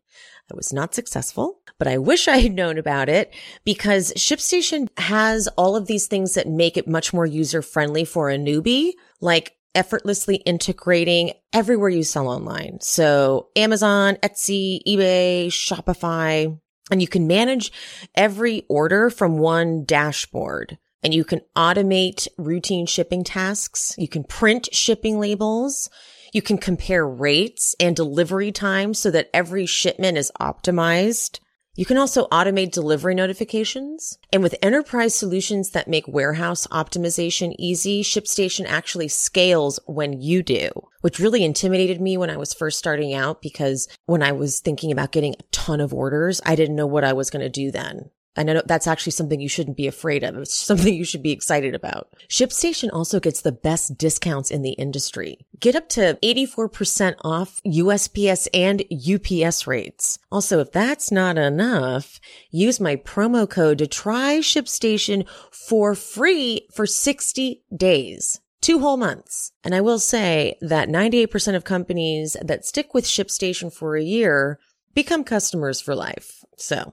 I 0.50 0.56
was 0.56 0.72
not 0.72 0.94
successful, 0.94 1.60
but 1.78 1.88
I 1.88 1.98
wish 1.98 2.28
I 2.28 2.38
had 2.38 2.52
known 2.52 2.78
about 2.78 3.08
it 3.08 3.34
because 3.64 4.12
ShipStation 4.14 4.88
has 4.98 5.48
all 5.56 5.76
of 5.76 5.86
these 5.86 6.06
things 6.06 6.34
that 6.34 6.48
make 6.48 6.76
it 6.76 6.88
much 6.88 7.12
more 7.12 7.26
user 7.26 7.62
friendly 7.62 8.04
for 8.04 8.30
a 8.30 8.38
newbie, 8.38 8.92
like 9.20 9.56
effortlessly 9.74 10.36
integrating 10.36 11.32
everywhere 11.52 11.88
you 11.88 12.02
sell 12.02 12.28
online. 12.28 12.78
So 12.80 13.48
Amazon, 13.56 14.16
Etsy, 14.16 14.80
eBay, 14.86 15.46
Shopify, 15.46 16.58
and 16.90 17.00
you 17.00 17.08
can 17.08 17.26
manage 17.26 17.72
every 18.14 18.64
order 18.68 19.10
from 19.10 19.38
one 19.38 19.84
dashboard 19.84 20.78
and 21.02 21.14
you 21.14 21.24
can 21.24 21.40
automate 21.56 22.28
routine 22.36 22.86
shipping 22.86 23.24
tasks. 23.24 23.94
You 23.96 24.08
can 24.08 24.24
print 24.24 24.68
shipping 24.72 25.18
labels. 25.18 25.88
You 26.32 26.42
can 26.42 26.58
compare 26.58 27.06
rates 27.06 27.74
and 27.80 27.96
delivery 27.96 28.52
times 28.52 28.98
so 28.98 29.10
that 29.10 29.30
every 29.34 29.66
shipment 29.66 30.16
is 30.16 30.30
optimized. 30.40 31.40
You 31.76 31.84
can 31.84 31.96
also 31.96 32.26
automate 32.28 32.72
delivery 32.72 33.14
notifications. 33.14 34.18
And 34.32 34.42
with 34.42 34.56
enterprise 34.60 35.14
solutions 35.14 35.70
that 35.70 35.88
make 35.88 36.06
warehouse 36.06 36.66
optimization 36.68 37.54
easy, 37.58 38.02
ShipStation 38.02 38.66
actually 38.68 39.08
scales 39.08 39.80
when 39.86 40.20
you 40.20 40.42
do, 40.42 40.70
which 41.00 41.18
really 41.18 41.44
intimidated 41.44 42.00
me 42.00 42.16
when 42.16 42.30
I 42.30 42.36
was 42.36 42.52
first 42.52 42.78
starting 42.78 43.14
out 43.14 43.40
because 43.40 43.88
when 44.06 44.22
I 44.22 44.32
was 44.32 44.60
thinking 44.60 44.92
about 44.92 45.12
getting 45.12 45.34
a 45.34 45.42
ton 45.52 45.80
of 45.80 45.94
orders, 45.94 46.40
I 46.44 46.54
didn't 46.54 46.76
know 46.76 46.86
what 46.86 47.04
I 47.04 47.12
was 47.12 47.30
going 47.30 47.42
to 47.42 47.48
do 47.48 47.70
then. 47.70 48.10
I 48.36 48.44
know 48.44 48.62
that's 48.64 48.86
actually 48.86 49.12
something 49.12 49.40
you 49.40 49.48
shouldn't 49.48 49.76
be 49.76 49.88
afraid 49.88 50.22
of. 50.22 50.36
It's 50.36 50.54
something 50.54 50.94
you 50.94 51.04
should 51.04 51.22
be 51.22 51.32
excited 51.32 51.74
about. 51.74 52.08
ShipStation 52.28 52.88
also 52.92 53.18
gets 53.18 53.40
the 53.40 53.52
best 53.52 53.98
discounts 53.98 54.50
in 54.50 54.62
the 54.62 54.72
industry. 54.72 55.38
Get 55.58 55.74
up 55.74 55.88
to 55.90 56.18
84% 56.22 57.16
off 57.22 57.60
USPS 57.66 58.48
and 58.54 58.84
UPS 58.92 59.66
rates. 59.66 60.18
Also, 60.30 60.60
if 60.60 60.70
that's 60.70 61.10
not 61.10 61.38
enough, 61.38 62.20
use 62.50 62.78
my 62.80 62.96
promo 62.96 63.50
code 63.50 63.78
to 63.78 63.86
try 63.86 64.38
ShipStation 64.38 65.28
for 65.50 65.94
free 65.94 66.68
for 66.72 66.86
60 66.86 67.62
days. 67.76 68.40
Two 68.60 68.78
whole 68.78 68.96
months. 68.96 69.52
And 69.64 69.74
I 69.74 69.80
will 69.80 69.98
say 69.98 70.56
that 70.60 70.88
98% 70.88 71.56
of 71.56 71.64
companies 71.64 72.36
that 72.42 72.64
stick 72.64 72.94
with 72.94 73.04
ShipStation 73.04 73.72
for 73.72 73.96
a 73.96 74.02
year 74.02 74.58
become 74.94 75.24
customers 75.24 75.80
for 75.80 75.94
life. 75.94 76.44
So 76.56 76.92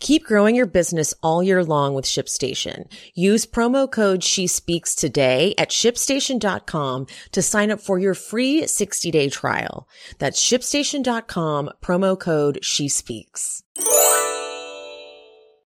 Keep 0.00 0.24
growing 0.24 0.54
your 0.54 0.66
business 0.66 1.14
all 1.22 1.42
year 1.42 1.64
long 1.64 1.94
with 1.94 2.04
ShipStation. 2.04 2.90
Use 3.14 3.46
promo 3.46 3.90
code 3.90 4.22
She 4.22 4.46
Speaks 4.46 4.94
today 4.94 5.54
at 5.58 5.70
shipstation.com 5.70 7.06
to 7.32 7.42
sign 7.42 7.70
up 7.70 7.80
for 7.80 7.98
your 7.98 8.14
free 8.14 8.66
60 8.66 9.10
day 9.10 9.28
trial. 9.28 9.88
That's 10.18 10.40
shipstation.com 10.40 11.70
promo 11.82 12.18
code 12.18 12.58
She 12.62 12.88
Speaks. 12.88 13.62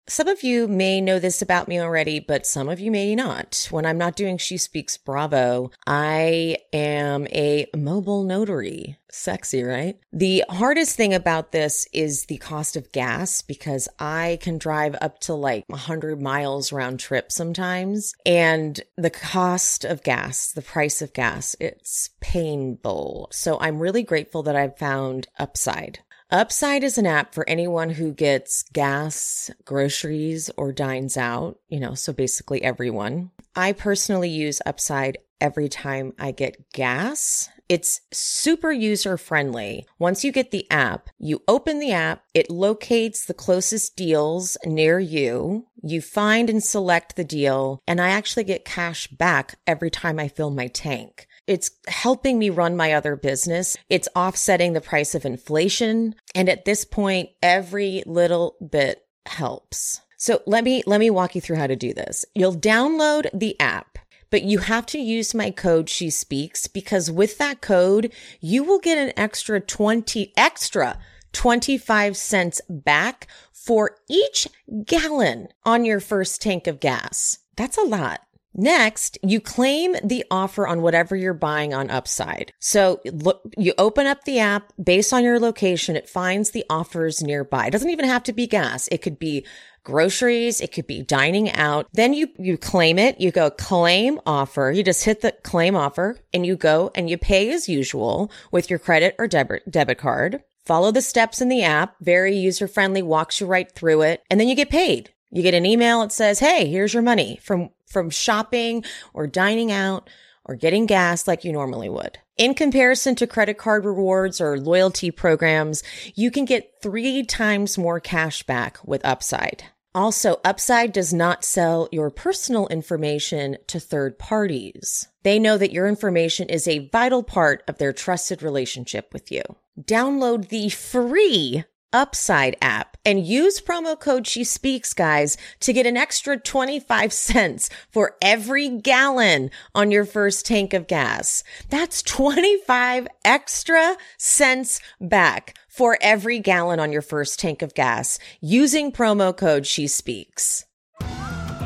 Some 0.07 0.28
of 0.28 0.42
you 0.42 0.68
may 0.68 1.01
know 1.01 1.18
this 1.18 1.40
about 1.40 1.66
me 1.66 1.80
already, 1.80 2.20
but 2.20 2.47
some 2.47 2.68
of 2.68 2.78
you 2.78 2.90
may 2.90 3.14
not. 3.14 3.68
When 3.70 3.86
I'm 3.86 3.97
not 3.97 4.16
doing 4.16 4.36
She 4.36 4.59
Speaks 4.59 4.99
Bravo, 4.99 5.70
I 5.86 6.59
am 6.74 7.26
a 7.28 7.66
mobile 7.74 8.22
notary. 8.22 8.99
Sexy, 9.15 9.62
right? 9.62 9.97
The 10.12 10.45
hardest 10.51 10.97
thing 10.97 11.15
about 11.15 11.53
this 11.53 11.87
is 11.93 12.27
the 12.27 12.39
cost 12.39 12.77
of 12.77 12.91
gas 12.91 13.43
because 13.43 13.89
I 13.99 14.39
can 14.41 14.59
drive 14.59 14.97
up 15.01 15.21
to 15.21 15.35
like 15.35 15.65
100 15.69 16.21
miles 16.21 16.73
round 16.73 16.99
trip 16.99 17.31
sometimes. 17.31 18.12
And 18.27 18.81
the 18.97 19.11
cost 19.11 19.85
of 19.85 20.03
gas, 20.03 20.51
the 20.53 20.62
price 20.62 21.01
of 21.01 21.12
gas, 21.12 21.55
it's 21.61 22.11
painful. 22.21 23.29
So 23.31 23.59
I'm 23.61 23.79
really 23.79 24.03
grateful 24.03 24.43
that 24.43 24.57
I've 24.57 24.77
found 24.77 25.29
Upside. 25.39 26.01
Upside 26.31 26.83
is 26.83 26.99
an 26.99 27.07
app 27.07 27.35
for 27.35 27.49
anyone 27.49 27.91
who 27.91 28.12
gets 28.12 28.65
gas, 28.73 29.51
groceries, 29.65 30.51
or 30.57 30.73
dines 30.73 31.17
out, 31.17 31.61
you 31.69 31.79
know, 31.79 31.95
so 31.95 32.12
basically 32.12 32.62
everyone. 32.62 33.31
I 33.55 33.73
personally 33.73 34.31
use 34.31 34.61
Upside 34.67 35.19
every 35.41 35.69
time 35.69 36.15
I 36.19 36.33
get 36.33 36.73
gas. 36.73 37.51
It's 37.69 38.03
super 38.12 38.73
user 38.73 39.17
friendly. 39.17 39.87
Once 39.99 40.25
you 40.25 40.33
get 40.33 40.51
the 40.51 40.71
app, 40.71 41.09
you 41.19 41.43
open 41.49 41.79
the 41.79 41.93
app, 41.93 42.25
it 42.35 42.51
locates 42.51 43.25
the 43.25 43.35
closest 43.35 43.97
deals 43.97 44.57
near 44.65 44.99
you. 44.99 45.67
You 45.83 46.01
find 46.01 46.51
and 46.51 46.62
select 46.62 47.17
the 47.17 47.25
deal, 47.25 47.83
and 47.87 48.01
I 48.01 48.09
actually 48.11 48.45
get 48.45 48.65
cash 48.65 49.07
back 49.09 49.59
every 49.67 49.91
time 49.91 50.19
I 50.19 50.29
fill 50.29 50.51
my 50.51 50.69
tank. 50.69 51.27
It's 51.47 51.71
helping 51.89 52.39
me 52.39 52.51
run 52.51 52.77
my 52.77 52.93
other 52.93 53.17
business. 53.17 53.77
It's 53.91 54.09
offsetting 54.17 54.73
the 54.73 54.81
price 54.81 55.15
of 55.15 55.27
inflation. 55.27 56.15
And 56.35 56.49
at 56.49 56.65
this 56.65 56.85
point, 56.85 57.31
every 57.43 58.03
little 58.07 58.57
bit 58.71 59.03
helps. 59.27 60.01
So 60.17 60.43
let 60.47 60.65
me, 60.65 60.83
let 60.87 61.01
me 61.01 61.11
walk 61.11 61.35
you 61.35 61.43
through 61.43 61.57
how 61.57 61.67
to 61.67 61.77
do 61.77 61.93
this. 61.93 62.25
You'll 62.35 62.57
download 62.57 63.29
the 63.39 63.61
app, 63.61 63.99
but 64.35 64.43
you 64.43 64.59
have 64.59 64.85
to 64.85 64.99
use 64.99 65.32
my 65.32 65.49
code 65.49 65.89
she 65.89 66.11
speaks 66.11 66.66
because 66.66 67.09
with 67.09 67.39
that 67.39 67.61
code, 67.61 68.12
you 68.41 68.64
will 68.64 68.80
get 68.80 68.99
an 68.99 69.12
extra 69.16 69.61
20 69.61 70.32
extra 70.37 70.99
25 71.32 72.16
cents 72.16 72.61
back 72.68 73.28
for 73.53 73.97
each 74.11 74.49
gallon 74.87 75.47
on 75.64 75.85
your 75.85 76.01
first 76.01 76.43
tank 76.43 76.66
of 76.66 76.80
gas. 76.80 77.39
That's 77.55 77.78
a 77.78 77.82
lot. 77.82 78.22
Next, 78.57 79.18
you 79.22 79.41
claim 79.41 79.97
the 80.03 80.24
offer 80.32 80.66
on 80.66 80.82
whatever 80.82 81.14
you're 81.14 81.35
buying 81.35 81.72
on 81.72 81.91
Upside. 81.91 82.53
So 82.59 83.01
look, 83.05 83.41
you 83.57 83.72
open 83.78 84.09
up 84.09 84.24
the 84.24 84.41
app 84.41 84.72
based 84.82 85.12
on 85.12 85.22
your 85.22 85.39
location. 85.39 85.95
It 85.95 86.09
finds 86.09 86.51
the 86.51 86.64
offers 86.68 87.22
nearby. 87.22 87.66
It 87.66 87.70
doesn't 87.70 87.91
even 87.91 88.07
have 88.07 88.24
to 88.24 88.32
be 88.32 88.49
gas. 88.49 88.89
It 88.91 89.03
could 89.03 89.20
be 89.20 89.47
groceries. 89.85 90.61
It 90.61 90.72
could 90.72 90.87
be 90.87 91.03
dining 91.03 91.53
out. 91.53 91.87
Then 91.93 92.12
you, 92.14 92.28
you 92.39 92.59
claim 92.59 92.99
it. 92.99 93.20
You 93.20 93.30
go 93.30 93.51
claim 93.51 94.18
offer. 94.26 94.72
You 94.74 94.82
just 94.82 95.05
hit 95.05 95.20
the 95.20 95.32
claim 95.45 95.76
offer 95.76 96.18
and 96.32 96.45
you 96.45 96.57
go 96.57 96.91
and 96.95 97.09
you 97.09 97.16
pay 97.18 97.53
as 97.53 97.68
usual 97.68 98.32
with 98.51 98.70
your 98.70 98.78
credit 98.78 99.14
or 99.18 99.28
debit, 99.28 99.70
debit 99.70 99.99
card. 99.99 100.43
Follow 100.64 100.91
the 100.91 101.03
steps 101.03 101.41
in 101.41 101.49
the 101.49 101.62
app. 101.62 101.97
Very 102.01 102.37
user 102.37 102.66
friendly, 102.66 103.03
walks 103.03 103.41
you 103.41 103.47
right 103.47 103.70
through 103.70 104.03
it. 104.03 104.22
And 104.30 104.41
then 104.41 104.49
you 104.49 104.57
get 104.57 104.70
paid. 104.70 105.11
You 105.30 105.43
get 105.43 105.55
an 105.55 105.66
email 105.66 106.03
It 106.03 106.12
says, 106.12 106.39
Hey, 106.39 106.66
here's 106.66 106.95
your 106.95 107.03
money 107.03 107.39
from, 107.43 107.70
from 107.87 108.09
shopping 108.09 108.85
or 109.12 109.26
dining 109.26 109.70
out 109.70 110.09
or 110.45 110.55
getting 110.55 110.87
gas 110.87 111.26
like 111.26 111.45
you 111.45 111.53
normally 111.53 111.89
would. 111.89 112.18
In 112.37 112.55
comparison 112.55 113.14
to 113.16 113.26
credit 113.26 113.59
card 113.59 113.85
rewards 113.85 114.41
or 114.41 114.59
loyalty 114.59 115.11
programs, 115.11 115.82
you 116.14 116.30
can 116.30 116.45
get 116.45 116.74
three 116.82 117.22
times 117.24 117.78
more 117.78 118.01
cash 118.01 118.43
back 118.43 118.78
with 118.85 119.05
Upside. 119.05 119.64
Also, 119.95 120.40
Upside 120.45 120.92
does 120.92 121.14
not 121.14 121.45
sell 121.45 121.88
your 121.92 122.11
personal 122.11 122.66
information 122.66 123.57
to 123.68 123.78
third 123.78 124.18
parties. 124.18 125.07
They 125.22 125.38
know 125.38 125.57
that 125.57 125.72
your 125.72 125.86
information 125.86 126.49
is 126.49 126.66
a 126.66 126.88
vital 126.88 127.22
part 127.22 127.62
of 127.68 127.78
their 127.78 127.92
trusted 127.92 128.42
relationship 128.42 129.12
with 129.12 129.30
you. 129.30 129.42
Download 129.80 130.49
the 130.49 130.68
free 130.68 131.64
Upside 131.95 132.57
app 132.61 132.97
and 133.05 133.24
use 133.24 133.61
promo 133.61 133.99
code 133.99 134.26
She 134.26 134.42
Speaks, 134.42 134.92
guys, 134.92 135.36
to 135.61 135.72
get 135.72 135.86
an 135.86 135.97
extra 135.97 136.36
25 136.36 137.12
cents 137.12 137.70
for 137.88 138.16
every 138.20 138.68
gallon 138.68 139.51
on 139.76 139.92
your 139.92 140.05
first 140.05 140.45
tank 140.45 140.74
of 140.74 140.88
gas. 140.88 141.45
That's 141.70 142.03
25 142.03 143.07
extra 143.24 143.97
cents 144.18 144.80
back 145.01 145.57
for 145.68 145.97
every 146.01 146.40
gallon 146.40 146.80
on 146.80 146.90
your 146.90 147.03
first 147.03 147.38
tank 147.38 147.62
of 147.62 147.74
gas 147.74 148.18
using 148.40 148.90
promo 148.90 149.34
code 149.34 149.64
She 149.64 149.86
Speaks. 149.86 150.66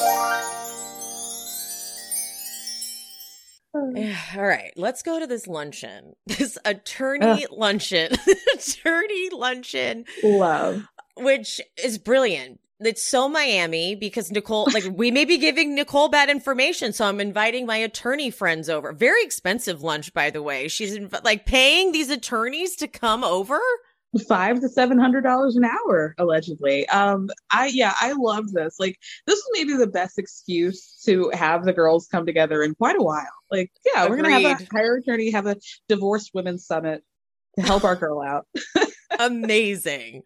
All 4.37 4.43
right, 4.43 4.73
let's 4.77 5.03
go 5.03 5.19
to 5.19 5.27
this 5.27 5.47
luncheon. 5.47 6.15
This 6.27 6.59
attorney 6.65 7.47
luncheon. 7.51 8.13
attorney 8.55 9.31
luncheon. 9.31 10.05
Love. 10.23 10.87
Which 11.17 11.61
is 11.83 11.99
brilliant. 11.99 12.61
It's 12.81 13.03
so 13.03 13.29
Miami 13.29 13.95
because 13.95 14.31
Nicole, 14.31 14.69
like, 14.73 14.85
we 14.93 15.11
may 15.11 15.25
be 15.25 15.39
giving 15.39 15.75
Nicole 15.75 16.09
bad 16.09 16.29
information. 16.29 16.93
So 16.93 17.07
I'm 17.07 17.21
inviting 17.21 17.67
my 17.67 17.77
attorney 17.77 18.31
friends 18.31 18.69
over. 18.69 18.93
Very 18.93 19.23
expensive 19.23 19.83
lunch, 19.83 20.13
by 20.13 20.31
the 20.31 20.43
way. 20.43 20.69
She's 20.69 20.99
inv- 20.99 21.25
like 21.25 21.47
paying 21.47 21.93
these 21.93 22.11
attorneys 22.11 22.77
to 22.77 22.89
come 22.89 23.23
over. 23.23 23.61
Five 24.29 24.61
to 24.61 24.69
seven 24.69 24.99
hundred 24.99 25.23
dollars 25.23 25.57
an 25.57 25.65
hour 25.65 26.15
allegedly 26.19 26.89
um 26.89 27.29
i 27.51 27.67
yeah 27.67 27.95
i 28.01 28.13
love 28.13 28.53
this 28.53 28.79
like 28.79 28.99
this 29.27 29.39
is 29.39 29.45
maybe 29.53 29.75
the 29.75 29.87
best 29.87 30.19
excuse 30.19 31.03
to 31.05 31.31
have 31.35 31.65
the 31.65 31.73
girls 31.73 32.07
come 32.07 32.25
together 32.25 32.63
in 32.63 32.75
quite 32.75 32.97
a 32.97 33.03
while 33.03 33.27
like 33.51 33.73
yeah 33.93 34.09
we're 34.09 34.17
gonna 34.17 34.31
have 34.31 34.45
a 34.45 34.53
Agreed. 34.53 34.69
hire 34.73 34.97
attorney 34.97 35.31
have 35.31 35.47
a 35.47 35.57
divorced 35.89 36.31
women's 36.33 36.65
summit 36.65 37.03
to 37.59 37.65
help 37.65 37.83
our 37.83 37.97
girl 37.97 38.21
out 38.21 38.47
Amazing. 39.19 40.23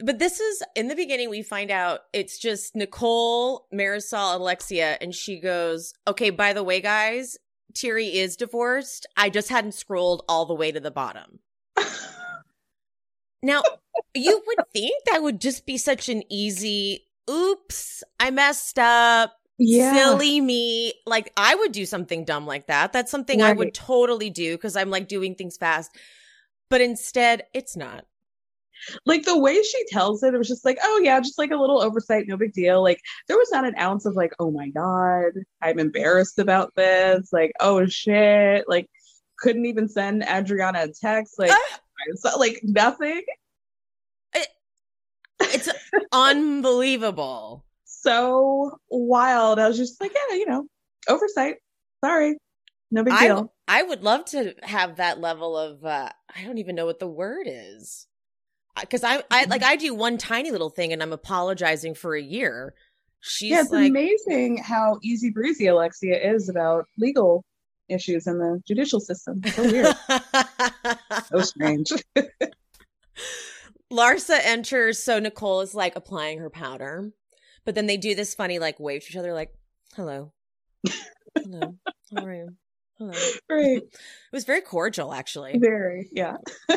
But 0.00 0.18
this 0.18 0.38
is 0.40 0.62
in 0.76 0.88
the 0.88 0.94
beginning, 0.94 1.28
we 1.28 1.42
find 1.42 1.70
out 1.70 2.00
it's 2.12 2.38
just 2.38 2.76
Nicole, 2.76 3.66
Marysol, 3.74 4.36
Alexia, 4.36 4.96
and 5.00 5.14
she 5.14 5.40
goes, 5.40 5.92
Okay, 6.06 6.30
by 6.30 6.52
the 6.52 6.62
way, 6.62 6.80
guys, 6.80 7.36
Thierry 7.76 8.16
is 8.16 8.36
divorced. 8.36 9.06
I 9.16 9.28
just 9.28 9.48
hadn't 9.48 9.74
scrolled 9.74 10.22
all 10.28 10.46
the 10.46 10.54
way 10.54 10.70
to 10.70 10.80
the 10.80 10.90
bottom. 10.90 11.40
now, 13.42 13.62
you 14.14 14.42
would 14.46 14.58
think 14.72 15.04
that 15.06 15.22
would 15.22 15.40
just 15.40 15.66
be 15.66 15.76
such 15.78 16.08
an 16.08 16.22
easy, 16.30 17.06
oops, 17.30 18.02
I 18.18 18.30
messed 18.30 18.78
up. 18.78 19.34
Yeah. 19.58 19.92
Silly 19.94 20.40
me. 20.40 20.94
Like, 21.06 21.32
I 21.36 21.54
would 21.54 21.72
do 21.72 21.84
something 21.86 22.24
dumb 22.24 22.46
like 22.46 22.68
that. 22.68 22.92
That's 22.92 23.10
something 23.10 23.42
I 23.42 23.52
would 23.52 23.74
totally 23.74 24.30
do 24.30 24.56
because 24.56 24.76
I'm 24.76 24.90
like 24.90 25.08
doing 25.08 25.34
things 25.34 25.56
fast. 25.56 25.96
But 26.70 26.80
instead, 26.80 27.44
it's 27.54 27.76
not. 27.76 28.04
like 29.06 29.24
the 29.24 29.38
way 29.38 29.60
she 29.62 29.84
tells 29.88 30.22
it 30.22 30.34
it 30.34 30.38
was 30.38 30.48
just 30.48 30.64
like 30.64 30.78
oh 30.82 31.00
yeah 31.02 31.18
just 31.20 31.38
like 31.38 31.50
a 31.50 31.56
little 31.56 31.80
oversight 31.80 32.26
no 32.28 32.36
big 32.36 32.52
deal 32.52 32.82
like 32.82 33.00
there 33.26 33.36
was 33.36 33.50
not 33.50 33.64
an 33.64 33.74
ounce 33.78 34.06
of 34.06 34.14
like 34.14 34.32
oh 34.38 34.50
my 34.50 34.68
god 34.70 35.32
i'm 35.62 35.78
embarrassed 35.78 36.38
about 36.38 36.72
this 36.76 37.28
like 37.32 37.52
oh 37.60 37.84
shit 37.86 38.64
like 38.68 38.88
couldn't 39.38 39.66
even 39.66 39.88
send 39.88 40.22
adriana 40.22 40.82
a 40.82 40.88
text 40.88 41.38
like 41.38 41.50
uh, 41.50 41.76
so, 42.16 42.38
like 42.38 42.60
nothing 42.62 43.22
It, 44.34 44.48
it's 45.40 45.68
unbelievable. 46.12 47.64
so 47.84 48.78
wild. 48.90 49.58
I 49.58 49.68
was 49.68 49.76
just 49.76 50.00
like, 50.00 50.12
yeah, 50.14 50.36
you 50.36 50.46
know, 50.46 50.66
oversight. 51.08 51.56
Sorry. 52.04 52.36
No 52.90 53.04
big 53.04 53.14
I, 53.14 53.26
deal. 53.26 53.52
I 53.66 53.82
would 53.82 54.02
love 54.02 54.24
to 54.26 54.54
have 54.62 54.96
that 54.96 55.20
level 55.20 55.56
of 55.56 55.84
uh 55.84 56.10
I 56.34 56.44
don't 56.44 56.58
even 56.58 56.74
know 56.74 56.86
what 56.86 56.98
the 56.98 57.08
word 57.08 57.46
is. 57.46 58.06
Because 58.80 59.02
I, 59.02 59.22
I 59.30 59.44
like 59.44 59.62
I 59.62 59.76
do 59.76 59.94
one 59.94 60.18
tiny 60.18 60.50
little 60.50 60.70
thing 60.70 60.92
and 60.92 61.02
I'm 61.02 61.12
apologizing 61.12 61.94
for 61.94 62.14
a 62.14 62.22
year. 62.22 62.74
She's 63.20 63.50
yeah, 63.50 63.62
it's 63.62 63.70
like 63.70 63.90
amazing 63.90 64.58
how 64.58 64.98
easy 65.02 65.30
breezy 65.30 65.66
Alexia 65.66 66.16
is 66.16 66.48
about 66.48 66.84
legal 66.96 67.44
issues 67.88 68.26
in 68.26 68.38
the 68.38 68.62
judicial 68.66 69.00
system. 69.00 69.42
So 69.44 69.62
weird. 69.62 69.94
so 71.26 71.40
strange. 71.40 71.92
Larsa 73.92 74.38
enters, 74.42 75.02
so 75.02 75.18
Nicole 75.18 75.60
is 75.62 75.74
like 75.74 75.96
applying 75.96 76.38
her 76.38 76.50
powder. 76.50 77.10
But 77.64 77.74
then 77.74 77.86
they 77.86 77.96
do 77.96 78.14
this 78.14 78.34
funny 78.34 78.58
like 78.58 78.80
wave 78.80 79.02
to 79.02 79.10
each 79.10 79.16
other, 79.16 79.34
like, 79.34 79.52
hello. 79.94 80.32
hello. 81.36 81.76
How 82.14 82.24
are 82.24 82.34
you? 82.34 82.48
Hello. 82.98 83.12
Right. 83.48 83.82
It 83.82 83.98
was 84.32 84.44
very 84.44 84.60
cordial, 84.60 85.12
actually. 85.12 85.58
Very, 85.58 86.08
yeah. 86.12 86.36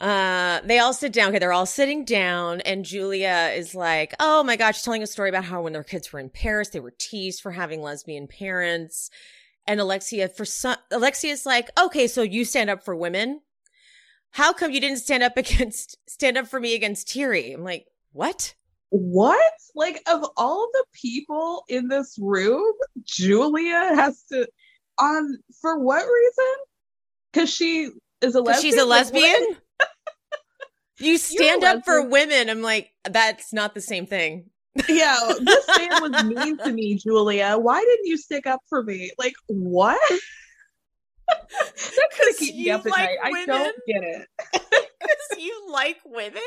Uh, 0.00 0.60
they 0.64 0.78
all 0.78 0.94
sit 0.94 1.12
down. 1.12 1.28
Okay, 1.28 1.38
they're 1.38 1.52
all 1.52 1.66
sitting 1.66 2.06
down, 2.06 2.62
and 2.62 2.86
Julia 2.86 3.52
is 3.54 3.74
like, 3.74 4.14
"Oh 4.18 4.42
my 4.42 4.56
gosh," 4.56 4.82
telling 4.82 5.02
a 5.02 5.06
story 5.06 5.28
about 5.28 5.44
how 5.44 5.60
when 5.60 5.74
their 5.74 5.84
kids 5.84 6.10
were 6.10 6.18
in 6.18 6.30
Paris, 6.30 6.70
they 6.70 6.80
were 6.80 6.94
teased 6.98 7.42
for 7.42 7.50
having 7.52 7.82
lesbian 7.82 8.26
parents. 8.26 9.10
And 9.70 9.78
Alexia, 9.78 10.28
for 10.28 10.44
some, 10.44 10.78
Alexia's 10.90 11.46
like, 11.46 11.70
"Okay, 11.80 12.08
so 12.08 12.22
you 12.22 12.44
stand 12.44 12.70
up 12.70 12.84
for 12.84 12.96
women. 12.96 13.40
How 14.32 14.52
come 14.52 14.72
you 14.72 14.80
didn't 14.80 14.98
stand 14.98 15.22
up 15.22 15.36
against 15.36 15.96
stand 16.08 16.36
up 16.36 16.48
for 16.48 16.58
me 16.58 16.74
against 16.74 17.08
Thierry?" 17.08 17.52
I'm 17.52 17.62
like, 17.62 17.86
"What?" 18.10 18.56
What? 18.88 19.52
Like 19.76 20.02
of 20.08 20.24
all 20.36 20.68
the 20.72 20.84
people 20.92 21.62
in 21.68 21.86
this 21.86 22.18
room, 22.20 22.72
Julia 23.04 23.94
has 23.94 24.24
to 24.32 24.48
on 24.98 25.38
for 25.60 25.78
what 25.78 26.04
reason? 26.04 26.54
Because 27.32 27.54
she 27.54 27.90
is 28.20 28.34
a 28.34 28.40
lesbian. 28.40 28.72
she's 28.72 28.82
a 28.82 28.84
Like, 28.84 29.12
lesbian. 29.12 29.56
You 30.98 31.16
stand 31.16 31.64
up 31.64 31.86
for 31.86 32.06
women. 32.06 32.50
I'm 32.50 32.60
like, 32.60 32.90
that's 33.04 33.54
not 33.54 33.72
the 33.74 33.80
same 33.80 34.04
thing. 34.04 34.50
Yeah, 34.88 35.18
this 35.40 35.66
man 35.78 36.02
was 36.02 36.24
mean 36.24 36.58
to 36.58 36.72
me, 36.72 36.94
Julia. 36.94 37.56
Why 37.58 37.80
didn't 37.80 38.06
you 38.06 38.16
stick 38.16 38.46
up 38.46 38.60
for 38.68 38.82
me? 38.82 39.10
Like 39.18 39.34
what? 39.48 40.00
That's 41.28 41.98
gonna 42.18 42.32
keep 42.38 42.54
me 42.54 42.62
you 42.66 42.74
up 42.74 42.86
at 42.86 42.92
like 42.92 43.10
night. 43.10 43.18
I 43.22 43.30
women? 43.30 43.46
don't 43.46 43.76
get 43.86 44.02
it. 44.02 44.28
Because 45.00 45.42
you 45.42 45.66
like 45.72 45.96
women? 46.04 46.42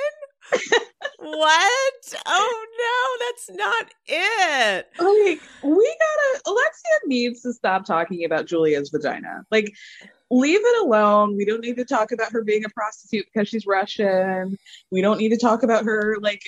what? 1.18 2.14
Oh 2.28 2.66
no, 2.78 3.26
that's 3.26 3.50
not 3.50 3.86
it. 4.06 4.88
Like 5.00 5.42
we 5.64 5.98
gotta. 6.00 6.42
Alexia 6.46 6.92
needs 7.08 7.42
to 7.42 7.54
stop 7.54 7.84
talking 7.84 8.26
about 8.26 8.46
Julia's 8.46 8.90
vagina. 8.90 9.44
Like 9.50 9.74
leave 10.30 10.60
it 10.62 10.86
alone. 10.86 11.36
We 11.36 11.46
don't 11.46 11.62
need 11.62 11.78
to 11.78 11.86
talk 11.86 12.12
about 12.12 12.32
her 12.32 12.44
being 12.44 12.64
a 12.66 12.70
prostitute 12.70 13.26
because 13.34 13.48
she's 13.48 13.66
Russian. 13.66 14.56
We 14.92 15.02
don't 15.02 15.18
need 15.18 15.30
to 15.30 15.38
talk 15.38 15.64
about 15.64 15.86
her 15.86 16.18
like 16.22 16.44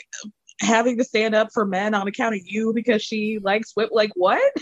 having 0.61 0.97
to 0.97 1.03
stand 1.03 1.35
up 1.35 1.49
for 1.53 1.65
men 1.65 1.93
on 1.93 2.07
account 2.07 2.35
of 2.35 2.41
you 2.43 2.73
because 2.73 3.01
she 3.01 3.39
likes 3.41 3.73
whip. 3.75 3.89
Like 3.91 4.11
what? 4.15 4.53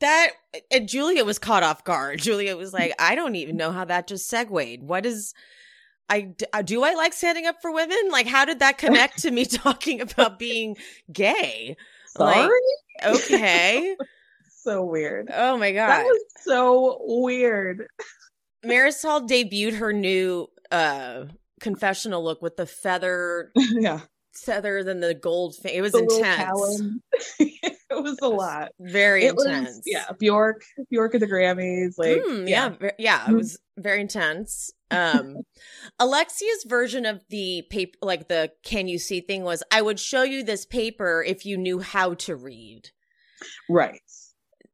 That 0.00 0.30
and 0.70 0.88
Julia 0.88 1.24
was 1.24 1.38
caught 1.38 1.62
off 1.62 1.84
guard. 1.84 2.20
Julia 2.20 2.56
was 2.56 2.72
like, 2.72 2.94
I 2.98 3.14
don't 3.14 3.36
even 3.36 3.56
know 3.56 3.70
how 3.70 3.84
that 3.84 4.06
just 4.06 4.28
segued. 4.28 4.82
What 4.82 5.06
is 5.06 5.32
I 6.08 6.34
uh, 6.52 6.62
do 6.62 6.82
I 6.82 6.94
like 6.94 7.12
standing 7.12 7.46
up 7.46 7.56
for 7.62 7.72
women? 7.72 8.10
Like 8.10 8.26
how 8.26 8.44
did 8.44 8.58
that 8.60 8.78
connect 8.78 9.18
to 9.22 9.30
me 9.30 9.44
talking 9.46 10.00
about 10.00 10.38
being 10.38 10.76
gay? 11.12 11.76
Sorry. 12.08 12.50
Like, 13.02 13.14
okay. 13.16 13.96
so 14.62 14.84
weird. 14.84 15.30
Oh 15.32 15.56
my 15.56 15.72
god. 15.72 15.88
That 15.88 16.04
was 16.04 16.24
so 16.40 16.98
weird. 17.00 17.86
Marysol 18.64 19.28
debuted 19.28 19.76
her 19.78 19.92
new 19.92 20.48
uh 20.70 21.24
confessional 21.60 22.24
look 22.24 22.42
with 22.42 22.56
the 22.56 22.66
feather 22.66 23.52
yeah. 23.54 24.00
Feathers 24.34 24.84
than 24.86 25.00
the 25.00 25.14
gold 25.14 25.54
fa- 25.56 25.76
it 25.76 25.80
was 25.80 25.92
The 25.92 25.98
intense 25.98 26.82
it 27.38 28.02
was 28.02 28.18
a 28.22 28.28
lot. 28.28 28.70
very 28.80 29.24
It 29.24 29.34
was- 29.36 29.46
intense 29.46 29.82
yeah, 29.86 30.06
Bjork, 30.18 30.62
Bjork 30.90 31.14
at 31.14 31.20
the 31.20 31.26
Grammys. 31.26 31.94
Like, 31.98 32.22
Mm, 32.22 32.48
yeah 32.48 32.70
ver- 32.70 32.92
yeah, 32.98 33.24
it 33.26 33.30
Mhm. 33.30 33.36
was 33.36 33.58
very 33.78 34.00
intense 34.00 34.70
um 34.90 35.36
alexia's 35.98 36.64
version 36.66 37.06
of 37.06 37.22
the 37.30 37.62
paper 37.70 37.96
like 38.02 38.28
the 38.28 38.52
can 38.62 38.86
you 38.88 38.98
see 38.98 39.20
thing 39.22 39.42
was 39.42 39.62
i 39.72 39.80
would 39.80 39.98
show 39.98 40.22
you 40.22 40.42
this 40.44 40.66
paper 40.66 41.24
if 41.26 41.46
you 41.46 41.56
knew 41.56 41.78
how 41.80 42.12
to 42.12 42.36
read 42.36 42.90
right. 43.70 44.02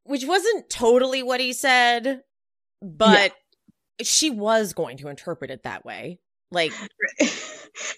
which 0.03 0.25
wasn't 0.25 0.69
totally 0.69 1.23
what 1.23 1.39
he 1.39 1.53
said 1.53 2.21
but 2.81 3.31
she 4.01 4.29
was 4.29 4.73
going 4.73 4.97
to 4.97 5.07
interpret 5.07 5.51
it 5.51 5.63
that 5.63 5.85
way 5.85 6.19
like 6.51 6.71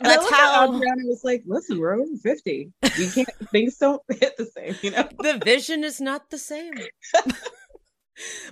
That's 0.01 0.29
how- 0.29 0.65
Adriana 0.75 1.03
was 1.05 1.21
like, 1.23 1.43
"Listen, 1.45 1.79
we're 1.79 1.93
over 1.93 2.15
fifty. 2.21 2.71
We 2.97 3.07
can't. 3.15 3.29
things 3.51 3.77
don't 3.77 4.01
hit 4.09 4.37
the 4.37 4.45
same, 4.45 4.75
you 4.81 4.91
know." 4.91 5.07
the 5.19 5.39
vision 5.43 5.83
is 5.83 5.99
not 6.01 6.29
the 6.29 6.37
same. 6.37 6.73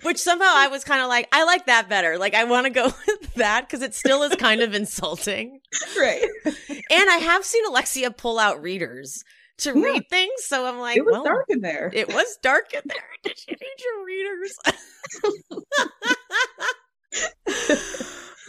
Which 0.02 0.18
somehow 0.18 0.50
I 0.52 0.68
was 0.70 0.84
kind 0.84 1.02
of 1.02 1.10
like, 1.10 1.28
I 1.32 1.44
like 1.44 1.68
that 1.68 1.90
better. 1.90 2.18
Like, 2.18 2.34
I 2.34 2.46
want 2.46 2.66
to 2.66 2.72
go 2.72 2.86
with 2.86 3.34
that 3.36 3.68
because 3.68 3.84
it 3.84 3.94
still 3.94 4.24
is 4.24 4.36
kind 4.36 4.62
of 4.62 4.74
insulting. 4.74 5.60
Right. 5.96 6.24
And 6.46 7.10
I 7.10 7.18
have 7.22 7.44
seen 7.46 7.64
Alexia 7.68 8.10
pull 8.10 8.40
out 8.40 8.64
readers 8.64 9.24
to 9.60 9.74
Yeah. 9.78 9.84
read 9.86 10.10
things. 10.10 10.32
So 10.46 10.66
I'm 10.66 10.80
like, 10.80 10.98
it 10.98 11.06
was 11.06 11.12
well, 11.12 11.24
dark 11.24 11.46
in 11.50 11.60
there. 11.62 11.92
It 11.94 12.08
was 12.12 12.38
dark 12.42 12.74
in 12.74 12.82
there. 12.86 13.06
Did 13.22 13.38
you 13.48 13.56
need 13.62 13.84
your 13.84 14.06
readers? 14.06 14.58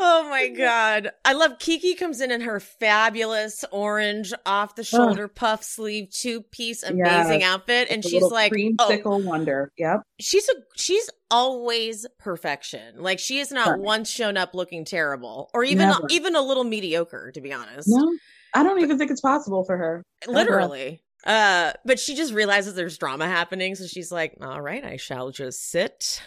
Oh 0.03 0.29
my 0.31 0.49
god. 0.49 1.11
I 1.25 1.35
love 1.35 1.59
Kiki 1.59 1.95
comes 1.95 2.21
in 2.21 2.31
in 2.31 2.41
her 2.41 2.59
fabulous 2.59 3.65
orange 3.71 4.33
off 4.47 4.75
the 4.75 4.83
shoulder 4.85 5.29
puff 5.29 5.63
sleeve 5.63 6.11
two 6.11 6.41
piece 6.43 6.83
amazing 6.83 7.41
Yes. 7.43 7.51
outfit 7.51 7.89
and 7.91 8.03
she's 8.05 8.23
like 8.23 8.53
oh, 8.53 8.57
creamsicle 8.89 9.25
wonder. 9.25 9.71
Yep. 9.77 10.01
she's 10.19 10.49
a 10.49 10.55
she's 10.77 11.09
always 11.31 12.07
perfection. 12.19 13.03
Like 13.03 13.19
she 13.19 13.39
has 13.39 13.53
not 13.53 13.69
Right. 13.73 13.81
once 13.81 14.11
shown 14.11 14.37
up 14.37 14.55
looking 14.55 14.85
terrible 14.85 15.51
or 15.55 15.65
even 15.65 15.89
Never. 15.89 16.07
even 16.11 16.35
a 16.35 16.41
little 16.43 16.65
mediocre 16.65 17.31
to 17.33 17.41
be 17.41 17.53
honest. 17.53 17.89
No, 17.91 18.11
I 18.55 18.63
don't 18.63 18.81
even 18.81 18.99
think 18.99 19.11
it's 19.11 19.21
possible 19.21 19.65
for 19.65 19.77
her. 19.77 20.03
Literally. 20.27 21.03
Uh 21.27 21.73
but 21.85 22.01
she 22.01 22.15
just 22.15 22.33
realizes 22.33 22.75
there's 22.75 22.97
drama 22.97 23.27
happening 23.29 23.75
so 23.75 23.87
she's 23.87 24.11
like, 24.11 24.35
"All 24.41 24.61
right, 24.63 24.83
I 24.83 24.97
shall 24.97 25.31
just 25.31 25.71
sit." 25.71 26.23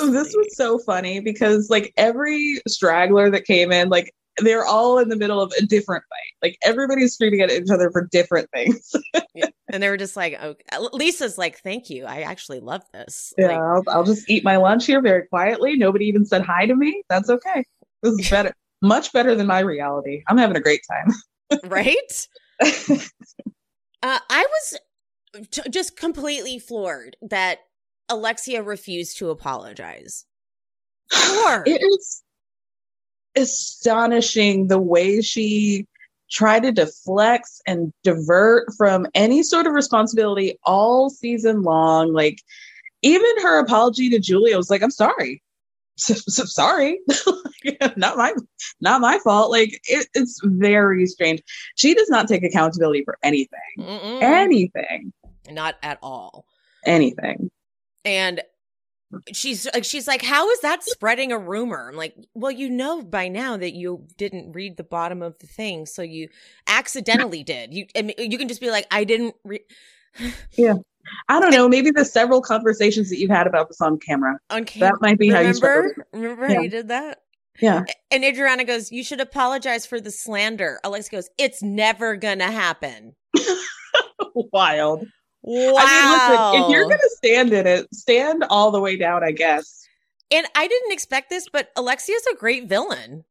Oh, 0.00 0.10
this 0.10 0.34
was 0.34 0.56
so 0.56 0.78
funny 0.78 1.20
because 1.20 1.70
like 1.70 1.92
every 1.96 2.60
straggler 2.66 3.30
that 3.30 3.44
came 3.44 3.70
in, 3.72 3.88
like 3.88 4.12
they're 4.38 4.64
all 4.64 4.98
in 4.98 5.08
the 5.08 5.16
middle 5.16 5.40
of 5.40 5.52
a 5.58 5.66
different 5.66 6.04
fight. 6.08 6.46
Like 6.48 6.58
everybody's 6.62 7.14
screaming 7.14 7.40
at 7.40 7.50
each 7.50 7.70
other 7.70 7.90
for 7.90 8.08
different 8.10 8.50
things. 8.50 8.92
And 9.72 9.82
they 9.82 9.88
were 9.88 9.96
just 9.96 10.14
like, 10.14 10.38
"Oh, 10.40 10.54
Lisa's 10.92 11.36
like, 11.36 11.58
"Thank 11.58 11.90
you. 11.90 12.04
I 12.04 12.20
actually 12.20 12.60
love 12.60 12.82
this." 12.92 13.34
yeah, 13.36 13.46
Like, 13.46 13.56
I'll, 13.56 13.82
I'll 13.88 14.04
just 14.04 14.30
eat 14.30 14.44
my 14.44 14.56
lunch 14.56 14.86
here 14.86 15.00
very 15.00 15.26
quietly. 15.26 15.76
Nobody 15.76 16.04
even 16.04 16.24
said 16.24 16.42
hi 16.42 16.66
to 16.66 16.76
me. 16.76 17.02
That's 17.08 17.28
okay. 17.28 17.64
This 18.02 18.12
is 18.20 18.30
better, 18.30 18.54
much 18.82 19.12
better 19.12 19.34
than 19.34 19.48
my 19.48 19.60
reality. 19.60 20.22
I'm 20.28 20.38
having 20.38 20.56
a 20.56 20.60
great 20.60 20.82
time. 20.88 21.58
right? 21.64 22.28
uh, 24.02 24.18
I 24.30 24.46
was 24.48 24.78
t- 25.50 25.70
just 25.70 25.96
completely 25.96 26.60
floored 26.60 27.16
that 27.22 27.60
Alexia 28.08 28.62
refused 28.62 29.18
to 29.18 29.30
apologize. 29.30 30.24
Floored. 31.10 31.68
It 31.68 31.82
is 31.82 32.22
astonishing 33.36 34.68
the 34.68 34.78
way 34.78 35.20
she 35.20 35.86
tried 36.30 36.62
to 36.62 36.72
deflect 36.72 37.48
and 37.66 37.92
divert 38.02 38.66
from 38.76 39.06
any 39.14 39.42
sort 39.42 39.66
of 39.66 39.72
responsibility 39.72 40.58
all 40.64 41.10
season 41.10 41.62
long. 41.62 42.12
Like, 42.12 42.38
even 43.02 43.30
her 43.42 43.58
apology 43.60 44.08
to 44.10 44.18
Julia 44.18 44.56
was 44.56 44.70
like, 44.70 44.82
"I'm 44.82 44.90
sorry, 44.90 45.42
so, 45.96 46.14
so 46.14 46.44
sorry, 46.44 47.00
not 47.96 48.16
my, 48.16 48.32
not 48.80 49.00
my 49.00 49.18
fault." 49.22 49.50
Like, 49.50 49.80
it, 49.84 50.06
it's 50.14 50.40
very 50.44 51.06
strange. 51.06 51.42
She 51.76 51.94
does 51.94 52.08
not 52.08 52.28
take 52.28 52.42
accountability 52.44 53.04
for 53.04 53.18
anything, 53.22 53.58
Mm-mm. 53.78 54.22
anything, 54.22 55.12
Not 55.50 55.76
at 55.82 55.98
all. 56.02 56.46
anything. 56.86 57.50
And 58.04 58.42
she's 59.32 59.66
like, 59.72 59.84
she's 59.84 60.06
like, 60.06 60.22
how 60.22 60.48
is 60.50 60.60
that 60.60 60.82
spreading 60.84 61.32
a 61.32 61.38
rumor? 61.38 61.88
I'm 61.90 61.96
like, 61.96 62.14
well, 62.34 62.50
you 62.50 62.68
know 62.70 63.02
by 63.02 63.28
now 63.28 63.56
that 63.56 63.74
you 63.74 64.06
didn't 64.16 64.52
read 64.52 64.76
the 64.76 64.84
bottom 64.84 65.22
of 65.22 65.38
the 65.38 65.46
thing, 65.46 65.86
so 65.86 66.02
you 66.02 66.28
accidentally 66.66 67.42
did. 67.42 67.72
You, 67.72 67.86
I 67.96 68.02
mean, 68.02 68.14
you 68.18 68.38
can 68.38 68.48
just 68.48 68.60
be 68.60 68.70
like, 68.70 68.86
I 68.90 69.04
didn't. 69.04 69.34
Re- 69.44 69.64
Yeah. 70.52 70.74
I 71.28 71.38
don't 71.38 71.50
know. 71.50 71.68
Maybe 71.68 71.90
the 71.90 72.04
several 72.04 72.40
conversations 72.40 73.10
that 73.10 73.18
you've 73.18 73.30
had 73.30 73.46
about 73.46 73.68
this 73.68 73.80
on 73.82 73.98
camera. 73.98 74.38
on 74.48 74.64
camera. 74.64 74.90
That 74.92 75.02
might 75.02 75.18
be 75.18 75.28
how 75.28 75.40
you 75.40 75.48
remember. 75.52 76.06
Remember 76.14 76.48
Yeah. 76.48 76.54
how 76.54 76.62
you 76.62 76.70
did 76.70 76.88
that? 76.88 77.18
Yeah. 77.60 77.82
And 78.10 78.24
Adriana 78.24 78.64
goes, 78.64 78.90
You 78.90 79.04
should 79.04 79.20
apologize 79.20 79.84
for 79.86 80.00
the 80.00 80.10
slander. 80.10 80.80
Alex 80.82 81.08
goes, 81.10 81.28
It's 81.36 81.62
never 81.62 82.16
gonna 82.16 82.50
happen. 82.50 83.14
Wild. 84.34 85.06
Wow. 85.46 85.74
I 85.78 85.84
mean, 85.84 86.10
listen, 86.10 86.64
if 86.64 86.70
you're 86.70 86.84
going 86.88 86.98
to 86.98 87.10
stand 87.16 87.52
in 87.52 87.66
it, 87.66 87.94
stand 87.94 88.44
all 88.48 88.70
the 88.70 88.80
way 88.80 88.96
down, 88.96 89.22
I 89.22 89.30
guess. 89.32 89.86
and 90.30 90.46
I 90.56 90.66
didn't 90.66 90.92
expect 90.92 91.28
this, 91.28 91.46
but 91.52 91.70
Alexia's 91.76 92.26
a 92.32 92.36
great 92.36 92.66
villain. 92.66 93.24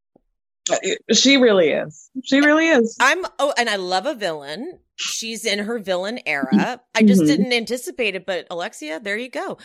Uh, 0.71 0.77
She 1.11 1.37
really 1.37 1.69
is. 1.69 2.09
She 2.23 2.39
really 2.39 2.67
is. 2.69 2.95
I'm 2.99 3.25
oh, 3.39 3.53
and 3.57 3.67
I 3.69 3.77
love 3.77 4.05
a 4.05 4.13
villain. 4.13 4.79
She's 4.95 5.43
in 5.43 5.59
her 5.59 5.79
villain 5.79 6.19
era. 6.27 6.79
I 6.95 7.01
just 7.03 7.23
Mhm. 7.23 7.27
didn't 7.27 7.53
anticipate 7.53 8.13
it, 8.15 8.25
but 8.27 8.45
Alexia, 8.51 8.99
there 8.99 9.17
you 9.17 9.29
go. 9.29 9.57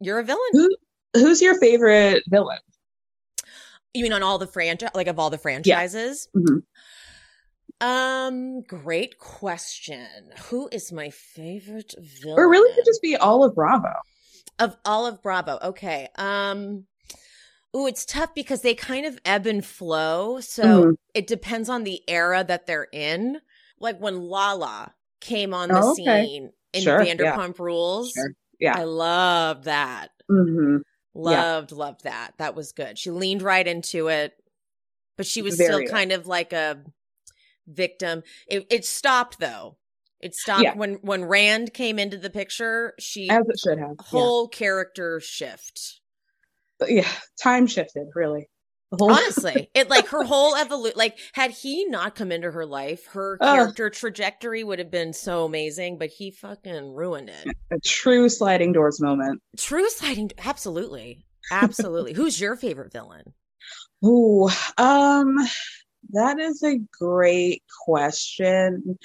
You're 0.00 0.18
a 0.18 0.24
villain. 0.24 0.40
Who, 0.52 0.68
who's 1.14 1.40
your 1.40 1.58
favorite 1.58 2.22
villain? 2.28 2.58
You 3.94 4.02
mean 4.04 4.12
on 4.12 4.22
all 4.22 4.38
the 4.38 4.46
franchise, 4.46 4.90
like 4.94 5.08
of 5.08 5.18
all 5.18 5.30
the 5.30 5.38
franchises? 5.38 6.28
Mhm. 6.36 6.62
Um, 7.80 8.62
great 8.62 9.18
question. 9.18 10.06
Who 10.50 10.68
is 10.70 10.92
my 10.92 11.10
favorite 11.10 11.94
villain? 11.98 12.38
Or 12.38 12.50
really 12.50 12.74
could 12.74 12.84
just 12.84 13.00
be 13.02 13.16
all 13.16 13.42
of 13.44 13.54
Bravo. 13.54 13.88
of 14.58 14.76
all 14.84 15.06
of 15.06 15.22
Bravo. 15.22 15.58
Okay. 15.62 16.08
Um 16.16 16.86
Ooh, 17.74 17.86
it's 17.86 18.04
tough 18.04 18.34
because 18.34 18.62
they 18.62 18.74
kind 18.74 19.06
of 19.06 19.18
ebb 19.24 19.46
and 19.46 19.64
flow. 19.64 20.40
So 20.40 20.62
Mhm. 20.64 20.94
it 21.14 21.26
depends 21.28 21.68
on 21.68 21.84
the 21.84 22.02
era 22.08 22.44
that 22.46 22.66
they're 22.66 22.88
in. 22.92 23.40
Like 23.78 23.98
when 24.00 24.20
Lala 24.22 24.92
came 25.20 25.54
on 25.54 25.68
the 25.68 25.80
Oh, 25.80 25.92
okay. 25.92 26.24
scene 26.26 26.50
in 26.72 26.82
Sure, 26.82 27.00
yeah. 27.00 27.14
Vanderpump 27.14 27.58
Rules. 27.60 28.10
Sure, 28.10 28.32
yeah. 28.58 28.76
I 28.76 28.84
loved 28.84 29.64
that. 29.64 30.10
Mm-hmm. 30.28 30.78
Loved, 31.14 31.70
loved 31.72 32.02
that. 32.04 32.34
That 32.38 32.54
was 32.56 32.72
good. 32.72 32.98
She 32.98 33.10
leaned 33.10 33.42
right 33.42 33.66
into 33.66 34.08
it, 34.08 34.34
but 35.16 35.26
she 35.26 35.40
was 35.40 35.56
Very 35.56 35.86
still 35.86 35.94
kind 35.96 36.10
of 36.12 36.26
like 36.26 36.52
a 36.52 36.82
victim. 37.66 38.22
It, 38.46 38.66
it 38.70 38.84
stopped 38.84 39.38
though. 39.38 39.76
It 40.20 40.34
stopped 40.34 40.62
Yeah. 40.64 40.74
when 40.74 40.94
when 41.02 41.24
Rand 41.24 41.72
came 41.72 41.98
into 41.98 42.18
the 42.18 42.30
picture. 42.30 42.94
She 42.98 43.28
As 43.30 43.44
it 43.48 43.58
should 43.58 43.78
have. 43.78 43.96
Yeah. 43.98 44.04
whole 44.06 44.48
character 44.48 45.20
shift. 45.20 46.00
But 46.78 46.90
yeah. 46.90 47.08
Time 47.42 47.66
shifted, 47.66 48.08
really. 48.14 48.48
Whole- 48.92 49.12
Honestly, 49.12 49.70
it 49.74 49.88
like 49.88 50.08
her 50.08 50.24
whole 50.24 50.56
evolution. 50.56 50.98
Like, 50.98 51.16
had 51.32 51.52
he 51.52 51.84
not 51.84 52.16
come 52.16 52.32
into 52.32 52.50
her 52.50 52.66
life, 52.66 53.06
her 53.12 53.36
character 53.38 53.88
trajectory 53.88 54.64
would 54.64 54.78
have 54.80 54.90
been 54.90 55.12
so 55.12 55.44
amazing. 55.44 55.96
But 55.96 56.10
he 56.10 56.32
fucking 56.32 56.92
ruined 56.92 57.28
it. 57.30 57.46
a 57.70 57.78
true 57.84 58.28
sliding 58.28 58.72
doors 58.72 59.00
moment. 59.00 59.40
True 59.56 59.88
sliding, 59.90 60.32
absolutely, 60.38 61.24
absolutely. 61.52 62.14
Who's 62.14 62.40
your 62.40 62.56
favorite 62.56 62.92
villain? 62.92 63.32
Ooh, 64.04 64.48
um, 64.76 65.36
that 66.12 66.38
is 66.38 66.62
a 66.62 66.78
great 66.98 67.62
question. 67.84 68.98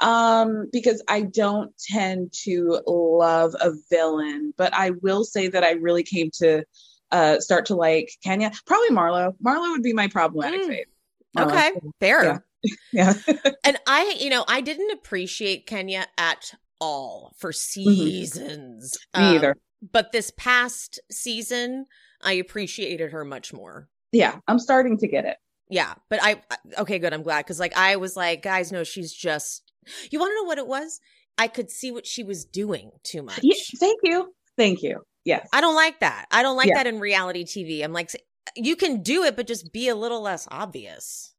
Um, 0.00 0.68
because 0.72 1.02
I 1.08 1.22
don't 1.22 1.72
tend 1.90 2.32
to 2.44 2.80
love 2.86 3.54
a 3.60 3.72
villain, 3.90 4.54
but 4.56 4.72
I 4.72 4.90
will 5.02 5.24
say 5.24 5.48
that 5.48 5.64
I 5.64 5.72
really 5.72 6.02
came 6.04 6.30
to 6.38 6.64
uh 7.10 7.40
start 7.40 7.66
to 7.66 7.74
like 7.74 8.10
Kenya. 8.22 8.52
Probably 8.66 8.90
Marlo. 8.90 9.32
Marlo 9.44 9.70
would 9.72 9.82
be 9.82 9.92
my 9.92 10.08
problematic 10.08 10.60
Mm. 10.62 10.68
fave. 10.68 11.44
Okay, 11.46 11.72
fair. 12.00 12.44
Yeah. 12.92 13.14
And 13.64 13.76
I, 13.86 14.16
you 14.18 14.30
know, 14.30 14.44
I 14.48 14.60
didn't 14.60 14.90
appreciate 14.92 15.66
Kenya 15.66 16.06
at 16.16 16.52
all 16.80 17.34
for 17.38 17.52
seasons. 17.52 18.96
Mm-hmm. 19.14 19.20
Me 19.20 19.28
Um, 19.30 19.36
either. 19.36 19.56
But 19.92 20.12
this 20.12 20.32
past 20.36 21.00
season, 21.10 21.86
I 22.22 22.32
appreciated 22.34 23.12
her 23.12 23.24
much 23.24 23.52
more. 23.52 23.88
Yeah, 24.12 24.36
I'm 24.48 24.58
starting 24.58 24.96
to 24.98 25.06
get 25.08 25.24
it. 25.24 25.36
Yeah, 25.70 25.94
but 26.08 26.20
I 26.22 26.42
okay, 26.78 26.98
good. 26.98 27.12
I'm 27.12 27.22
glad 27.22 27.44
because 27.44 27.60
like 27.60 27.76
I 27.76 27.96
was 27.96 28.16
like, 28.16 28.42
guys, 28.42 28.72
no, 28.72 28.84
she's 28.84 29.12
just. 29.12 29.62
You 30.10 30.18
want 30.18 30.30
to 30.32 30.34
know 30.36 30.44
what 30.44 30.58
it 30.58 30.66
was? 30.66 31.00
I 31.38 31.48
could 31.48 31.70
see 31.70 31.90
what 31.90 32.06
she 32.06 32.22
was 32.22 32.44
doing 32.44 32.90
too 33.04 33.22
much. 33.22 33.40
Yeah, 33.42 33.54
thank 33.78 33.98
you. 34.02 34.34
Thank 34.56 34.82
you. 34.82 35.00
Yes. 35.24 35.48
I 35.52 35.60
don't 35.60 35.74
like 35.74 36.00
that. 36.00 36.26
I 36.30 36.42
don't 36.42 36.56
like 36.56 36.68
Yeah. 36.68 36.74
that 36.78 36.86
in 36.86 37.00
reality 37.00 37.44
TV. 37.44 37.82
I'm 37.84 37.92
like, 37.92 38.10
you 38.56 38.76
can 38.76 39.02
do 39.02 39.24
it, 39.24 39.36
but 39.36 39.46
just 39.46 39.72
be 39.72 39.88
a 39.88 39.94
little 39.94 40.20
less 40.20 40.48
obvious. 40.50 41.34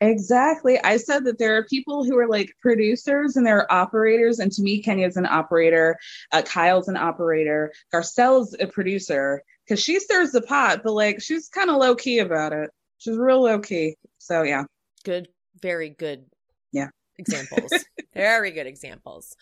Exactly. 0.00 0.78
I 0.82 0.96
said 0.96 1.24
that 1.24 1.38
there 1.38 1.56
are 1.56 1.64
people 1.64 2.04
who 2.04 2.16
are 2.18 2.28
like 2.28 2.52
producers 2.62 3.36
and 3.36 3.44
there 3.44 3.58
are 3.58 3.72
operators. 3.72 4.38
And 4.38 4.52
to 4.52 4.62
me, 4.62 4.80
Kenya's 4.82 5.16
an 5.16 5.26
operator. 5.26 5.96
Uh, 6.32 6.42
Kyle's 6.42 6.88
an 6.88 6.96
operator. 6.96 7.72
Garcelle's 7.92 8.54
a 8.60 8.66
producer 8.68 9.42
because 9.66 9.82
she 9.82 9.98
stirs 9.98 10.30
the 10.30 10.42
pot, 10.42 10.82
but 10.84 10.92
like 10.92 11.20
she's 11.20 11.48
kind 11.48 11.70
of 11.70 11.76
low 11.76 11.96
key 11.96 12.20
about 12.20 12.52
it. 12.52 12.70
She's 12.98 13.16
real 13.16 13.42
low 13.42 13.60
key. 13.60 13.96
So 14.18 14.42
yeah. 14.42 14.64
Good, 15.04 15.28
very 15.62 15.88
good 15.90 16.26
Yeah. 16.72 16.88
examples. 17.18 17.72
very 18.14 18.50
good 18.50 18.66
examples. 18.66 19.36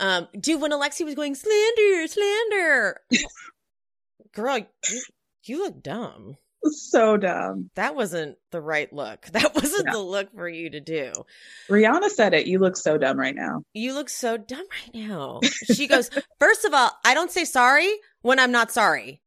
Um, 0.00 0.28
dude, 0.38 0.60
when 0.60 0.70
Alexi 0.72 1.04
was 1.04 1.14
going 1.14 1.34
slander, 1.34 2.06
slander, 2.06 3.00
girl, 4.32 4.58
you, 4.58 5.02
you 5.44 5.58
look 5.64 5.82
dumb. 5.82 6.36
So 6.64 7.16
dumb. 7.16 7.70
That 7.76 7.94
wasn't 7.94 8.36
the 8.50 8.60
right 8.60 8.92
look. 8.92 9.26
That 9.32 9.54
wasn't 9.54 9.86
Yeah. 9.86 9.92
the 9.92 9.98
look 10.00 10.32
for 10.34 10.48
you 10.48 10.70
to 10.70 10.80
do. 10.80 11.12
Rihanna 11.68 12.08
said 12.10 12.34
it. 12.34 12.46
You 12.46 12.58
look 12.58 12.76
so 12.76 12.98
dumb 12.98 13.18
right 13.18 13.34
now. 13.34 13.62
You 13.74 13.94
look 13.94 14.08
so 14.08 14.36
dumb 14.36 14.66
right 14.70 14.94
now. 14.94 15.40
She 15.72 15.86
goes, 15.86 16.10
First 16.40 16.64
of 16.64 16.74
all, 16.74 16.90
I 17.04 17.14
don't 17.14 17.30
say 17.30 17.44
sorry 17.44 17.88
when 18.22 18.38
I'm 18.40 18.50
not 18.52 18.72
sorry. 18.72 19.20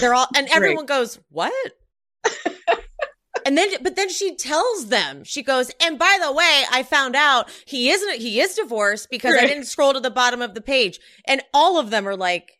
They're 0.00 0.14
all, 0.14 0.26
and 0.36 0.48
everyone 0.52 0.86
goes, 0.86 1.18
What? 1.30 1.52
And 3.44 3.56
then, 3.56 3.68
but 3.82 3.96
then 3.96 4.08
she 4.08 4.34
tells 4.34 4.88
them, 4.88 5.24
she 5.24 5.42
goes, 5.42 5.70
And 5.80 5.98
by 5.98 6.18
the 6.22 6.32
way, 6.32 6.64
I 6.70 6.82
found 6.82 7.16
out 7.16 7.50
he 7.64 7.90
isn't, 7.90 8.20
he 8.20 8.40
is 8.40 8.54
divorced 8.54 9.08
because 9.10 9.34
I 9.34 9.46
didn't 9.46 9.64
scroll 9.64 9.92
to 9.92 10.00
the 10.00 10.10
bottom 10.10 10.42
of 10.42 10.54
the 10.54 10.60
page. 10.60 11.00
And 11.26 11.42
all 11.52 11.78
of 11.78 11.90
them 11.90 12.06
are 12.06 12.16
like, 12.16 12.58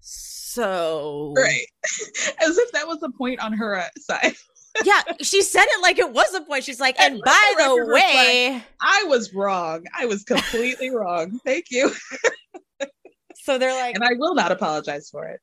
So. 0.00 1.34
Right. 1.36 1.66
As 2.40 2.58
if 2.58 2.72
that 2.72 2.86
was 2.86 3.02
a 3.02 3.10
point 3.10 3.40
on 3.40 3.52
her 3.52 3.76
uh, 3.76 3.88
side. 3.98 4.34
yeah, 4.84 5.02
she 5.20 5.42
said 5.42 5.64
it 5.64 5.82
like 5.82 5.98
it 5.98 6.12
was 6.12 6.32
a 6.34 6.40
point. 6.42 6.64
She's 6.64 6.80
like, 6.80 6.98
and, 6.98 7.14
and 7.14 7.22
by 7.24 7.52
the, 7.58 7.64
the 7.64 7.92
way, 7.92 8.62
I 8.80 9.04
was 9.06 9.34
wrong. 9.34 9.84
I 9.98 10.06
was 10.06 10.24
completely 10.24 10.90
wrong. 10.90 11.38
Thank 11.44 11.66
you. 11.70 11.92
so 13.34 13.58
they're 13.58 13.74
like, 13.74 13.94
and 13.94 14.04
I 14.04 14.12
will 14.16 14.34
not 14.34 14.50
apologize 14.50 15.10
for 15.10 15.26
it. 15.26 15.40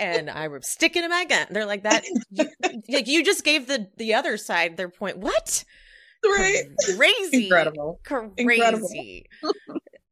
And 0.00 0.30
I 0.30 0.48
was 0.48 0.66
sticking 0.66 1.02
to 1.02 1.08
my 1.08 1.24
gun. 1.24 1.46
They're 1.50 1.66
like 1.66 1.82
that. 1.84 2.04
You, 2.30 2.48
like 2.88 3.06
you 3.06 3.24
just 3.24 3.44
gave 3.44 3.66
the 3.66 3.88
the 3.96 4.14
other 4.14 4.36
side 4.36 4.76
their 4.76 4.88
point. 4.88 5.18
What? 5.18 5.64
Right. 6.24 6.64
Crazy. 6.96 7.44
Incredible. 7.44 8.00
Crazy. 8.04 8.32
Incredible. 8.36 8.88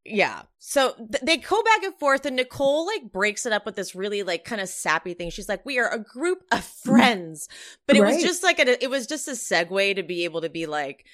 yeah. 0.05 0.43
So 0.59 0.95
th- 0.97 1.23
they 1.23 1.39
go 1.39 1.63
back 1.63 1.83
and 1.83 1.95
forth, 1.99 2.27
and 2.27 2.37
Nicole 2.37 2.87
like 2.87 3.13
breaks 3.13 3.47
it 3.47 3.53
up 3.53 3.65
with 3.67 3.77
this 3.77 3.95
really 3.95 4.23
like 4.23 4.45
kind 4.45 4.61
of 4.61 4.69
sappy 4.69 5.15
thing. 5.15 5.31
She's 5.31 5.49
like, 5.49 5.65
"We 5.65 5.79
are 5.79 5.91
a 5.91 5.99
group 5.99 6.43
of 6.53 6.65
friends," 6.65 7.49
but 7.87 7.97
it 7.97 8.03
right. 8.03 8.15
was 8.15 8.23
just 8.23 8.43
like 8.43 8.59
a, 8.59 8.83
it 8.83 8.91
was 8.91 9.07
just 9.07 9.29
a 9.29 9.33
segue 9.33 9.97
to 9.97 10.03
be 10.03 10.25
able 10.25 10.43
to 10.43 10.51
be 10.51 10.67
like, 10.67 11.07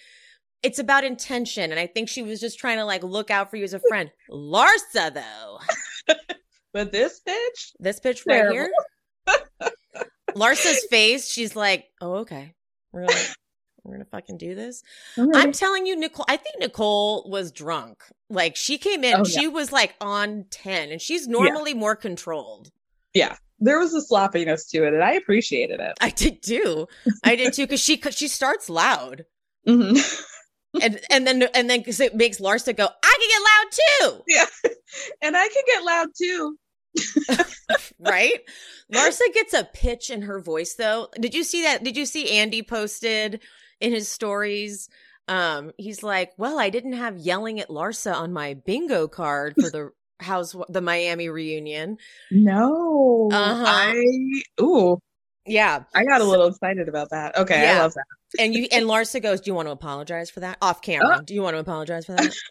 it's 0.65 0.79
about 0.79 1.05
intention, 1.05 1.71
and 1.71 1.79
I 1.79 1.87
think 1.87 2.09
she 2.09 2.23
was 2.23 2.41
just 2.41 2.59
trying 2.59 2.79
to 2.79 2.85
like 2.85 3.05
look 3.05 3.31
out 3.31 3.51
for 3.51 3.57
you 3.57 3.65
as 3.65 3.75
a 3.75 3.81
friend. 3.89 4.11
Larsa, 4.31 5.13
though, 5.13 5.59
but 6.75 6.93
this 6.93 7.23
bitch, 7.27 7.73
this 7.81 8.01
bitch 8.01 8.27
right 8.27 8.53
here, 8.53 8.71
Larsa's 10.35 10.85
face. 10.91 11.31
She's 11.31 11.55
like, 11.57 11.87
"Oh, 12.01 12.17
okay, 12.17 12.53
we're 12.93 13.07
gonna, 13.07 13.21
we're 13.85 13.95
gonna 13.95 14.05
fucking 14.05 14.37
do 14.39 14.55
this." 14.55 14.83
Mm-hmm. 15.17 15.31
I'm 15.35 15.53
telling 15.53 15.87
you, 15.87 15.97
Nicole. 15.97 16.27
I 16.29 16.37
think 16.37 16.59
Nicole 16.59 17.29
was 17.31 17.53
drunk. 17.53 18.03
Like 18.29 18.57
she 18.57 18.79
came 18.79 19.05
in, 19.05 19.21
Oh, 19.21 19.25
she 19.25 19.43
yeah. 19.45 19.49
was 19.49 19.73
like 19.73 19.95
on 20.01 20.45
ten, 20.51 20.91
and 20.91 21.01
she's 21.01 21.27
normally 21.29 21.73
more 21.75 21.95
controlled. 21.97 22.71
Yeah, 23.15 23.37
there 23.61 23.79
was 23.79 23.95
a 23.95 24.03
sloppiness 24.03 24.67
to 24.71 24.85
it, 24.85 24.93
and 24.93 25.03
I 25.05 25.13
appreciated 25.13 25.79
it. 25.81 25.93
I 26.01 26.11
did 26.11 26.43
too. 26.43 26.89
I 27.23 27.37
did 27.37 27.53
too 27.53 27.63
because 27.63 27.81
she 27.81 27.97
cause 27.97 28.17
she 28.17 28.29
starts 28.29 28.69
loud, 28.69 29.25
Mhm. 29.69 29.97
and 30.83 31.01
and 31.11 31.25
then 31.27 31.43
and 31.55 31.71
then 31.71 31.79
because 31.79 32.01
it 32.01 32.17
makes 32.17 32.41
Larsa 32.41 32.77
go, 32.77 32.89
I 33.05 33.19
can 33.21 33.29
get 33.31 34.11
loud 34.11 34.17
too. 34.19 34.25
Yeah, 34.27 34.71
and 35.23 35.37
I 35.37 35.49
can 35.49 35.63
get 35.67 35.85
loud 35.85 36.09
too. 36.21 36.59
right? 38.01 38.41
Larsa 38.93 39.33
gets 39.33 39.55
a 39.55 39.65
pitch 39.65 40.11
in 40.11 40.23
her 40.23 40.41
voice 40.41 40.75
though. 40.75 41.09
Did 41.19 41.35
you 41.35 41.45
see 41.45 41.63
that? 41.63 41.83
Did 41.85 41.97
you 41.97 42.07
see 42.07 42.37
Andy 42.39 42.63
posted 42.63 43.41
in 43.81 43.93
his 43.93 44.09
stories? 44.09 44.89
Um, 45.27 45.73
he's 45.79 46.03
like, 46.03 46.33
"Well, 46.37 46.59
I 46.59 46.69
didn't 46.71 46.93
have 46.95 47.17
yelling 47.17 47.59
at 47.61 47.69
Larsa 47.71 48.15
on 48.15 48.33
my 48.33 48.55
bingo 48.55 49.09
card 49.09 49.55
for 49.59 49.71
the 49.71 49.91
house 50.21 50.55
the 50.69 50.81
Miami 50.83 51.29
reunion." 51.29 51.97
No, 52.31 53.31
Uh-huh. 53.33 53.65
I 53.67 54.43
ooh, 54.61 54.99
Yeah. 55.47 55.85
I 55.95 56.05
got 56.05 56.21
a 56.21 56.25
little 56.25 56.47
excited 56.49 56.89
about 56.89 57.11
that. 57.11 57.37
Okay, 57.39 57.69
I 57.71 57.79
love 57.79 57.95
that. 57.95 58.05
And 58.39 58.55
you 58.55 58.67
and 58.71 58.85
Larsa 58.87 59.23
goes, 59.23 59.41
"Do 59.41 59.51
you 59.51 59.55
want 59.55 59.69
to 59.69 59.73
apologize 59.73 60.29
for 60.29 60.41
that 60.41 60.59
off 60.61 60.83
camera? 60.83 61.19
Oh. 61.21 61.23
Do 61.23 61.33
you 61.35 61.41
want 61.43 61.55
to 61.57 61.61
apologize 61.61 62.05
for 62.07 62.13
that?" 62.13 62.35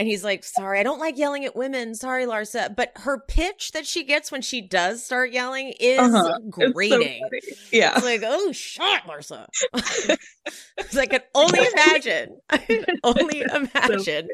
And 0.00 0.08
he's 0.08 0.24
like, 0.24 0.44
"Sorry, 0.44 0.80
I 0.80 0.82
don't 0.82 0.98
like 0.98 1.18
yelling 1.18 1.44
at 1.44 1.54
women. 1.54 1.94
Sorry, 1.94 2.24
Larsa." 2.24 2.74
But 2.74 2.92
her 2.96 3.20
pitch 3.28 3.72
that 3.72 3.86
she 3.86 4.02
gets 4.02 4.32
when 4.32 4.40
she 4.40 4.62
does 4.62 5.04
start 5.04 5.30
yelling 5.30 5.74
is 5.78 5.98
Uh-huh. 5.98 6.38
It's 6.46 6.56
so 6.56 6.72
grating. 6.72 7.20
Yeah. 7.70 7.92
It's 7.96 8.04
like, 8.04 8.22
oh 8.24 8.50
shit, 8.52 9.02
Larsa. 9.06 9.46
it's 10.78 10.94
like 10.94 11.12
I 11.14 11.18
can 11.18 11.22
only 11.34 11.60
imagine. 11.74 12.40
I 12.48 12.56
can 12.56 12.84
only 13.04 13.42
imagine 13.42 14.28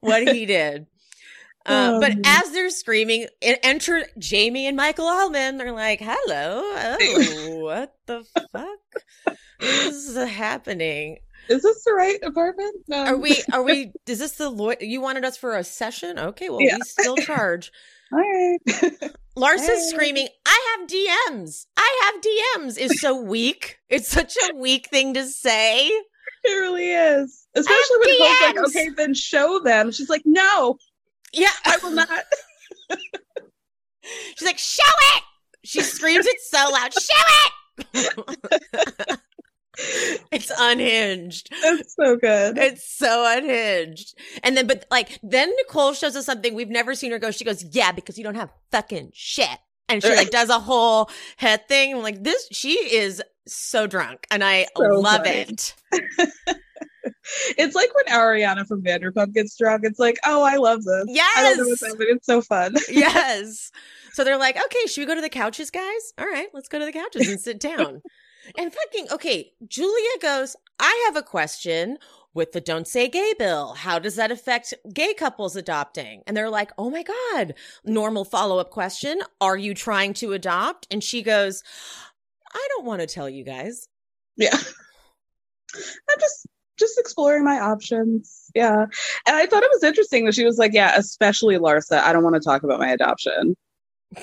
what 0.00 0.26
he 0.26 0.46
did. 0.46 0.86
Uh, 1.66 1.92
Oh, 1.94 2.00
but 2.00 2.12
as 2.24 2.50
they're 2.52 2.70
screaming, 2.70 3.26
it 3.42 3.60
enter 3.62 4.06
Jamie 4.18 4.66
and 4.66 4.78
Michael 4.78 5.06
Allman. 5.08 5.58
They're 5.58 5.72
like, 5.72 6.00
"Hello, 6.02 6.62
oh, 6.64 7.56
what 7.60 7.94
the 8.06 8.24
fuck 8.50 9.36
is 9.60 10.16
happening? 10.16 11.18
Is 11.48 11.62
this 11.62 11.84
the 11.84 11.92
right 11.92 12.18
apartment? 12.22 12.76
No. 12.88 13.04
Are 13.04 13.16
we? 13.16 13.42
Are 13.52 13.62
we? 13.62 13.92
Is 14.06 14.18
this 14.18 14.32
the 14.32 14.48
lawyer? 14.50 14.76
You 14.80 15.00
wanted 15.00 15.24
us 15.24 15.36
for 15.36 15.56
a 15.56 15.64
session? 15.64 16.18
Okay, 16.18 16.48
well, 16.48 16.60
Yeah. 16.60 16.76
we 16.76 16.82
still 16.82 17.16
charge." 17.28 17.72
All 18.12 18.18
right. 18.18 18.58
Larsa's 19.36 19.66
Hey. 19.68 19.88
screaming, 19.88 20.28
I 20.46 20.76
have 20.78 20.86
DMs. 20.88 21.64
I 21.76 22.12
have 22.12 22.62
DMs 22.62 22.78
is 22.78 23.00
so 23.00 23.18
weak. 23.20 23.78
It's 23.88 24.08
such 24.08 24.36
a 24.50 24.54
weak 24.54 24.88
thing 24.90 25.14
to 25.14 25.26
say. 25.26 25.86
It 25.88 26.50
really 26.52 26.90
is. 26.90 27.46
Especially 27.54 27.96
when 28.00 28.10
Nicole's 28.10 28.42
like, 28.42 28.58
okay, 28.68 28.88
then 28.96 29.14
show 29.14 29.60
them. 29.60 29.90
She's 29.92 30.10
like, 30.10 30.22
no, 30.26 30.76
Yeah. 31.32 31.48
I 31.64 31.78
will 31.82 31.92
not. 31.92 32.08
She's 34.36 34.42
like, 34.46 34.58
show 34.58 34.82
it. 35.16 35.22
She 35.64 35.80
screams 35.80 36.26
it 36.26 36.36
so 36.40 36.68
loud, 36.70 36.92
show 36.92 37.24
it. 37.94 39.18
it's 40.30 40.52
unhinged. 40.58 41.50
That's 41.62 41.94
so 41.94 42.16
good. 42.16 42.58
It's 42.58 42.88
so 42.88 43.24
unhinged. 43.36 44.18
And 44.42 44.56
then, 44.56 44.66
but 44.66 44.84
like, 44.90 45.18
then 45.22 45.50
Nicole 45.56 45.94
shows 45.94 46.16
us 46.16 46.26
something 46.26 46.54
we've 46.54 46.68
never 46.68 46.94
seen 46.94 47.10
her 47.12 47.18
go. 47.18 47.30
She 47.30 47.44
goes, 47.44 47.64
yeah, 47.64 47.92
because 47.92 48.18
you 48.18 48.24
don't 48.24 48.34
have 48.34 48.50
fucking 48.70 49.12
shit. 49.14 49.58
And 49.88 50.02
she 50.02 50.14
like 50.14 50.30
does 50.30 50.48
a 50.48 50.60
whole 50.60 51.10
head 51.36 51.68
thing. 51.68 51.94
I'm 51.94 52.02
like, 52.02 52.22
this, 52.24 52.48
she 52.50 52.72
is 52.72 53.22
so 53.46 53.86
drunk 53.86 54.26
and 54.30 54.42
I 54.42 54.66
So 54.76 54.84
love 55.00 55.24
funny. 55.24 55.46
it. 55.48 55.74
It's 57.56 57.74
like 57.74 57.90
when 57.94 58.06
Ariana 58.06 58.66
from 58.66 58.82
Vanderpump 58.82 59.32
gets 59.32 59.56
drunk. 59.56 59.82
It's 59.84 59.98
like, 59.98 60.18
oh, 60.26 60.42
I 60.42 60.56
love 60.56 60.82
this. 60.84 61.04
Yes, 61.08 61.32
I 61.36 61.42
don't 61.42 61.58
know 61.58 61.68
what's 61.68 61.84
happening. 61.84 62.08
It's 62.10 62.26
so 62.26 62.40
fun. 62.42 62.74
yes. 62.90 63.70
So 64.12 64.24
they're 64.24 64.36
like, 64.38 64.56
okay, 64.56 64.86
should 64.86 65.00
we 65.00 65.06
go 65.06 65.14
to 65.14 65.20
the 65.20 65.28
couches, 65.28 65.70
guys? 65.70 66.12
All 66.18 66.26
right, 66.26 66.48
let's 66.52 66.68
go 66.68 66.78
to 66.78 66.84
the 66.84 66.92
couches 66.92 67.28
and 67.28 67.40
sit 67.40 67.60
down. 67.60 68.02
And 68.56 68.72
fucking, 68.72 69.08
okay, 69.12 69.52
Julia 69.66 70.18
goes, 70.20 70.56
I 70.78 71.04
have 71.06 71.16
a 71.16 71.22
question 71.22 71.98
with 72.34 72.52
the 72.52 72.60
Don't 72.60 72.88
Say 72.88 73.08
Gay 73.08 73.34
bill. 73.38 73.74
How 73.74 73.98
does 73.98 74.16
that 74.16 74.30
affect 74.30 74.74
gay 74.92 75.14
couples 75.14 75.56
adopting? 75.56 76.22
And 76.26 76.36
they're 76.36 76.50
like, 76.50 76.72
oh 76.78 76.90
my 76.90 77.02
God. 77.02 77.54
Normal 77.84 78.24
follow 78.24 78.58
up 78.58 78.70
question. 78.70 79.20
Are 79.40 79.56
you 79.56 79.74
trying 79.74 80.14
to 80.14 80.32
adopt? 80.32 80.86
And 80.90 81.04
she 81.04 81.22
goes, 81.22 81.62
I 82.52 82.68
don't 82.70 82.86
want 82.86 83.00
to 83.00 83.06
tell 83.06 83.28
you 83.28 83.44
guys. 83.44 83.88
Yeah. 84.36 84.56
I'm 85.74 86.20
just 86.20 86.46
just 86.78 86.98
exploring 86.98 87.44
my 87.44 87.60
options. 87.60 88.50
Yeah. 88.54 88.86
And 89.26 89.36
I 89.36 89.46
thought 89.46 89.62
it 89.62 89.70
was 89.72 89.84
interesting 89.84 90.24
that 90.24 90.34
she 90.34 90.44
was 90.44 90.58
like, 90.58 90.72
yeah, 90.72 90.94
especially 90.96 91.56
Larsa, 91.56 92.00
I 92.00 92.12
don't 92.12 92.24
want 92.24 92.34
to 92.34 92.40
talk 92.40 92.62
about 92.62 92.80
my 92.80 92.88
adoption. 92.88 93.56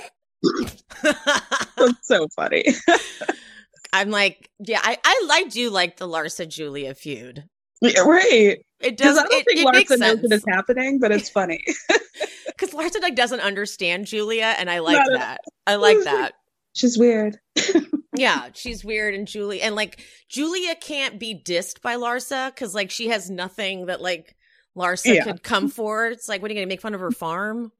That's 1.03 2.07
so 2.07 2.27
funny. 2.35 2.65
I'm 3.91 4.09
like, 4.11 4.49
yeah, 4.59 4.79
I, 4.83 4.97
I, 5.03 5.27
I 5.31 5.43
do 5.45 5.69
like 5.69 5.97
the 5.97 6.07
Larsa 6.07 6.47
Julia 6.47 6.93
feud. 6.93 7.43
Yeah, 7.81 8.01
right. 8.01 8.57
It 8.81 8.97
does. 8.97 9.17
I 9.17 9.23
don't 9.23 9.33
It, 9.33 9.45
think 9.45 9.59
it 9.59 9.89
Larsa 9.89 9.99
knows 9.99 10.21
that 10.21 10.31
it's 10.31 10.45
happening, 10.47 10.99
but 10.99 11.11
it's 11.11 11.29
funny. 11.29 11.63
because 12.47 12.71
Larsa 12.71 13.01
like 13.01 13.15
doesn't 13.15 13.39
understand 13.39 14.05
Julia, 14.05 14.53
and 14.57 14.69
I 14.69 14.79
like 14.79 14.97
Not 14.97 15.19
that. 15.19 15.41
I 15.65 15.75
like 15.75 16.03
that. 16.03 16.33
She's 16.73 16.97
weird. 16.97 17.37
Yeah, 18.15 18.49
she's 18.53 18.83
weird 18.83 19.13
and 19.15 19.25
Julia 19.25 19.61
and 19.61 19.75
like 19.75 20.03
Julia 20.27 20.75
can't 20.75 21.19
be 21.19 21.33
dissed 21.41 21.81
by 21.81 21.95
Larsa 21.95 22.53
because 22.53 22.75
like 22.75 22.91
she 22.91 23.07
has 23.09 23.29
nothing 23.29 23.85
that 23.85 24.01
like 24.01 24.35
Larsa 24.75 25.15
Yeah. 25.15 25.23
could 25.23 25.41
come 25.41 25.69
for. 25.69 26.07
It's 26.07 26.27
like, 26.27 26.41
what 26.41 26.51
are 26.51 26.53
you 26.53 26.59
gonna 26.59 26.67
make 26.67 26.81
fun 26.81 26.93
of 26.95 26.99
her 26.99 27.11
farm? 27.11 27.71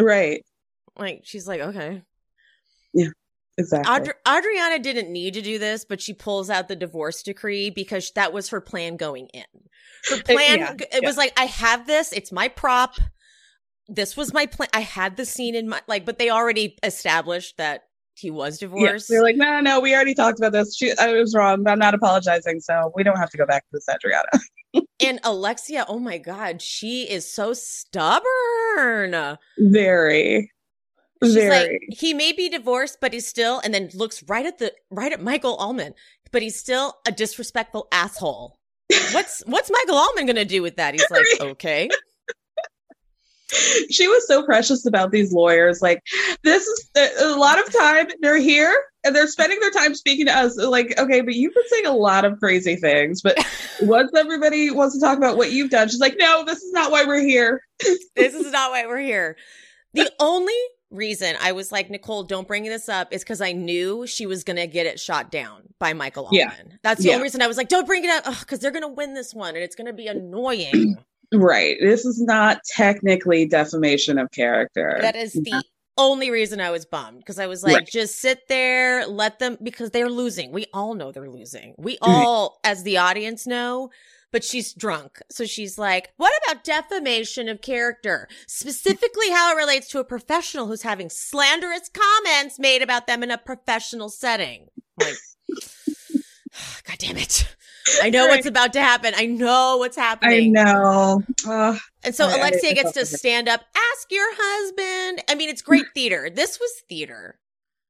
Right. 0.00 0.42
Like 0.96 1.22
she's 1.24 1.46
like, 1.46 1.60
okay. 1.60 2.00
Exactly. 3.56 3.92
Adri- 3.94 4.38
Adriana 4.38 4.78
didn't 4.80 5.12
need 5.12 5.34
to 5.34 5.42
do 5.42 5.58
this, 5.58 5.84
but 5.84 6.00
she 6.00 6.12
pulls 6.12 6.50
out 6.50 6.68
the 6.68 6.76
divorce 6.76 7.22
decree 7.22 7.70
because 7.70 8.10
that 8.16 8.32
was 8.32 8.48
her 8.48 8.60
plan 8.60 8.96
going 8.96 9.28
in. 9.32 9.44
Her 10.10 10.22
plan, 10.22 10.58
yeah, 10.58 10.72
it 10.72 11.02
yeah. 11.02 11.08
was 11.08 11.16
like, 11.16 11.32
I 11.38 11.44
have 11.44 11.86
this, 11.86 12.12
it's 12.12 12.32
my 12.32 12.48
prop. 12.48 12.96
This 13.86 14.16
was 14.16 14.32
my 14.32 14.46
plan. 14.46 14.68
I 14.74 14.80
had 14.80 15.16
the 15.16 15.24
scene 15.24 15.54
in 15.54 15.68
my, 15.68 15.80
like, 15.86 16.04
but 16.04 16.18
they 16.18 16.30
already 16.30 16.76
established 16.82 17.56
that 17.58 17.82
he 18.14 18.30
was 18.30 18.60
Yeah, 18.60 18.68
divorced. 18.68 19.08
they're 19.08 19.22
like, 19.22 19.36
no, 19.36 19.60
no, 19.60 19.80
we 19.80 19.94
already 19.94 20.14
talked 20.14 20.38
about 20.38 20.52
this. 20.52 20.76
She, 20.76 20.92
I 20.98 21.12
was 21.12 21.34
wrong. 21.34 21.62
but 21.62 21.70
I'm 21.72 21.78
not 21.78 21.94
apologizing, 21.94 22.60
so 22.60 22.92
we 22.94 23.02
don't 23.02 23.18
have 23.18 23.30
to 23.30 23.36
go 23.38 23.46
back 23.46 23.62
to 23.62 23.68
this, 23.72 23.86
Adriana. 23.88 24.28
and 25.00 25.20
Alexia, 25.24 25.84
oh 25.88 25.98
my 25.98 26.18
God, 26.18 26.60
she 26.62 27.02
is 27.10 27.30
so 27.30 27.52
stubborn. 27.52 29.36
Very, 29.58 30.50
She's 31.24 31.34
very. 31.34 31.48
like, 31.50 31.98
he 31.98 32.14
may 32.14 32.32
be 32.32 32.48
divorced, 32.48 32.98
but 33.00 33.12
he's 33.12 33.26
still, 33.26 33.60
and 33.64 33.72
then 33.72 33.90
looks 33.94 34.22
right 34.24 34.46
at 34.46 34.58
the, 34.58 34.72
right 34.90 35.12
at 35.12 35.20
Michael 35.20 35.54
Allman, 35.56 35.94
but 36.32 36.42
he's 36.42 36.58
still 36.58 36.96
a 37.06 37.12
disrespectful 37.12 37.88
asshole. 37.92 38.58
What's, 39.12 39.42
what's 39.46 39.70
Michael 39.70 39.96
Allman 39.96 40.26
going 40.26 40.36
to 40.36 40.44
do 40.44 40.62
with 40.62 40.76
that? 40.76 40.94
He's 40.94 41.10
like, 41.10 41.24
okay. 41.40 41.88
she 43.90 44.08
was 44.08 44.26
so 44.26 44.44
precious 44.44 44.86
about 44.86 45.10
these 45.10 45.32
lawyers. 45.32 45.80
Like, 45.82 46.02
this 46.42 46.66
is 46.66 46.90
uh, 46.96 47.08
a 47.20 47.36
lot 47.36 47.58
of 47.58 47.72
time 47.72 48.06
they're 48.20 48.38
here 48.38 48.74
and 49.04 49.14
they're 49.14 49.26
spending 49.26 49.60
their 49.60 49.70
time 49.70 49.94
speaking 49.94 50.26
to 50.26 50.36
us. 50.36 50.56
Like, 50.56 50.98
okay, 50.98 51.20
but 51.20 51.34
you've 51.34 51.54
been 51.54 51.68
saying 51.68 51.86
a 51.86 51.92
lot 51.92 52.24
of 52.24 52.38
crazy 52.38 52.76
things. 52.76 53.22
But 53.22 53.38
once 53.82 54.10
everybody 54.16 54.70
wants 54.70 54.94
to 54.94 55.00
talk 55.00 55.18
about 55.18 55.36
what 55.36 55.52
you've 55.52 55.70
done, 55.70 55.88
she's 55.88 56.00
like, 56.00 56.16
no, 56.18 56.44
this 56.44 56.62
is 56.62 56.72
not 56.72 56.90
why 56.90 57.04
we're 57.04 57.20
here. 57.20 57.60
this 58.16 58.34
is 58.34 58.50
not 58.50 58.70
why 58.70 58.86
we're 58.86 58.98
here. 58.98 59.36
The 59.92 60.10
only 60.18 60.58
reason 60.94 61.36
I 61.40 61.52
was 61.52 61.72
like, 61.72 61.90
Nicole, 61.90 62.22
don't 62.22 62.46
bring 62.48 62.64
this 62.64 62.88
up 62.88 63.12
is 63.12 63.22
because 63.22 63.40
I 63.40 63.52
knew 63.52 64.06
she 64.06 64.26
was 64.26 64.44
going 64.44 64.56
to 64.56 64.66
get 64.66 64.86
it 64.86 64.98
shot 64.98 65.30
down 65.30 65.62
by 65.78 65.92
Michael 65.92 66.28
Yeah. 66.32 66.52
That's 66.82 67.02
the 67.02 67.08
Yeah. 67.08 67.14
only 67.14 67.24
reason 67.24 67.42
I 67.42 67.46
was 67.46 67.56
like, 67.56 67.68
don't 67.68 67.86
bring 67.86 68.04
it 68.04 68.10
up 68.10 68.24
because 68.40 68.60
they're 68.60 68.70
going 68.70 68.82
to 68.82 68.88
win 68.88 69.14
this 69.14 69.34
one 69.34 69.54
and 69.54 69.58
it's 69.64 69.76
going 69.76 69.86
to 69.86 69.92
be 69.92 70.06
annoying. 70.06 70.96
Right. 71.32 71.76
This 71.80 72.04
is 72.04 72.20
not 72.20 72.60
technically 72.76 73.44
defamation 73.46 74.18
of 74.18 74.30
character. 74.30 74.98
that 75.00 75.16
is 75.16 75.32
the 75.32 75.64
only 75.96 76.30
reason 76.30 76.60
I 76.60 76.70
was 76.70 76.84
bummed 76.84 77.18
because 77.18 77.40
I 77.40 77.46
was 77.46 77.64
like, 77.64 77.74
Right. 77.74 77.86
just 77.88 78.20
sit 78.20 78.46
there, 78.46 79.04
let 79.06 79.40
them, 79.40 79.58
because 79.62 79.90
they're 79.90 80.10
losing. 80.10 80.52
We 80.52 80.66
all 80.72 80.94
know 80.94 81.10
they're 81.10 81.30
losing. 81.30 81.74
We 81.76 81.94
mm-hmm. 81.94 82.10
all, 82.12 82.60
as 82.62 82.84
the 82.84 82.98
audience, 82.98 83.46
know. 83.48 83.90
But 84.34 84.42
she's 84.42 84.74
drunk. 84.74 85.22
So 85.30 85.44
she's 85.46 85.78
like, 85.78 86.12
what 86.16 86.32
about 86.42 86.64
defamation 86.64 87.48
of 87.48 87.62
character? 87.62 88.26
Specifically, 88.48 89.30
how 89.30 89.54
it 89.54 89.56
relates 89.56 89.86
to 89.90 90.00
a 90.00 90.04
professional 90.04 90.66
who's 90.66 90.82
having 90.82 91.08
slanderous 91.08 91.88
comments 91.88 92.58
made 92.58 92.82
about 92.82 93.06
them 93.06 93.22
in 93.22 93.30
a 93.30 93.38
professional 93.38 94.08
setting. 94.08 94.66
Like, 94.98 95.14
God 96.84 96.98
damn 96.98 97.16
it. 97.16 97.54
I 98.02 98.10
know 98.10 98.26
what's 98.26 98.46
about 98.46 98.72
to 98.72 98.80
happen. 98.80 99.14
I 99.16 99.26
know 99.26 99.76
what's 99.78 99.96
happening. 99.96 100.58
I 100.58 100.64
know. 100.64 101.22
And 102.02 102.12
so 102.12 102.26
I- 102.26 102.36
Alexia 102.36 102.70
I 102.70 102.74
gets 102.74 102.90
to 102.90 103.06
stand 103.06 103.48
up, 103.48 103.60
ask 103.76 104.10
your 104.10 104.26
husband. 104.34 105.22
I 105.30 105.36
mean, 105.36 105.48
it's 105.48 105.62
great 105.62 105.86
theater. 105.94 106.28
This 106.28 106.58
was 106.58 106.72
theater. 106.88 107.38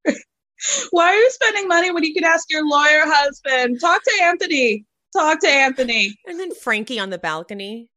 Why 0.90 1.06
are 1.06 1.16
you 1.16 1.30
spending 1.30 1.68
money 1.68 1.90
when 1.90 2.04
you 2.04 2.12
can 2.12 2.24
ask 2.24 2.50
your 2.50 2.68
lawyer 2.68 3.04
husband? 3.06 3.80
Talk 3.80 4.02
to 4.02 4.12
Anthony. 4.24 4.84
Talk 5.14 5.40
to 5.40 5.48
Anthony. 5.48 6.18
And 6.26 6.38
then 6.38 6.54
Frankie 6.54 6.98
on 6.98 7.10
the 7.10 7.18
balcony. 7.18 7.88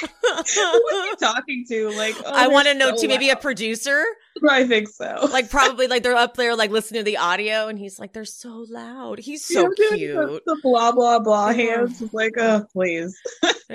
Who 0.00 0.08
are 0.28 1.06
you 1.06 1.16
talking 1.18 1.64
to? 1.68 1.90
Like, 1.96 2.14
oh, 2.24 2.30
I 2.32 2.48
want 2.48 2.68
to 2.68 2.74
they're 2.74 2.74
know 2.74 2.94
so 2.94 3.02
too, 3.02 3.08
maybe 3.08 3.30
a 3.30 3.36
producer. 3.36 4.04
I 4.48 4.66
think 4.66 4.88
so. 4.88 5.28
Like 5.32 5.50
probably 5.50 5.86
like 5.86 6.02
they're 6.02 6.14
up 6.14 6.36
there 6.36 6.54
like 6.56 6.70
listening 6.70 7.00
to 7.00 7.04
the 7.04 7.16
audio 7.16 7.68
and 7.68 7.78
he's 7.78 7.98
like, 7.98 8.12
they're 8.12 8.24
so 8.24 8.66
loud. 8.68 9.18
He's 9.18 9.44
so 9.44 9.70
cute. 9.70 10.14
The, 10.14 10.40
the 10.44 10.60
blah 10.62 10.92
blah 10.92 11.20
blah 11.20 11.52
hands. 11.52 12.02
It's 12.02 12.12
like, 12.12 12.34
oh, 12.38 12.66
please. 12.72 13.18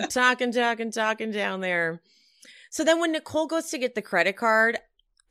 talking, 0.10 0.52
talking, 0.52 0.91
talking 0.91 1.32
down 1.32 1.62
there. 1.62 2.02
So 2.70 2.84
then 2.84 3.00
when 3.00 3.12
Nicole 3.12 3.47
goes 3.47 3.70
to 3.72 3.78
get 3.78 3.95
the 3.95 4.02
credit 4.02 4.38
card, 4.38 4.78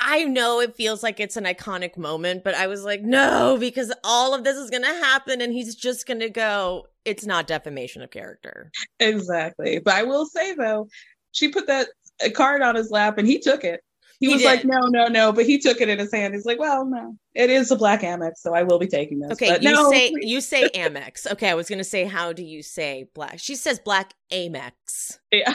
I 0.01 0.25
know 0.25 0.61
it 0.61 0.77
feels 0.77 1.03
like 1.03 1.19
it's 1.21 1.37
an 1.37 1.45
iconic 1.45 1.97
moment, 1.97 2.45
but 2.45 2.55
I 2.55 2.67
was 2.69 2.85
like, 2.85 3.03
no, 3.03 3.57
because 3.59 3.93
all 4.05 4.35
of 4.35 4.45
this 4.45 4.57
is 4.57 4.71
going 4.71 4.83
to 4.85 4.89
happen 4.89 5.41
and 5.41 5.53
he's 5.53 5.75
just 5.75 6.07
going 6.07 6.21
to 6.21 6.31
go, 6.31 6.87
it's 7.05 7.27
not 7.27 7.47
defamation 7.47 8.03
of 8.03 8.11
character. 8.11 8.71
Exactly. 9.01 9.79
But 9.81 9.95
I 9.95 10.05
will 10.05 10.27
say 10.27 10.55
though, 10.55 10.89
she 11.33 11.49
put 11.49 11.67
that 11.67 11.89
uh, 12.25 12.31
card 12.31 12.63
on 12.63 12.75
his 12.77 12.91
lap 12.91 13.19
and 13.19 13.27
he 13.27 13.39
took 13.39 13.65
it. 13.65 13.81
He, 14.21 14.27
He 14.27 14.33
was 14.33 14.43
did. 14.43 14.47
like, 14.49 14.65
no, 14.65 14.81
no, 14.89 15.07
no. 15.07 15.33
But 15.33 15.47
he 15.47 15.59
took 15.59 15.81
it 15.81 15.89
in 15.89 15.99
his 15.99 16.13
hand. 16.13 16.35
He's 16.35 16.45
like, 16.45 16.59
well, 16.59 16.85
no, 16.85 17.17
it 17.35 17.51
is 17.51 17.71
a 17.71 17.77
black 17.77 18.03
Amex, 18.03 18.33
so 18.39 18.53
I 18.53 18.65
will 18.65 18.79
be 18.81 18.89
taking 18.89 19.21
this. 19.21 19.31
Okay, 19.33 19.49
But 19.51 19.63
you 19.63 19.71
no, 19.73 19.91
say 19.93 20.13
you 20.21 20.41
say 20.41 20.69
Amex. 20.71 21.31
Okay, 21.31 21.49
I 21.49 21.55
was 21.55 21.69
going 21.69 21.79
to 21.79 21.85
say 21.85 22.05
how 22.05 22.33
do 22.33 22.43
you 22.45 22.63
say 22.63 23.07
black? 23.15 23.39
She 23.39 23.55
says 23.55 23.79
black 23.79 24.15
Amex. 24.33 25.19
Yeah. 25.33 25.55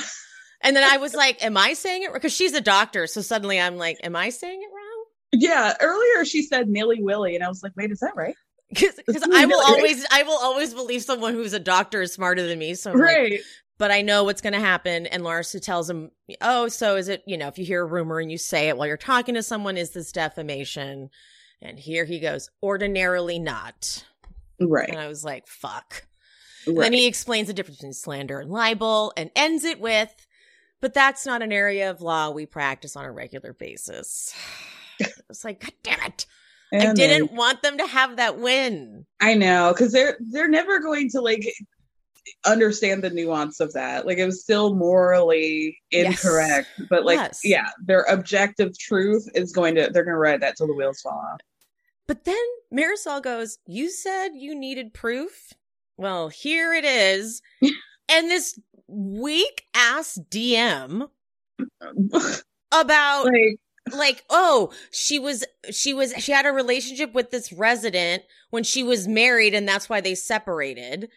And 0.63 0.75
then 0.75 0.83
I 0.83 0.97
was 0.97 1.13
like, 1.13 1.43
am 1.43 1.57
I 1.57 1.73
saying 1.73 2.03
it 2.03 2.13
because 2.13 2.33
she's 2.33 2.53
a 2.53 2.61
doctor, 2.61 3.05
so 3.07 3.21
suddenly 3.21 3.59
I'm 3.59 3.77
like, 3.77 3.97
am 4.03 4.15
I 4.15 4.29
saying 4.29 4.61
it 4.61 4.67
wrong? 4.73 5.05
Yeah. 5.33 5.73
Earlier 5.81 6.25
she 6.25 6.41
said 6.41 6.69
Nilly 6.69 7.01
Willy, 7.03 7.35
and 7.35 7.43
I 7.43 7.49
was 7.49 7.61
like, 7.63 7.73
wait, 7.75 7.91
is 7.91 7.99
that 7.99 8.15
right? 8.15 8.35
Because 8.69 9.23
I 9.31 9.45
will 9.45 9.61
always 9.67 10.03
I 10.11 10.23
will 10.23 10.39
always 10.41 10.73
believe 10.73 11.03
someone 11.03 11.33
who's 11.35 11.53
a 11.53 11.59
doctor 11.59 12.01
is 12.01 12.11
smarter 12.13 12.47
than 12.47 12.57
me. 12.57 12.73
So 12.73 12.91
I'm 12.91 12.97
like, 12.97 13.15
Right. 13.15 13.39
but 13.77 13.91
I 13.91 14.01
know 14.01 14.23
what's 14.23 14.41
going 14.41 14.53
to 14.53 14.59
happen. 14.59 15.05
And 15.05 15.21
Larsa 15.21 15.61
tells 15.61 15.87
him, 15.87 16.09
"Oh, 16.41 16.69
so 16.69 16.95
is 16.95 17.07
it? 17.07 17.21
You 17.27 17.37
know, 17.37 17.47
if 17.49 17.59
you 17.59 17.65
hear 17.65 17.83
a 17.83 17.85
rumor 17.85 18.19
and 18.19 18.31
you 18.31 18.39
say 18.39 18.69
it 18.69 18.77
while 18.77 18.87
you're 18.87 18.97
talking 18.97 19.35
to 19.35 19.43
someone, 19.43 19.77
is 19.77 19.91
this 19.91 20.11
defamation?" 20.11 21.09
And 21.61 21.77
here 21.77 22.03
he 22.05 22.19
goes, 22.19 22.49
"Ordinarily 22.63 23.37
not." 23.37 24.05
Right. 24.59 24.89
And 24.89 24.97
I 24.97 25.07
was 25.07 25.23
like, 25.23 25.47
"Fuck." 25.47 26.07
And 26.65 26.77
then 26.77 26.93
he 26.93 27.05
explains 27.05 27.47
the 27.47 27.53
difference 27.53 27.77
between 27.77 27.93
slander 27.93 28.39
and 28.39 28.49
libel, 28.49 29.13
and 29.15 29.29
ends 29.35 29.65
it 29.65 29.79
with, 29.79 30.15
"But 30.83 30.93
that's 30.93 31.25
not 31.25 31.41
an 31.41 31.53
area 31.53 31.89
of 31.89 32.01
law 32.01 32.29
we 32.29 32.45
practice 32.45 32.97
on 32.97 33.05
a 33.05 33.11
regular 33.11 33.53
basis." 33.53 34.35
It's 35.29 35.43
like, 35.43 35.61
"God 35.61 35.71
damn 35.81 36.01
it!" 36.01 36.25
I 36.73 36.93
didn't 36.93 37.27
then- 37.27 37.35
want 37.35 37.61
them 37.63 37.77
to 37.79 37.87
have 37.87 38.17
that 38.17 38.37
win. 38.37 39.05
I 39.21 39.33
know, 39.33 39.71
because 39.73 39.91
they're 39.93 40.17
they're 40.19 40.47
never 40.49 40.79
going 40.79 41.09
to 41.11 41.21
like 41.21 41.45
understand 42.45 43.01
the 43.03 43.09
nuance 43.09 43.59
of 43.59 43.71
that. 43.73 44.05
Like 44.05 44.17
it 44.17 44.25
was 44.25 44.41
still 44.43 44.75
morally 44.75 45.77
Yes. 45.91 46.23
incorrect, 46.23 46.67
but 46.89 47.05
like 47.05 47.17
Yes. 47.17 47.39
yeah, 47.43 47.69
their 47.85 48.01
objective 48.03 48.77
truth 48.77 49.27
is 49.33 49.51
going 49.53 49.75
to 49.75 49.89
they're 49.91 50.03
going 50.03 50.13
to 50.15 50.17
ride 50.19 50.41
that 50.41 50.57
till 50.57 50.67
the 50.67 50.75
wheels 50.75 51.01
fall 51.01 51.13
off. 51.33 51.39
But 52.07 52.25
then 52.25 52.43
Marysol 52.73 53.21
goes, 53.23 53.57
You 53.65 53.89
said 53.89 54.29
you 54.35 54.53
needed 54.55 54.93
proof? 54.93 55.53
Well, 55.97 56.27
here 56.29 56.73
it 56.73 56.85
is. 56.85 57.41
and 58.13 58.29
this 58.29 58.59
weak 58.87 59.65
ass 59.73 60.19
DM 60.29 61.07
about 62.71 63.25
like 63.25 63.59
like 63.91 64.23
oh 64.29 64.71
she 64.91 65.19
was 65.19 65.43
she 65.71 65.93
was 65.93 66.13
she 66.17 66.31
had 66.31 66.45
a 66.45 66.51
relationship 66.51 67.13
with 67.13 67.31
this 67.31 67.51
resident 67.51 68.23
when 68.49 68.63
she 68.63 68.83
was 68.83 69.07
married 69.07 69.53
and 69.53 69.67
that's 69.67 69.89
why 69.89 69.99
they 69.99 70.15
separated. 70.15 71.09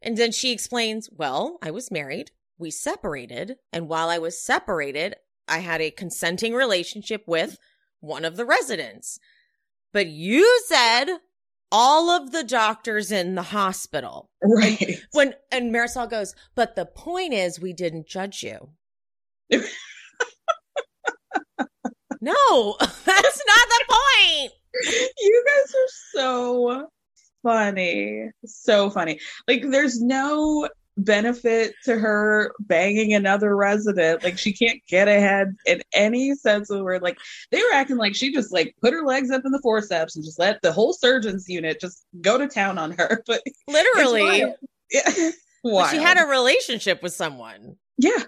And 0.00 0.16
then 0.16 0.32
she 0.32 0.52
explains 0.52 1.08
well 1.12 1.58
i 1.62 1.70
was 1.70 1.90
married. 1.90 2.30
We 2.58 2.70
separated. 2.70 3.56
And 3.72 3.88
while 3.88 4.08
i 4.08 4.18
was 4.18 4.40
separated 4.40 5.16
i 5.48 5.58
had 5.58 5.80
a 5.80 5.90
consenting 5.90 6.54
relationship 6.54 7.24
with 7.26 7.58
one 8.00 8.24
of 8.24 8.36
the 8.36 8.46
residents. 8.46 9.18
But 9.92 10.06
you 10.08 10.62
said 10.66 11.18
all 11.74 12.10
of 12.10 12.30
the 12.32 12.44
doctors 12.44 13.10
in 13.10 13.34
the 13.34 13.42
hospital 13.42 14.30
right. 14.42 15.00
when 15.12 15.34
and 15.50 15.74
marysol 15.74 16.08
goes 16.08 16.34
but 16.54 16.76
the 16.76 16.86
point 16.86 17.32
is 17.32 17.58
we 17.58 17.72
didn't 17.72 18.06
judge 18.06 18.42
you 18.42 18.70
no 22.20 22.76
that's 22.80 23.42
not 23.46 23.68
the 23.68 23.84
point 23.88 24.52
you 25.20 25.44
guys 25.46 25.74
are 25.74 25.92
so 26.12 26.88
funny. 27.44 28.30
So 28.44 28.90
funny. 28.90 29.20
Like 29.46 29.70
there's 29.70 30.00
no 30.00 30.68
benefit 30.96 31.74
to 31.84 31.98
her 31.98 32.52
banging 32.60 33.14
another 33.14 33.56
resident. 33.56 34.22
Like 34.22 34.38
she 34.38 34.52
can't 34.52 34.80
get 34.88 35.08
ahead 35.08 35.54
in 35.66 35.82
any 35.92 36.34
sense 36.34 36.70
of 36.70 36.78
the 36.78 36.84
word. 36.84 37.02
Like 37.02 37.18
they 37.50 37.58
were 37.58 37.74
acting 37.74 37.96
like 37.96 38.14
she 38.14 38.32
just 38.32 38.52
like 38.52 38.74
put 38.80 38.92
her 38.92 39.04
legs 39.04 39.30
up 39.30 39.42
in 39.44 39.52
the 39.52 39.60
forceps 39.60 40.16
and 40.16 40.24
just 40.24 40.38
let 40.38 40.62
the 40.62 40.72
whole 40.72 40.92
surgeon's 40.92 41.48
unit 41.48 41.80
just 41.80 42.04
go 42.20 42.38
to 42.38 42.48
town 42.48 42.78
on 42.78 42.92
her. 42.92 43.22
But 43.26 43.42
literally. 43.68 44.54
Yeah. 44.90 45.30
She 45.90 45.96
had 45.96 46.18
a 46.18 46.28
relationship 46.28 47.02
with 47.02 47.14
someone. 47.14 47.76
yeah. 47.98 48.24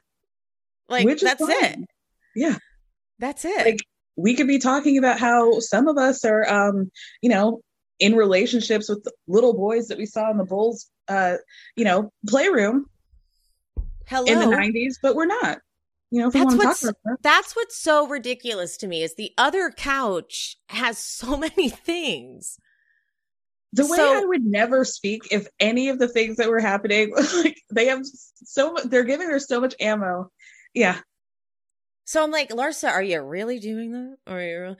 Like 0.88 1.06
that's 1.20 1.42
it. 1.42 1.78
Yeah. 2.34 2.56
That's 3.18 3.44
it. 3.44 3.66
Like 3.66 3.80
we 4.16 4.34
could 4.34 4.46
be 4.46 4.58
talking 4.58 4.98
about 4.98 5.18
how 5.18 5.60
some 5.60 5.88
of 5.88 5.98
us 5.98 6.24
are 6.24 6.48
um, 6.48 6.90
you 7.20 7.28
know, 7.28 7.60
in 7.98 8.14
relationships 8.14 8.88
with 8.88 9.06
little 9.26 9.54
boys 9.54 9.88
that 9.88 9.98
we 9.98 10.06
saw 10.06 10.30
in 10.30 10.36
the 10.38 10.44
Bulls 10.44 10.90
uh, 11.08 11.36
you 11.76 11.84
know, 11.84 12.12
playroom 12.26 12.86
Hello. 14.06 14.26
in 14.26 14.38
the 14.38 14.46
nineties, 14.46 14.98
but 15.02 15.14
we're 15.14 15.26
not. 15.26 15.58
You 16.10 16.20
know, 16.22 16.30
That's 16.30 16.54
what's 16.54 16.80
that. 16.82 17.16
that's 17.22 17.56
what's 17.56 17.76
so 17.80 18.06
ridiculous 18.06 18.76
to 18.78 18.86
me 18.86 19.02
is 19.02 19.14
the 19.14 19.32
other 19.36 19.70
couch 19.70 20.56
has 20.68 20.98
so 20.98 21.36
many 21.36 21.68
things. 21.68 22.58
The 23.72 23.84
way 23.86 23.96
So- 23.96 24.22
I 24.22 24.24
would 24.24 24.44
never 24.44 24.84
speak 24.84 25.22
if 25.32 25.48
any 25.58 25.88
of 25.88 25.98
the 25.98 26.08
things 26.08 26.36
that 26.36 26.48
were 26.48 26.60
happening, 26.60 27.12
like 27.34 27.60
they 27.70 27.86
have 27.86 28.02
so 28.04 28.72
much, 28.72 28.84
they're 28.84 29.04
giving 29.04 29.28
her 29.28 29.40
so 29.40 29.60
much 29.60 29.74
ammo. 29.80 30.30
Yeah. 30.74 30.98
So 32.04 32.22
I'm 32.22 32.30
like, 32.30 32.50
Larsa, 32.50 32.88
are 32.88 33.02
you 33.02 33.20
really 33.20 33.58
doing 33.58 33.92
that? 33.92 34.16
Or 34.28 34.38
Are 34.38 34.42
you? 34.42 34.60
Really? 34.60 34.76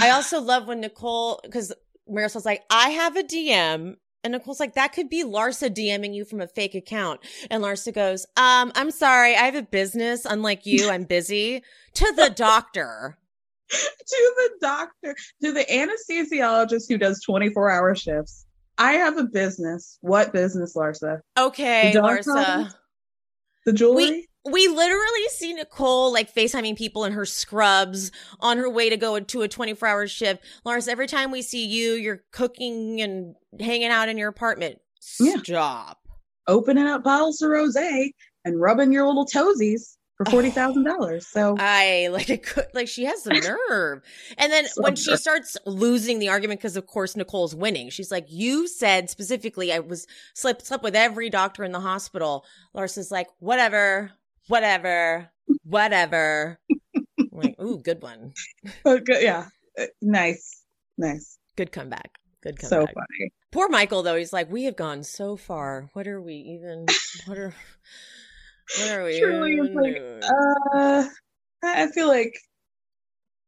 I 0.00 0.10
also 0.14 0.40
love 0.40 0.68
when 0.68 0.80
Nicole 0.80 1.40
because 1.42 1.72
Marysol's 2.10 2.44
like, 2.46 2.62
I 2.70 2.90
have 2.90 3.16
a 3.16 3.22
DM. 3.22 3.96
And 4.22 4.32
Nicole's 4.32 4.60
like, 4.60 4.74
that 4.74 4.92
could 4.92 5.08
be 5.08 5.24
Larsa 5.24 5.70
DMing 5.74 6.14
you 6.14 6.26
from 6.26 6.42
a 6.42 6.46
fake 6.46 6.74
account. 6.74 7.20
And 7.50 7.62
Larsa 7.64 7.94
goes, 7.94 8.26
um, 8.36 8.70
I'm 8.74 8.90
sorry, 8.90 9.34
I 9.34 9.44
have 9.44 9.54
a 9.54 9.62
business. 9.62 10.26
Unlike 10.26 10.66
you, 10.66 10.90
I'm 10.90 11.04
busy. 11.04 11.62
To 11.94 12.12
the 12.16 12.30
doctor. 12.30 13.18
to 13.70 14.34
the 14.36 14.50
doctor, 14.60 15.16
to 15.42 15.52
the 15.52 15.64
anesthesiologist 15.64 16.88
who 16.88 16.98
does 16.98 17.20
24 17.24 17.68
hour 17.70 17.94
shifts. 17.96 18.46
I 18.78 18.92
have 18.92 19.18
a 19.18 19.24
business. 19.24 19.98
What 20.00 20.32
business, 20.32 20.76
Larsa? 20.76 21.20
Okay, 21.38 21.92
The 21.92 22.00
Larsa. 22.00 22.24
problems? 22.24 22.74
The 23.66 23.72
jewelry? 23.72 24.10
We 24.10 24.28
literally 24.68 25.28
see 25.30 25.52
Nicole 25.52 26.12
like 26.12 26.34
FaceTiming 26.34 26.76
people 26.76 27.04
in 27.04 27.12
her 27.12 27.26
scrubs 27.26 28.10
on 28.40 28.56
her 28.58 28.70
way 28.70 28.88
to 28.88 28.96
go 28.96 29.20
to 29.20 29.42
a 29.42 29.48
24 29.48 29.88
hour 29.88 30.06
shift. 30.06 30.42
Lars, 30.64 30.88
every 30.88 31.06
time 31.06 31.30
we 31.30 31.42
see 31.42 31.66
you, 31.66 31.92
you're 31.92 32.22
cooking 32.32 33.00
and 33.00 33.34
hanging 33.58 33.88
out 33.88 34.08
in 34.08 34.16
your 34.18 34.28
apartment. 34.28 34.78
Yeah. 35.18 35.36
Stop. 35.42 35.98
Opening 36.46 36.86
up 36.86 37.04
bottles 37.04 37.40
of 37.42 37.50
rose 37.50 37.76
and 38.44 38.60
rubbing 38.60 38.92
your 38.92 39.06
little 39.06 39.26
toesies. 39.26 39.96
for 40.16 40.26
oh. 40.28 40.30
forty 40.30 40.50
thousand 40.50 40.84
dollars. 40.84 41.26
So 41.26 41.56
I 41.58 42.08
like 42.10 42.30
it 42.30 42.42
could 42.42 42.66
like 42.74 42.88
she 42.88 43.04
has 43.04 43.22
some 43.22 43.38
nerve. 43.38 44.02
And 44.38 44.52
then 44.52 44.66
So 44.66 44.82
when 44.82 44.96
she 44.96 45.16
starts 45.16 45.56
losing 45.66 46.18
the 46.18 46.30
argument 46.30 46.60
because 46.60 46.76
of 46.76 46.86
course 46.86 47.14
Nicole's 47.14 47.54
winning, 47.54 47.90
she's 47.90 48.10
like, 48.10 48.26
"You 48.28 48.66
said 48.66 49.10
specifically 49.10 49.72
I 49.72 49.80
was 49.80 50.06
slept 50.34 50.66
slept 50.66 50.82
with 50.82 50.96
every 50.96 51.30
doctor 51.30 51.62
in 51.62 51.72
the 51.72 51.80
hospital." 51.80 52.44
Lars 52.74 52.96
is 52.96 53.10
like, 53.10 53.28
"Whatever, 53.38 54.12
whatever, 54.50 55.30
whatever." 55.64 56.58
Like, 57.32 57.60
ooh, 57.62 57.78
good 57.78 58.02
one, 58.02 58.32
Oh, 58.84 58.98
good. 58.98 59.22
Yeah, 59.22 59.46
Uh, 59.78 59.86
nice, 60.02 60.64
nice. 60.98 61.38
good 61.56 61.70
comeback, 61.70 62.10
good 62.42 62.58
comeback. 62.58 62.80
So 62.80 62.86
funny. 62.92 63.32
Poor 63.52 63.68
Michael 63.68 64.02
though, 64.02 64.16
he's 64.16 64.32
like, 64.32 64.50
"We 64.50 64.64
have 64.64 64.74
gone 64.76 65.04
so 65.04 65.36
far. 65.36 65.88
What 65.92 66.06
are 66.08 66.20
we 66.20 66.34
even? 66.34 66.86
What 67.26 67.38
are?" 67.38 67.54
What 68.78 68.88
are 68.90 69.04
we? 69.04 69.18
Truly, 69.18 69.52
it's 69.54 69.74
like, 69.74 70.30
uh, 70.74 71.08
I 71.64 71.86
feel 71.88 72.06
like, 72.08 72.32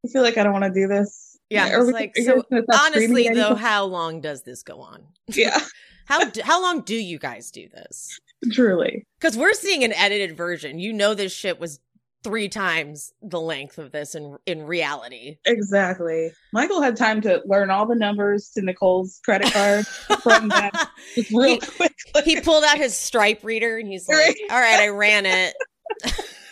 I 0.04 0.08
feel 0.08 0.22
like 0.22 0.36
I 0.36 0.42
don't 0.42 0.52
want 0.52 0.64
to 0.64 0.72
do 0.72 0.88
this. 0.88 1.38
Yeah, 1.48 1.76
Are 1.76 1.82
it's 1.82 1.92
like 1.92 2.16
so. 2.16 2.34
guys 2.36 2.42
gonna 2.50 2.62
stop 2.64 2.86
screaming 2.92 3.26
Honestly, 3.28 3.28
though, 3.40 3.54
how 3.54 3.84
long 3.84 4.20
does 4.20 4.42
this 4.42 4.62
go 4.64 4.80
on? 4.80 5.06
yeah, 5.28 5.60
How 6.06 6.22
how 6.42 6.60
long 6.60 6.80
do 6.82 6.96
you 6.96 7.18
guys 7.18 7.50
do 7.52 7.68
this? 7.68 8.18
Truly. 8.50 9.06
Because 9.20 9.36
we're 9.36 9.54
seeing 9.54 9.84
an 9.84 9.92
edited 9.92 10.36
version. 10.36 10.78
You 10.78 10.92
know, 10.92 11.14
this 11.14 11.32
shit 11.32 11.60
was 11.60 11.80
three 12.22 12.48
times 12.48 13.12
the 13.20 13.40
length 13.40 13.78
of 13.78 13.92
this 13.92 14.14
in 14.14 14.36
in 14.46 14.62
reality. 14.64 15.38
Exactly. 15.44 16.30
Michael 16.52 16.80
had 16.82 16.96
time 16.96 17.20
to 17.22 17.42
learn 17.44 17.70
all 17.70 17.86
the 17.86 17.94
numbers 17.94 18.50
to 18.50 18.62
Nicole's 18.62 19.20
credit 19.24 19.52
card 19.52 19.86
from 19.86 20.48
that 20.48 20.90
real 21.32 21.58
quick. 21.58 21.94
He 22.24 22.40
pulled 22.40 22.64
out 22.64 22.78
his 22.78 22.96
Stripe 22.96 23.42
reader 23.42 23.78
and 23.78 23.88
he's 23.88 24.08
like, 24.08 24.36
"All 24.50 24.60
right, 24.60 24.80
I 24.80 24.88
ran 24.88 25.26
it. 25.26 25.54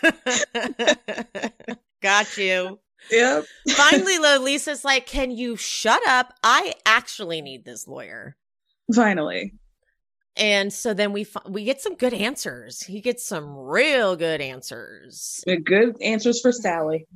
Got 2.02 2.36
you." 2.36 2.78
Yep. 3.10 3.44
Finally, 3.70 4.18
though, 4.18 4.38
Lisa's 4.42 4.84
like, 4.84 5.06
"Can 5.06 5.30
you 5.30 5.56
shut 5.56 6.00
up? 6.06 6.34
I 6.42 6.74
actually 6.84 7.40
need 7.40 7.64
this 7.64 7.86
lawyer." 7.86 8.36
Finally. 8.94 9.54
And 10.36 10.72
so 10.72 10.94
then 10.94 11.12
we 11.12 11.26
we 11.48 11.64
get 11.64 11.80
some 11.80 11.96
good 11.96 12.14
answers. 12.14 12.82
He 12.82 13.00
gets 13.00 13.24
some 13.24 13.56
real 13.56 14.16
good 14.16 14.40
answers 14.40 15.42
Uh, 15.46 15.56
Good 15.64 16.00
answers 16.00 16.40
for 16.40 16.52
Sally. 16.52 17.06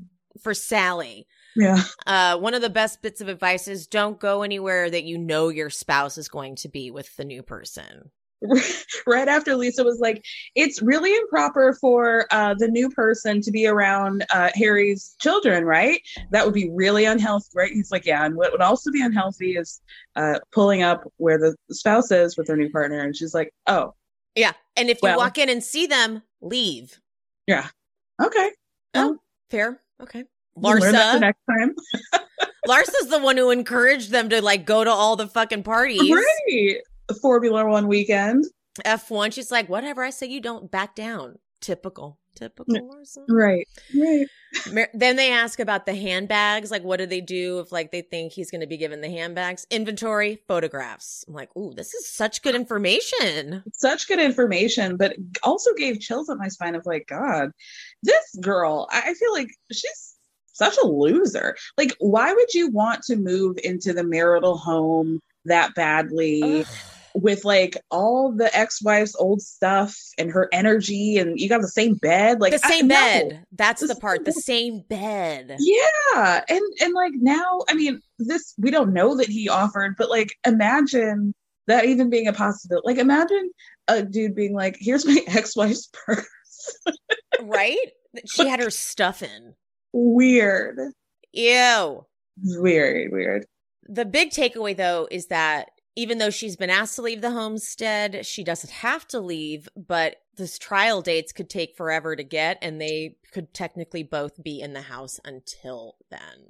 for 0.42 0.52
Sally. 0.54 1.26
Yeah. 1.56 1.82
Uh, 2.06 2.36
one 2.38 2.54
of 2.54 2.62
the 2.62 2.70
best 2.70 3.00
bits 3.00 3.20
of 3.20 3.28
advice 3.28 3.68
is 3.68 3.86
don't 3.86 4.18
go 4.18 4.42
anywhere 4.42 4.90
that 4.90 5.04
you 5.04 5.16
know 5.18 5.48
your 5.48 5.70
spouse 5.70 6.18
is 6.18 6.28
going 6.28 6.56
to 6.56 6.68
be 6.68 6.90
with 6.90 7.14
the 7.16 7.24
new 7.24 7.42
person. 7.44 8.10
right 9.06 9.28
after 9.28 9.56
Lisa 9.56 9.84
was 9.84 9.98
like, 10.00 10.24
it's 10.54 10.82
really 10.82 11.14
improper 11.14 11.76
for 11.80 12.26
uh, 12.30 12.54
the 12.58 12.68
new 12.68 12.88
person 12.90 13.40
to 13.42 13.50
be 13.50 13.66
around 13.66 14.24
uh, 14.32 14.50
Harry's 14.54 15.16
children, 15.20 15.64
right? 15.64 16.00
That 16.30 16.44
would 16.44 16.54
be 16.54 16.70
really 16.70 17.04
unhealthy, 17.04 17.48
right? 17.54 17.72
He's 17.72 17.90
like, 17.90 18.04
yeah. 18.06 18.24
And 18.24 18.36
what 18.36 18.52
would 18.52 18.60
also 18.60 18.90
be 18.90 19.02
unhealthy 19.02 19.56
is 19.56 19.80
uh, 20.16 20.38
pulling 20.52 20.82
up 20.82 21.10
where 21.16 21.38
the 21.38 21.56
spouse 21.74 22.10
is 22.10 22.36
with 22.36 22.46
their 22.46 22.56
new 22.56 22.70
partner. 22.70 23.00
And 23.00 23.16
she's 23.16 23.34
like, 23.34 23.52
oh, 23.66 23.94
Yeah. 24.34 24.52
And 24.76 24.88
if 24.90 24.98
you 25.02 25.08
Well- 25.08 25.18
walk 25.18 25.38
in 25.38 25.48
and 25.48 25.62
see 25.62 25.86
them, 25.86 26.22
leave. 26.40 27.00
yeah. 27.46 27.68
Okay. 28.22 28.50
Oh, 28.94 29.18
fair. 29.50 29.80
Okay. 30.00 30.24
We'll 30.56 30.78
that 30.78 30.82
for 30.82 30.92
Larsa. 30.92 31.20
next 31.20 31.40
time. 31.50 31.74
Larsa's 32.66 33.08
the 33.08 33.18
one 33.18 33.36
who 33.36 33.50
encouraged 33.50 34.10
them 34.10 34.28
to 34.30 34.40
like 34.40 34.64
go 34.64 34.84
to 34.84 34.90
all 34.90 35.16
the 35.16 35.26
fucking 35.26 35.62
parties. 35.64 36.00
Right. 36.10 36.76
Formula 37.20 37.66
One 37.66 37.88
weekend. 37.88 38.44
F1. 38.84 39.32
She's 39.32 39.50
like, 39.50 39.68
whatever 39.68 40.02
I 40.02 40.10
say, 40.10 40.26
you 40.26 40.40
don't 40.40 40.70
back 40.70 40.94
down. 40.94 41.38
Typical. 41.60 42.18
Typical. 42.34 42.90
Right. 43.28 43.68
Right. 43.96 44.26
Then 44.92 45.14
they 45.14 45.30
ask 45.30 45.60
about 45.60 45.86
the 45.86 45.94
handbags. 45.94 46.70
Like, 46.70 46.82
what 46.82 46.96
do 46.96 47.06
they 47.06 47.20
do 47.20 47.60
if 47.60 47.70
like 47.70 47.92
they 47.92 48.02
think 48.02 48.32
he's 48.32 48.50
going 48.50 48.60
to 48.60 48.66
be 48.66 48.76
given 48.76 49.00
the 49.00 49.08
handbags? 49.08 49.66
Inventory, 49.70 50.42
photographs. 50.48 51.24
I'm 51.28 51.34
like, 51.34 51.56
ooh, 51.56 51.72
this 51.74 51.94
is 51.94 52.08
such 52.08 52.42
good 52.42 52.56
information. 52.56 53.62
Such 53.72 54.08
good 54.08 54.18
information, 54.18 54.96
but 54.96 55.14
also 55.44 55.72
gave 55.74 56.00
chills 56.00 56.28
up 56.28 56.38
my 56.38 56.48
spine 56.48 56.74
of 56.74 56.84
like, 56.86 57.06
God, 57.08 57.52
this 58.02 58.36
girl, 58.40 58.88
I 58.90 59.02
I 59.06 59.14
feel 59.14 59.32
like 59.32 59.48
she's 59.70 60.16
such 60.52 60.76
a 60.82 60.86
loser. 60.86 61.56
Like, 61.78 61.94
why 62.00 62.32
would 62.32 62.52
you 62.52 62.68
want 62.68 63.02
to 63.04 63.16
move 63.16 63.58
into 63.62 63.92
the 63.92 64.04
marital 64.04 64.56
home 64.56 65.20
that 65.44 65.74
badly? 65.76 66.64
With 67.16 67.44
like 67.44 67.76
all 67.92 68.32
the 68.32 68.54
ex-wife's 68.56 69.14
old 69.14 69.40
stuff 69.40 69.96
and 70.18 70.30
her 70.32 70.48
energy, 70.52 71.16
and 71.18 71.38
you 71.38 71.48
got 71.48 71.60
the 71.60 71.68
same 71.68 71.94
bed, 71.94 72.40
like 72.40 72.52
the 72.52 72.60
I- 72.66 72.68
same 72.68 72.88
no. 72.88 72.94
bed. 72.96 73.44
That's 73.52 73.86
the 73.86 73.94
part. 73.94 74.24
The 74.24 74.32
same 74.32 74.82
bed. 74.88 75.56
Yeah. 75.60 76.42
And 76.48 76.60
and 76.80 76.92
like 76.92 77.12
now, 77.14 77.60
I 77.68 77.74
mean, 77.74 78.00
this 78.18 78.54
we 78.58 78.72
don't 78.72 78.92
know 78.92 79.16
that 79.16 79.28
he 79.28 79.48
offered, 79.48 79.94
but 79.96 80.10
like 80.10 80.30
imagine 80.44 81.34
that 81.68 81.84
even 81.84 82.10
being 82.10 82.26
a 82.26 82.32
possibility. 82.32 82.84
Like 82.84 82.98
imagine 82.98 83.50
a 83.86 84.02
dude 84.02 84.34
being 84.34 84.52
like, 84.54 84.76
here's 84.80 85.06
my 85.06 85.20
ex-wife's 85.28 85.88
purse. 85.92 86.26
right? 87.42 87.78
She 88.26 88.48
had 88.48 88.60
her 88.60 88.70
stuff 88.70 89.22
in. 89.22 89.54
Weird. 89.92 90.78
Ew. 91.32 92.04
Weird, 92.42 93.12
weird. 93.12 93.46
The 93.86 94.04
big 94.04 94.30
takeaway, 94.30 94.76
though, 94.76 95.06
is 95.10 95.26
that 95.26 95.68
even 95.96 96.18
though 96.18 96.30
she's 96.30 96.56
been 96.56 96.70
asked 96.70 96.96
to 96.96 97.02
leave 97.02 97.20
the 97.20 97.30
homestead, 97.30 98.26
she 98.26 98.42
doesn't 98.42 98.72
have 98.72 99.06
to 99.08 99.20
leave, 99.20 99.68
but 99.76 100.16
this 100.36 100.58
trial 100.58 101.02
dates 101.02 101.32
could 101.32 101.48
take 101.48 101.76
forever 101.76 102.16
to 102.16 102.24
get, 102.24 102.58
and 102.62 102.80
they 102.80 103.16
could 103.32 103.54
technically 103.54 104.02
both 104.02 104.42
be 104.42 104.60
in 104.60 104.72
the 104.72 104.82
house 104.82 105.20
until 105.24 105.96
then. 106.10 106.48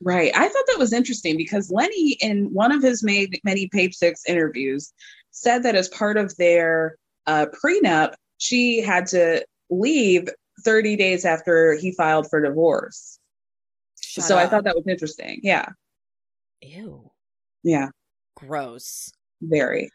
Right. 0.00 0.30
I 0.34 0.48
thought 0.48 0.64
that 0.68 0.78
was 0.78 0.92
interesting 0.92 1.36
because 1.36 1.72
Lenny, 1.72 2.16
in 2.20 2.52
one 2.52 2.72
of 2.72 2.82
his 2.82 3.02
made 3.02 3.40
many 3.44 3.68
page 3.68 3.94
six 3.94 4.22
interviews, 4.28 4.92
said 5.30 5.62
that 5.64 5.74
as 5.74 5.88
part 5.88 6.16
of 6.16 6.36
their 6.36 6.96
uh, 7.26 7.46
prenup, 7.64 8.14
she 8.38 8.80
had 8.80 9.06
to 9.06 9.44
leave 9.70 10.28
30 10.64 10.96
days 10.96 11.24
after 11.24 11.74
he 11.74 11.92
filed 11.92 12.28
for 12.28 12.40
divorce. 12.40 13.18
Shut 14.00 14.24
so 14.24 14.36
I 14.36 14.46
thought 14.46 14.64
that 14.64 14.76
was 14.76 14.86
interesting. 14.86 15.40
Yeah. 15.42 15.66
Ew. 16.60 17.10
Yeah. 17.62 17.88
Gross. 18.36 19.10
Very. 19.40 19.90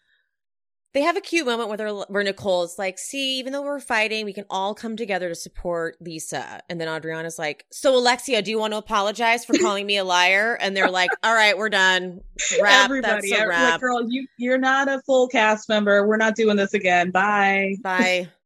They 0.93 1.01
have 1.01 1.17
a 1.17 1.21
cute 1.21 1.45
moment 1.45 1.69
where, 1.69 1.77
they're, 1.77 1.93
where 1.93 2.23
Nicole's 2.23 2.79
like, 2.79 2.97
see, 2.97 3.37
even 3.37 3.53
though 3.53 3.61
we're 3.61 3.79
fighting, 3.79 4.25
we 4.25 4.33
can 4.33 4.45
all 4.49 4.73
come 4.73 4.97
together 4.97 5.29
to 5.29 5.35
support 5.35 5.97
Lisa. 6.01 6.61
And 6.67 6.81
then 6.81 6.87
Adriana's 6.87 7.37
like, 7.37 7.65
so 7.71 7.95
Alexia, 7.95 8.41
do 8.41 8.49
you 8.49 8.57
want 8.57 8.73
to 8.73 8.77
apologize 8.77 9.45
for 9.45 9.53
calling 9.59 9.85
me 9.85 9.97
a 9.97 10.03
liar? 10.03 10.57
And 10.59 10.75
they're 10.75 10.89
like, 10.89 11.11
all 11.21 11.35
right, 11.35 11.55
we're 11.55 11.69
done. 11.69 12.21
Wrap. 12.59 12.85
Everybody, 12.85 13.29
That's 13.29 13.41
a 13.41 13.47
wrap. 13.47 13.71
like, 13.73 13.81
girl, 13.81 14.03
you 14.09 14.25
you're 14.39 14.57
not 14.57 14.87
a 14.87 14.99
full 15.05 15.27
cast 15.27 15.69
member. 15.69 16.07
We're 16.07 16.17
not 16.17 16.35
doing 16.35 16.55
this 16.55 16.73
again. 16.73 17.11
Bye. 17.11 17.75
Bye. 17.83 18.29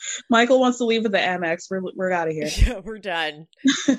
Michael 0.30 0.60
wants 0.60 0.78
to 0.78 0.84
leave 0.84 1.02
with 1.02 1.12
the 1.12 1.18
Amex. 1.18 1.70
We're 1.70 1.82
we're 1.94 2.10
out 2.10 2.28
of 2.28 2.34
here. 2.34 2.48
Yeah, 2.66 2.80
we're 2.80 2.98
done. 2.98 3.46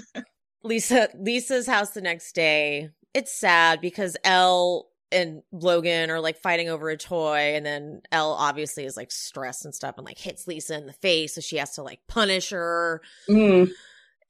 Lisa 0.64 1.10
Lisa's 1.18 1.68
house 1.68 1.92
the 1.92 2.02
next 2.02 2.34
day. 2.34 2.90
It's 3.14 3.34
sad 3.34 3.82
because 3.82 4.18
Elle 4.24 4.89
and 5.12 5.42
Logan 5.52 6.10
are 6.10 6.20
like 6.20 6.42
fighting 6.42 6.70
over 6.70 6.90
a 6.90 6.98
toy, 6.98 7.56
and 7.56 7.66
then 7.66 8.02
Elle 8.12 8.34
obviously 8.34 8.86
is 8.86 8.98
like 8.98 9.12
stressed 9.12 9.66
and 9.66 9.74
stuff 9.74 9.96
and 9.98 10.06
like 10.06 10.18
hits 10.18 10.48
Lisa 10.48 10.78
in 10.78 10.86
the 10.88 10.94
face, 10.94 11.36
so 11.36 11.42
she 11.42 11.58
has 11.58 11.76
to 11.76 11.84
like 11.84 12.00
punish 12.08 12.50
her. 12.52 13.02
Mm. 13.30 13.72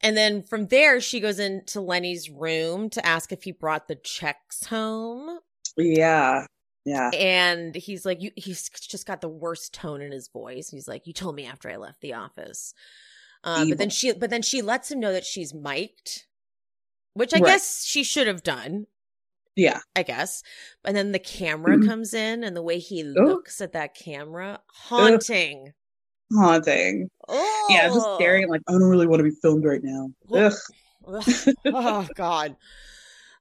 And 0.01 0.15
then 0.15 0.43
from 0.43 0.67
there, 0.67 1.01
she 1.01 1.19
goes 1.19 1.39
into 1.39 1.81
Lenny's 1.81 2.29
room 2.29 2.89
to 2.91 3.05
ask 3.05 3.31
if 3.31 3.43
he 3.43 3.51
brought 3.51 3.87
the 3.87 3.95
checks 3.95 4.65
home. 4.65 5.39
Yeah. 5.75 6.45
Yeah. 6.85 7.09
And 7.09 7.75
he's 7.75 8.05
like, 8.05 8.21
you, 8.21 8.31
he's 8.37 8.69
just 8.69 9.05
got 9.05 9.19
the 9.19 9.27
worst 9.27 9.73
tone 9.73 10.01
in 10.01 10.13
his 10.13 10.29
voice. 10.29 10.69
He's 10.69 10.87
like, 10.87 11.05
you 11.05 11.13
told 11.13 11.35
me 11.35 11.45
after 11.45 11.69
I 11.69 11.75
left 11.75 11.99
the 11.99 12.13
office. 12.13 12.73
Um, 13.43 13.69
but 13.69 13.77
then 13.77 13.89
she, 13.89 14.13
but 14.13 14.29
then 14.29 14.41
she 14.41 14.61
lets 14.61 14.89
him 14.89 14.99
know 14.99 15.11
that 15.11 15.25
she's 15.25 15.53
mic'd, 15.53 16.23
which 17.13 17.33
I 17.33 17.39
Right. 17.39 17.47
guess 17.47 17.83
she 17.85 18.03
should 18.03 18.27
have 18.27 18.43
done. 18.43 18.87
Yeah. 19.59 19.79
I 19.95 20.03
guess. 20.03 20.41
And 20.85 20.95
then 20.95 21.11
the 21.11 21.19
camera 21.19 21.77
Mhm. 21.77 21.85
comes 21.85 22.13
in 22.13 22.43
and 22.45 22.55
the 22.55 22.61
way 22.63 22.79
he 22.79 23.03
looks 23.03 23.59
at 23.59 23.73
that 23.73 23.93
camera, 23.93 24.61
haunting. 24.67 25.73
Haunting. 26.33 27.09
Oh, 27.27 27.67
Yeah, 27.69 27.87
just 27.89 28.15
staring 28.15 28.47
like 28.47 28.61
I 28.67 28.71
don't 28.71 28.83
really 28.83 29.07
want 29.07 29.19
to 29.19 29.23
be 29.25 29.35
filmed 29.41 29.65
right 29.65 29.81
now. 29.83 30.11
Ugh. 30.31 30.53
Ugh. 31.07 31.55
oh 31.65 32.07
God. 32.15 32.55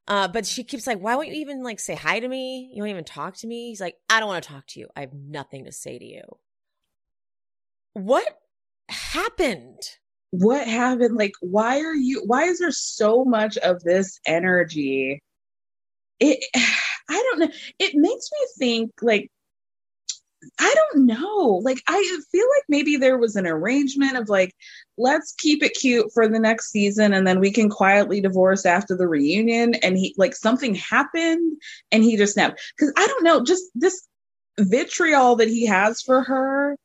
Uh, 0.08 0.26
but 0.26 0.46
she 0.46 0.64
keeps 0.64 0.86
like, 0.86 0.98
why 0.98 1.14
won't 1.14 1.28
you 1.28 1.34
even 1.34 1.62
like 1.62 1.78
say 1.78 1.94
hi 1.94 2.18
to 2.18 2.26
me? 2.26 2.70
You 2.74 2.82
won't 2.82 2.90
even 2.90 3.04
talk 3.04 3.36
to 3.36 3.46
me. 3.46 3.68
He's 3.68 3.80
like, 3.80 3.94
I 4.08 4.18
don't 4.20 4.28
want 4.28 4.42
to 4.42 4.48
talk 4.50 4.66
to 4.68 4.80
you. 4.80 4.88
I 4.96 5.00
have 5.00 5.12
nothing 5.12 5.66
to 5.66 5.72
say 5.72 5.98
to 5.98 6.04
you. 6.04 6.22
What 7.92 8.26
happened? 8.88 9.82
What 10.30 10.66
happened? 10.66 11.16
Like, 11.16 11.32
why 11.40 11.80
are 11.80 11.94
you 11.94 12.22
why 12.26 12.44
is 12.44 12.58
there 12.58 12.70
so 12.70 13.24
much 13.24 13.56
of 13.58 13.82
this 13.82 14.18
energy? 14.26 15.20
It 16.20 16.44
I 17.10 17.14
don't 17.14 17.38
know. 17.40 17.50
It 17.78 17.94
makes 17.94 18.28
me 18.32 18.46
think 18.58 18.92
like 19.00 19.30
I 20.60 20.74
don't 20.74 21.06
know. 21.06 21.60
Like, 21.64 21.82
I 21.88 22.20
feel 22.30 22.46
like 22.56 22.64
maybe 22.68 22.96
there 22.96 23.18
was 23.18 23.36
an 23.36 23.46
arrangement 23.46 24.16
of 24.16 24.28
like, 24.28 24.54
let's 24.96 25.34
keep 25.38 25.62
it 25.62 25.74
cute 25.74 26.10
for 26.12 26.28
the 26.28 26.38
next 26.38 26.70
season 26.70 27.12
and 27.12 27.26
then 27.26 27.40
we 27.40 27.50
can 27.50 27.68
quietly 27.68 28.20
divorce 28.20 28.64
after 28.64 28.96
the 28.96 29.08
reunion. 29.08 29.74
And 29.76 29.96
he, 29.96 30.14
like, 30.16 30.36
something 30.36 30.74
happened 30.74 31.60
and 31.90 32.04
he 32.04 32.16
just 32.16 32.34
snapped. 32.34 32.60
Cause 32.78 32.92
I 32.96 33.06
don't 33.06 33.24
know, 33.24 33.42
just 33.42 33.64
this 33.74 34.06
vitriol 34.58 35.36
that 35.36 35.48
he 35.48 35.66
has 35.66 36.02
for 36.02 36.22
her 36.22 36.76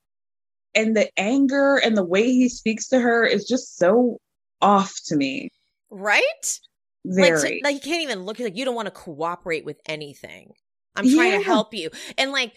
and 0.75 0.95
the 0.95 1.09
anger 1.17 1.77
and 1.77 1.95
the 1.95 2.05
way 2.05 2.23
he 2.23 2.49
speaks 2.49 2.87
to 2.89 2.99
her 2.99 3.25
is 3.25 3.45
just 3.45 3.77
so 3.77 4.17
off 4.61 4.95
to 5.05 5.15
me. 5.15 5.49
Right? 5.91 6.59
Very. 7.05 7.31
Like, 7.31 7.39
so- 7.39 7.55
like 7.63 7.75
you 7.75 7.81
can't 7.91 8.03
even 8.03 8.23
look 8.23 8.39
like 8.39 8.55
you 8.57 8.65
don't 8.65 8.75
want 8.75 8.87
to 8.87 8.91
cooperate 8.91 9.65
with 9.65 9.79
anything. 9.85 10.53
I'm 10.95 11.09
trying 11.09 11.31
Yeah. 11.31 11.37
to 11.39 11.43
help 11.43 11.73
you. 11.73 11.89
And 12.17 12.31
like 12.31 12.53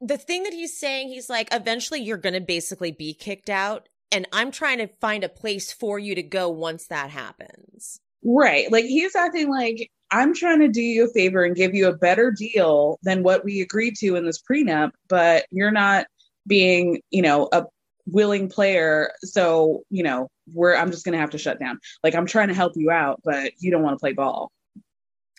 the 0.00 0.18
thing 0.18 0.42
that 0.44 0.52
he's 0.52 0.78
saying, 0.78 1.08
he's 1.08 1.28
like, 1.30 1.48
eventually 1.52 2.00
you're 2.00 2.16
going 2.18 2.34
to 2.34 2.40
basically 2.40 2.92
be 2.92 3.14
kicked 3.14 3.50
out. 3.50 3.88
And 4.10 4.26
I'm 4.32 4.50
trying 4.50 4.78
to 4.78 4.88
find 5.00 5.24
a 5.24 5.28
place 5.28 5.72
for 5.72 5.98
you 5.98 6.14
to 6.14 6.22
go 6.22 6.50
once 6.50 6.86
that 6.88 7.10
happens. 7.10 7.98
Right. 8.24 8.70
Like 8.70 8.84
he's 8.84 9.16
acting 9.16 9.48
like 9.48 9.90
I'm 10.10 10.34
trying 10.34 10.60
to 10.60 10.68
do 10.68 10.82
you 10.82 11.06
a 11.06 11.12
favor 11.12 11.42
and 11.42 11.56
give 11.56 11.74
you 11.74 11.88
a 11.88 11.96
better 11.96 12.30
deal 12.30 12.98
than 13.02 13.22
what 13.22 13.44
we 13.44 13.62
agreed 13.62 13.94
to 14.00 14.14
in 14.16 14.26
this 14.26 14.40
prenup, 14.42 14.90
but 15.08 15.46
you're 15.50 15.70
not 15.70 16.06
being, 16.46 17.00
you 17.10 17.22
know, 17.22 17.48
a 17.52 17.64
willing 18.06 18.48
player. 18.48 19.12
So, 19.22 19.82
you 19.90 20.02
know, 20.02 20.28
we're 20.52 20.74
I'm 20.74 20.90
just 20.90 21.04
gonna 21.04 21.18
have 21.18 21.30
to 21.30 21.38
shut 21.38 21.58
down. 21.58 21.78
Like 22.02 22.14
I'm 22.14 22.26
trying 22.26 22.48
to 22.48 22.54
help 22.54 22.72
you 22.76 22.90
out, 22.90 23.20
but 23.24 23.52
you 23.58 23.70
don't 23.70 23.82
want 23.82 23.94
to 23.96 24.00
play 24.00 24.12
ball. 24.12 24.50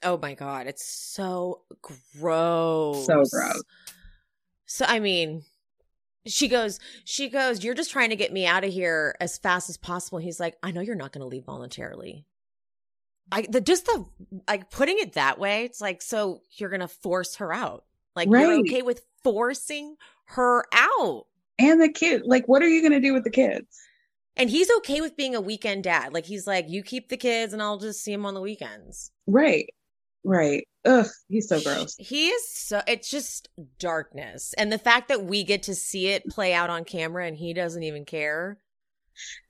Oh 0.03 0.17
my 0.21 0.33
God. 0.33 0.67
It's 0.67 0.85
so 0.85 1.61
gross. 1.81 3.05
So 3.05 3.23
gross. 3.31 3.63
So, 4.65 4.85
I 4.87 4.99
mean, 4.99 5.43
she 6.25 6.47
goes, 6.47 6.79
she 7.05 7.29
goes, 7.29 7.63
you're 7.63 7.73
just 7.73 7.91
trying 7.91 8.09
to 8.09 8.15
get 8.15 8.33
me 8.33 8.45
out 8.45 8.63
of 8.63 8.73
here 8.73 9.15
as 9.21 9.37
fast 9.37 9.69
as 9.69 9.77
possible. 9.77 10.19
He's 10.19 10.39
like, 10.39 10.57
I 10.63 10.71
know 10.71 10.81
you're 10.81 10.95
not 10.95 11.11
going 11.11 11.21
to 11.21 11.27
leave 11.27 11.45
voluntarily. 11.45 12.25
I, 13.31 13.43
the, 13.49 13.61
just 13.61 13.85
the, 13.85 14.05
like 14.47 14.69
putting 14.69 14.97
it 14.99 15.13
that 15.13 15.39
way, 15.39 15.63
it's 15.65 15.79
like, 15.79 16.01
so 16.01 16.41
you're 16.57 16.69
going 16.69 16.81
to 16.81 16.87
force 16.87 17.35
her 17.35 17.53
out. 17.53 17.85
Like, 18.15 18.29
you're 18.29 18.59
okay 18.59 18.81
with 18.81 19.01
forcing 19.23 19.95
her 20.25 20.65
out. 20.73 21.25
And 21.59 21.81
the 21.81 21.89
kid, 21.91 22.23
like, 22.25 22.47
what 22.47 22.61
are 22.61 22.67
you 22.67 22.81
gonna 22.81 22.99
do 22.99 23.13
with 23.13 23.23
the 23.23 23.29
kids? 23.31 23.67
And 24.35 24.49
he's 24.49 24.69
okay 24.77 25.01
with 25.01 25.15
being 25.15 25.35
a 25.35 25.41
weekend 25.41 25.83
dad. 25.83 26.13
Like, 26.13 26.25
he's 26.25 26.47
like, 26.47 26.67
you 26.69 26.83
keep 26.83 27.09
the 27.09 27.17
kids 27.17 27.53
and 27.53 27.61
I'll 27.61 27.77
just 27.77 28.03
see 28.03 28.13
him 28.13 28.25
on 28.25 28.33
the 28.33 28.41
weekends. 28.41 29.11
Right. 29.27 29.67
Right. 30.23 30.67
Ugh, 30.85 31.07
he's 31.29 31.47
so 31.49 31.61
gross. 31.61 31.95
He 31.97 32.29
is 32.29 32.49
so 32.53 32.81
it's 32.87 33.09
just 33.09 33.49
darkness. 33.79 34.53
And 34.57 34.71
the 34.71 34.77
fact 34.79 35.07
that 35.09 35.23
we 35.25 35.43
get 35.43 35.63
to 35.63 35.75
see 35.75 36.07
it 36.07 36.29
play 36.29 36.53
out 36.53 36.69
on 36.69 36.85
camera 36.85 37.25
and 37.27 37.37
he 37.37 37.53
doesn't 37.53 37.83
even 37.83 38.05
care. 38.05 38.59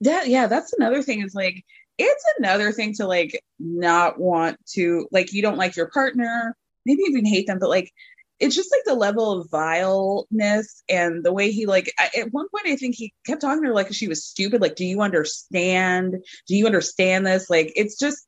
that 0.01 0.27
yeah 0.27 0.47
that's 0.47 0.73
another 0.73 1.01
thing 1.01 1.21
is 1.23 1.33
like 1.35 1.63
it's 1.97 2.23
another 2.39 2.71
thing 2.71 2.93
to 2.95 3.07
like 3.07 3.39
not 3.59 4.19
want 4.19 4.57
to 4.65 5.07
like 5.11 5.31
you 5.33 5.41
don't 5.41 5.57
like 5.57 5.75
your 5.75 5.89
partner 5.89 6.55
maybe 6.85 7.01
even 7.07 7.25
hate 7.25 7.47
them 7.47 7.59
but 7.59 7.69
like 7.69 7.91
it's 8.39 8.55
just 8.55 8.71
like 8.71 8.84
the 8.86 8.95
level 8.95 9.31
of 9.31 9.49
vileness 9.49 10.84
and 10.89 11.23
the 11.23 11.31
way 11.31 11.51
he 11.51 11.65
like 11.65 11.91
I, 11.99 12.09
at 12.19 12.34
one 12.34 12.47
point 12.49 12.67
i 12.67 12.75
think 12.75 12.95
he 12.95 13.13
kept 13.25 13.41
talking 13.41 13.61
to 13.61 13.69
her 13.69 13.73
like 13.73 13.93
she 13.93 14.07
was 14.07 14.25
stupid 14.25 14.61
like 14.61 14.75
do 14.75 14.86
you 14.86 15.01
understand 15.01 16.15
do 16.47 16.55
you 16.55 16.65
understand 16.65 17.25
this 17.25 17.49
like 17.49 17.71
it's 17.75 17.97
just 17.97 18.27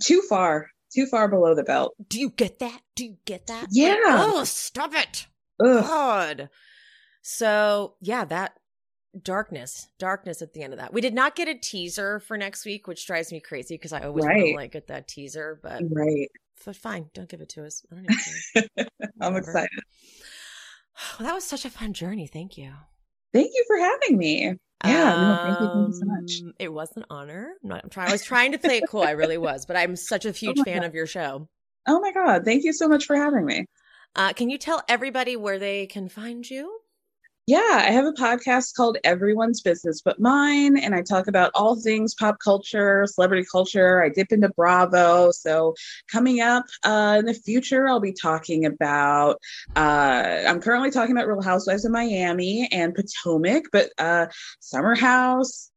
too 0.00 0.22
far 0.28 0.68
too 0.94 1.06
far 1.06 1.28
below 1.28 1.54
the 1.54 1.62
belt 1.62 1.94
Do 2.08 2.20
you 2.20 2.30
get 2.30 2.58
that? 2.58 2.80
Do 2.94 3.04
you 3.04 3.16
get 3.24 3.46
that? 3.46 3.68
Yeah. 3.70 3.96
Oh, 4.04 4.44
stop 4.44 4.92
it. 4.94 5.26
Ugh. 5.64 5.84
God. 5.84 6.50
So 7.22 7.94
yeah, 8.00 8.24
that 8.24 8.54
darkness, 9.20 9.88
darkness 9.98 10.42
at 10.42 10.52
the 10.52 10.62
end 10.62 10.72
of 10.72 10.78
that. 10.78 10.92
We 10.92 11.00
did 11.00 11.14
not 11.14 11.36
get 11.36 11.48
a 11.48 11.54
teaser 11.54 12.20
for 12.20 12.36
next 12.36 12.64
week, 12.64 12.86
which 12.86 13.06
drives 13.06 13.32
me 13.32 13.40
crazy 13.40 13.74
because 13.74 13.92
I 13.92 14.02
always 14.02 14.24
want 14.24 14.38
to 14.38 14.54
like 14.54 14.72
get 14.72 14.88
that 14.88 15.08
teaser, 15.08 15.60
but 15.62 15.82
right 15.90 16.28
but 16.64 16.76
fine, 16.76 17.06
don't 17.14 17.28
give 17.28 17.40
it 17.40 17.48
to 17.50 17.64
us. 17.64 17.82
I 17.90 17.94
don't 17.94 18.04
even 18.04 18.16
care. 18.76 18.86
i'm 19.20 19.36
excited 19.36 19.70
Well, 21.18 21.28
that 21.28 21.34
was 21.34 21.44
such 21.44 21.64
a 21.64 21.70
fun 21.70 21.92
journey. 21.92 22.26
Thank 22.26 22.58
you. 22.58 22.72
thank 23.32 23.50
you 23.54 23.64
for 23.66 23.78
having 23.78 24.18
me 24.18 24.54
yeah 24.84 25.14
no, 25.16 25.36
thank 25.42 25.60
you 25.60 25.66
thank 25.68 25.86
you 25.88 25.92
so 25.92 26.06
much 26.06 26.40
Um, 26.44 26.52
It 26.58 26.72
was 26.72 26.90
an 26.96 27.04
honor. 27.10 27.52
I'm 27.62 27.68
not, 27.68 27.84
I'm 27.84 27.90
trying. 27.90 28.08
I 28.08 28.12
was 28.12 28.24
trying 28.24 28.52
to 28.52 28.58
play 28.58 28.78
it 28.78 28.84
cool. 28.88 29.02
I 29.02 29.10
really 29.12 29.38
was, 29.38 29.66
but 29.66 29.76
I'm 29.76 29.94
such 29.96 30.24
a 30.24 30.30
huge 30.42 30.58
my 30.58 30.64
fan 30.64 30.80
God. 30.80 30.86
of 30.86 30.94
your 30.94 31.06
show. 31.06 31.48
oh 31.86 32.00
my 32.00 32.12
god 32.12 32.44
thank 32.44 32.64
you 32.64 32.72
so 32.72 32.88
much 32.88 33.04
for 33.06 33.16
having 33.16 33.44
me 33.46 33.66
Uh, 34.16 34.32
can 34.32 34.50
you 34.50 34.58
tell 34.58 34.82
everybody 34.88 35.36
where 35.36 35.58
they 35.58 35.86
can 35.86 36.08
find 36.08 36.48
you? 36.48 36.79
Yeah, 37.50 37.82
I 37.84 37.90
have 37.90 38.04
a 38.04 38.12
podcast 38.12 38.76
called 38.76 38.98
Everyone's 39.02 39.60
Business 39.60 40.00
But 40.00 40.20
Mine, 40.20 40.76
and 40.78 40.94
I 40.94 41.02
talk 41.02 41.26
about 41.26 41.50
all 41.52 41.74
things 41.74 42.14
pop 42.14 42.38
culture, 42.38 43.04
celebrity 43.08 43.44
culture. 43.50 44.04
I 44.04 44.08
dip 44.08 44.30
into 44.30 44.50
Bravo. 44.50 45.32
So, 45.32 45.74
coming 46.06 46.40
up 46.40 46.66
uh, 46.84 47.16
in 47.18 47.24
the 47.24 47.34
future, 47.34 47.88
I'll 47.88 47.98
be 47.98 48.12
talking 48.12 48.66
about, 48.66 49.40
uh, 49.74 50.44
I'm 50.46 50.60
currently 50.60 50.92
talking 50.92 51.10
about 51.10 51.26
Real 51.26 51.42
Housewives 51.42 51.84
of 51.84 51.90
Miami 51.90 52.68
and 52.70 52.94
Potomac, 52.94 53.64
but 53.72 53.90
uh, 53.98 54.26
Summer 54.60 54.94
House, 54.94 55.69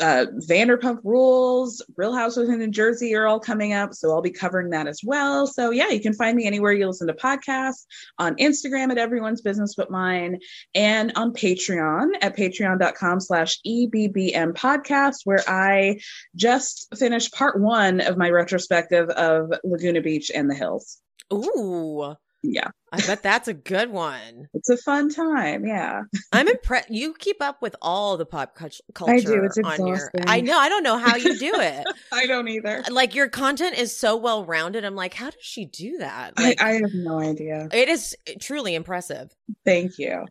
uh, 0.00 0.26
Vanderpump 0.48 1.00
Rules, 1.04 1.82
Real 1.96 2.14
Housewives 2.14 2.50
in 2.50 2.58
New 2.58 2.68
Jersey 2.68 3.14
are 3.14 3.26
all 3.26 3.40
coming 3.40 3.72
up. 3.72 3.94
So, 3.94 4.10
I'll 4.10 4.22
be 4.22 4.30
covering 4.30 4.70
that 4.70 4.86
as 4.86 5.00
well. 5.04 5.46
So, 5.46 5.70
yeah, 5.70 5.90
you 5.90 6.00
can 6.00 6.14
find 6.14 6.36
me 6.36 6.46
anywhere 6.46 6.72
you 6.72 6.86
listen 6.86 7.06
to 7.06 7.14
podcasts 7.14 7.86
on 8.18 8.36
Instagram 8.36 8.90
at 8.90 8.98
Everyone's 8.98 9.40
Business 9.40 9.74
But 9.74 9.90
Mine 9.90 10.38
and 10.74 11.12
on 11.16 11.32
Patreon 11.32 12.12
at 12.22 12.36
patreon.com 12.36 13.20
slash 13.20 13.58
EBBM 13.66 14.52
podcast, 14.54 15.20
where 15.24 15.42
I 15.48 16.00
just 16.36 16.88
finished 16.98 17.32
part 17.32 17.60
one 17.60 18.00
of 18.00 18.16
my 18.16 18.30
retrospective 18.30 19.08
of 19.10 19.52
Laguna 19.64 20.00
Beach 20.00 20.30
and 20.34 20.50
the 20.50 20.54
Hills. 20.54 21.00
Ooh, 21.32 22.16
Yeah, 22.42 22.68
I 22.90 22.96
bet 23.06 23.22
that's 23.22 23.48
a 23.48 23.54
good 23.54 23.90
one. 23.90 24.48
it's 24.54 24.70
a 24.70 24.76
fun 24.78 25.10
time. 25.10 25.66
Yeah. 25.66 26.02
I'm 26.32 26.48
impressed. 26.48 26.90
You 26.90 27.12
keep 27.14 27.42
up 27.42 27.60
with 27.60 27.76
all 27.82 28.16
the 28.16 28.24
pop 28.24 28.54
culture. 28.54 29.12
I 29.12 29.20
do. 29.20 29.44
It's 29.44 29.58
on 29.62 29.86
your. 29.86 29.96
exhausting. 29.96 30.24
I 30.26 30.40
know. 30.40 30.58
I 30.58 30.68
don't 30.68 30.82
know 30.82 30.96
how 30.96 31.16
you 31.16 31.38
do 31.38 31.52
it. 31.58 31.86
I 32.12 32.26
don't 32.26 32.48
either. 32.48 32.82
like 32.90 33.14
your 33.14 33.28
content 33.28 33.76
is 33.78 33.94
so 33.96 34.16
well 34.16 34.44
rounded. 34.44 34.84
I'm 34.84 34.96
like, 34.96 35.12
how 35.14 35.30
does 35.30 35.42
she 35.42 35.66
do 35.66 35.98
that? 35.98 36.32
I, 36.38 36.56
I 36.58 36.72
have 36.72 36.94
no 36.94 37.18
idea. 37.20 37.68
it 37.72 37.88
is 37.88 38.16
truly 38.40 38.74
impressive. 38.74 39.34
Thank 39.64 39.98
you. 39.98 40.24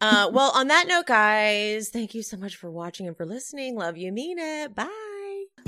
Uh, 0.00 0.30
well, 0.32 0.52
on 0.54 0.68
that 0.68 0.86
note, 0.88 1.06
guys, 1.06 1.90
thank 1.90 2.14
you 2.14 2.22
so 2.22 2.36
much 2.36 2.56
for 2.56 2.70
watching 2.70 3.06
and 3.06 3.16
for 3.16 3.26
listening. 3.26 3.76
Love 3.76 3.96
you, 3.96 4.10
mean 4.10 4.38
it. 4.38 4.74
Bye. 4.74 4.88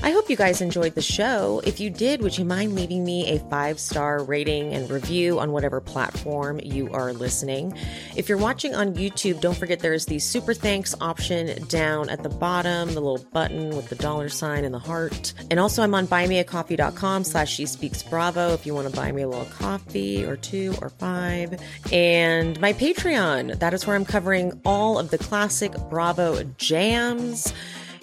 I 0.02 0.10
hope 0.10 0.28
you 0.28 0.36
guys 0.36 0.60
enjoyed 0.60 0.94
the 0.94 1.02
show. 1.02 1.62
If 1.64 1.80
you 1.80 1.88
did, 1.88 2.20
would 2.20 2.36
you 2.36 2.44
mind 2.44 2.74
leaving 2.74 3.04
me 3.04 3.28
a 3.28 3.38
five 3.48 3.78
star 3.78 4.22
rating 4.22 4.74
and 4.74 4.90
review 4.90 5.38
on 5.38 5.52
whatever 5.52 5.80
platform 5.80 6.60
you 6.62 6.92
are 6.92 7.12
listening? 7.12 7.76
If 8.16 8.28
you're 8.28 8.38
watching 8.38 8.74
on 8.74 8.94
YouTube, 8.94 9.40
don't 9.40 9.56
forget 9.56 9.80
there's 9.80 10.06
the 10.06 10.18
super 10.18 10.52
thanks 10.52 10.94
option 11.00 11.64
down 11.68 12.10
at 12.10 12.22
the 12.22 12.28
bottom, 12.28 12.88
the 12.88 13.00
little 13.00 13.24
button 13.32 13.70
with 13.70 13.88
the 13.88 13.94
dollar 13.94 14.28
sign 14.28 14.64
and 14.64 14.74
the 14.74 14.78
heart. 14.78 15.32
And 15.50 15.58
also, 15.58 15.82
I'm 15.82 15.94
on 15.94 16.06
buymeacoffee.com 16.06 17.24
slash 17.24 17.52
she 17.52 17.64
speaks 17.64 18.02
bravo 18.02 18.52
if 18.52 18.66
you 18.66 18.74
want 18.74 18.90
to 18.90 18.94
buy 18.94 19.10
me 19.12 19.22
a 19.22 19.28
little 19.28 19.46
coffee 19.46 20.24
or 20.24 20.36
two 20.36 20.74
or 20.82 20.90
five. 20.90 21.60
And 21.92 22.60
my 22.60 22.72
Patreon, 22.72 23.58
that 23.58 23.72
is 23.72 23.86
where 23.86 23.96
I'm 23.96 24.04
covering 24.04 24.60
all 24.64 24.98
of 24.98 25.10
the 25.10 25.18
classic 25.18 25.72
Bravo 25.88 26.42
jams. 26.58 27.52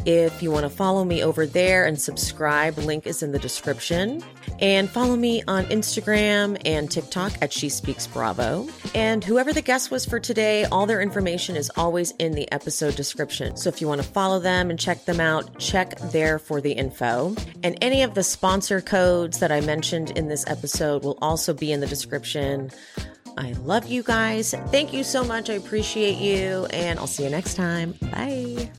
If 0.05 0.41
you 0.41 0.49
want 0.49 0.63
to 0.63 0.69
follow 0.69 1.03
me 1.03 1.23
over 1.23 1.45
there 1.45 1.85
and 1.85 1.99
subscribe, 1.99 2.77
link 2.77 3.05
is 3.05 3.21
in 3.21 3.31
the 3.31 3.39
description. 3.39 4.23
And 4.59 4.89
follow 4.89 5.15
me 5.15 5.43
on 5.47 5.65
Instagram 5.65 6.59
and 6.65 6.89
TikTok 6.89 7.33
at 7.41 7.53
She 7.53 7.69
Speaks 7.69 8.07
Bravo. 8.07 8.67
And 8.95 9.23
whoever 9.23 9.53
the 9.53 9.61
guest 9.61 9.91
was 9.91 10.05
for 10.05 10.19
today, 10.19 10.65
all 10.65 10.85
their 10.85 11.01
information 11.01 11.55
is 11.55 11.71
always 11.75 12.11
in 12.11 12.33
the 12.33 12.51
episode 12.51 12.95
description. 12.95 13.57
So 13.57 13.69
if 13.69 13.81
you 13.81 13.87
want 13.87 14.01
to 14.01 14.07
follow 14.07 14.39
them 14.39 14.69
and 14.69 14.79
check 14.79 15.05
them 15.05 15.19
out, 15.19 15.57
check 15.59 15.97
there 16.11 16.39
for 16.39 16.61
the 16.61 16.71
info. 16.71 17.35
And 17.63 17.77
any 17.81 18.03
of 18.03 18.13
the 18.13 18.23
sponsor 18.23 18.81
codes 18.81 19.39
that 19.39 19.51
I 19.51 19.61
mentioned 19.61 20.11
in 20.11 20.27
this 20.27 20.45
episode 20.47 21.03
will 21.03 21.17
also 21.21 21.53
be 21.53 21.71
in 21.71 21.79
the 21.79 21.87
description. 21.87 22.71
I 23.37 23.53
love 23.63 23.87
you 23.87 24.03
guys. 24.03 24.53
Thank 24.67 24.93
you 24.93 25.03
so 25.03 25.23
much. 25.23 25.49
I 25.49 25.53
appreciate 25.53 26.17
you. 26.17 26.65
And 26.67 26.99
I'll 26.99 27.07
see 27.07 27.23
you 27.23 27.29
next 27.29 27.55
time. 27.55 27.93
Bye. 28.11 28.69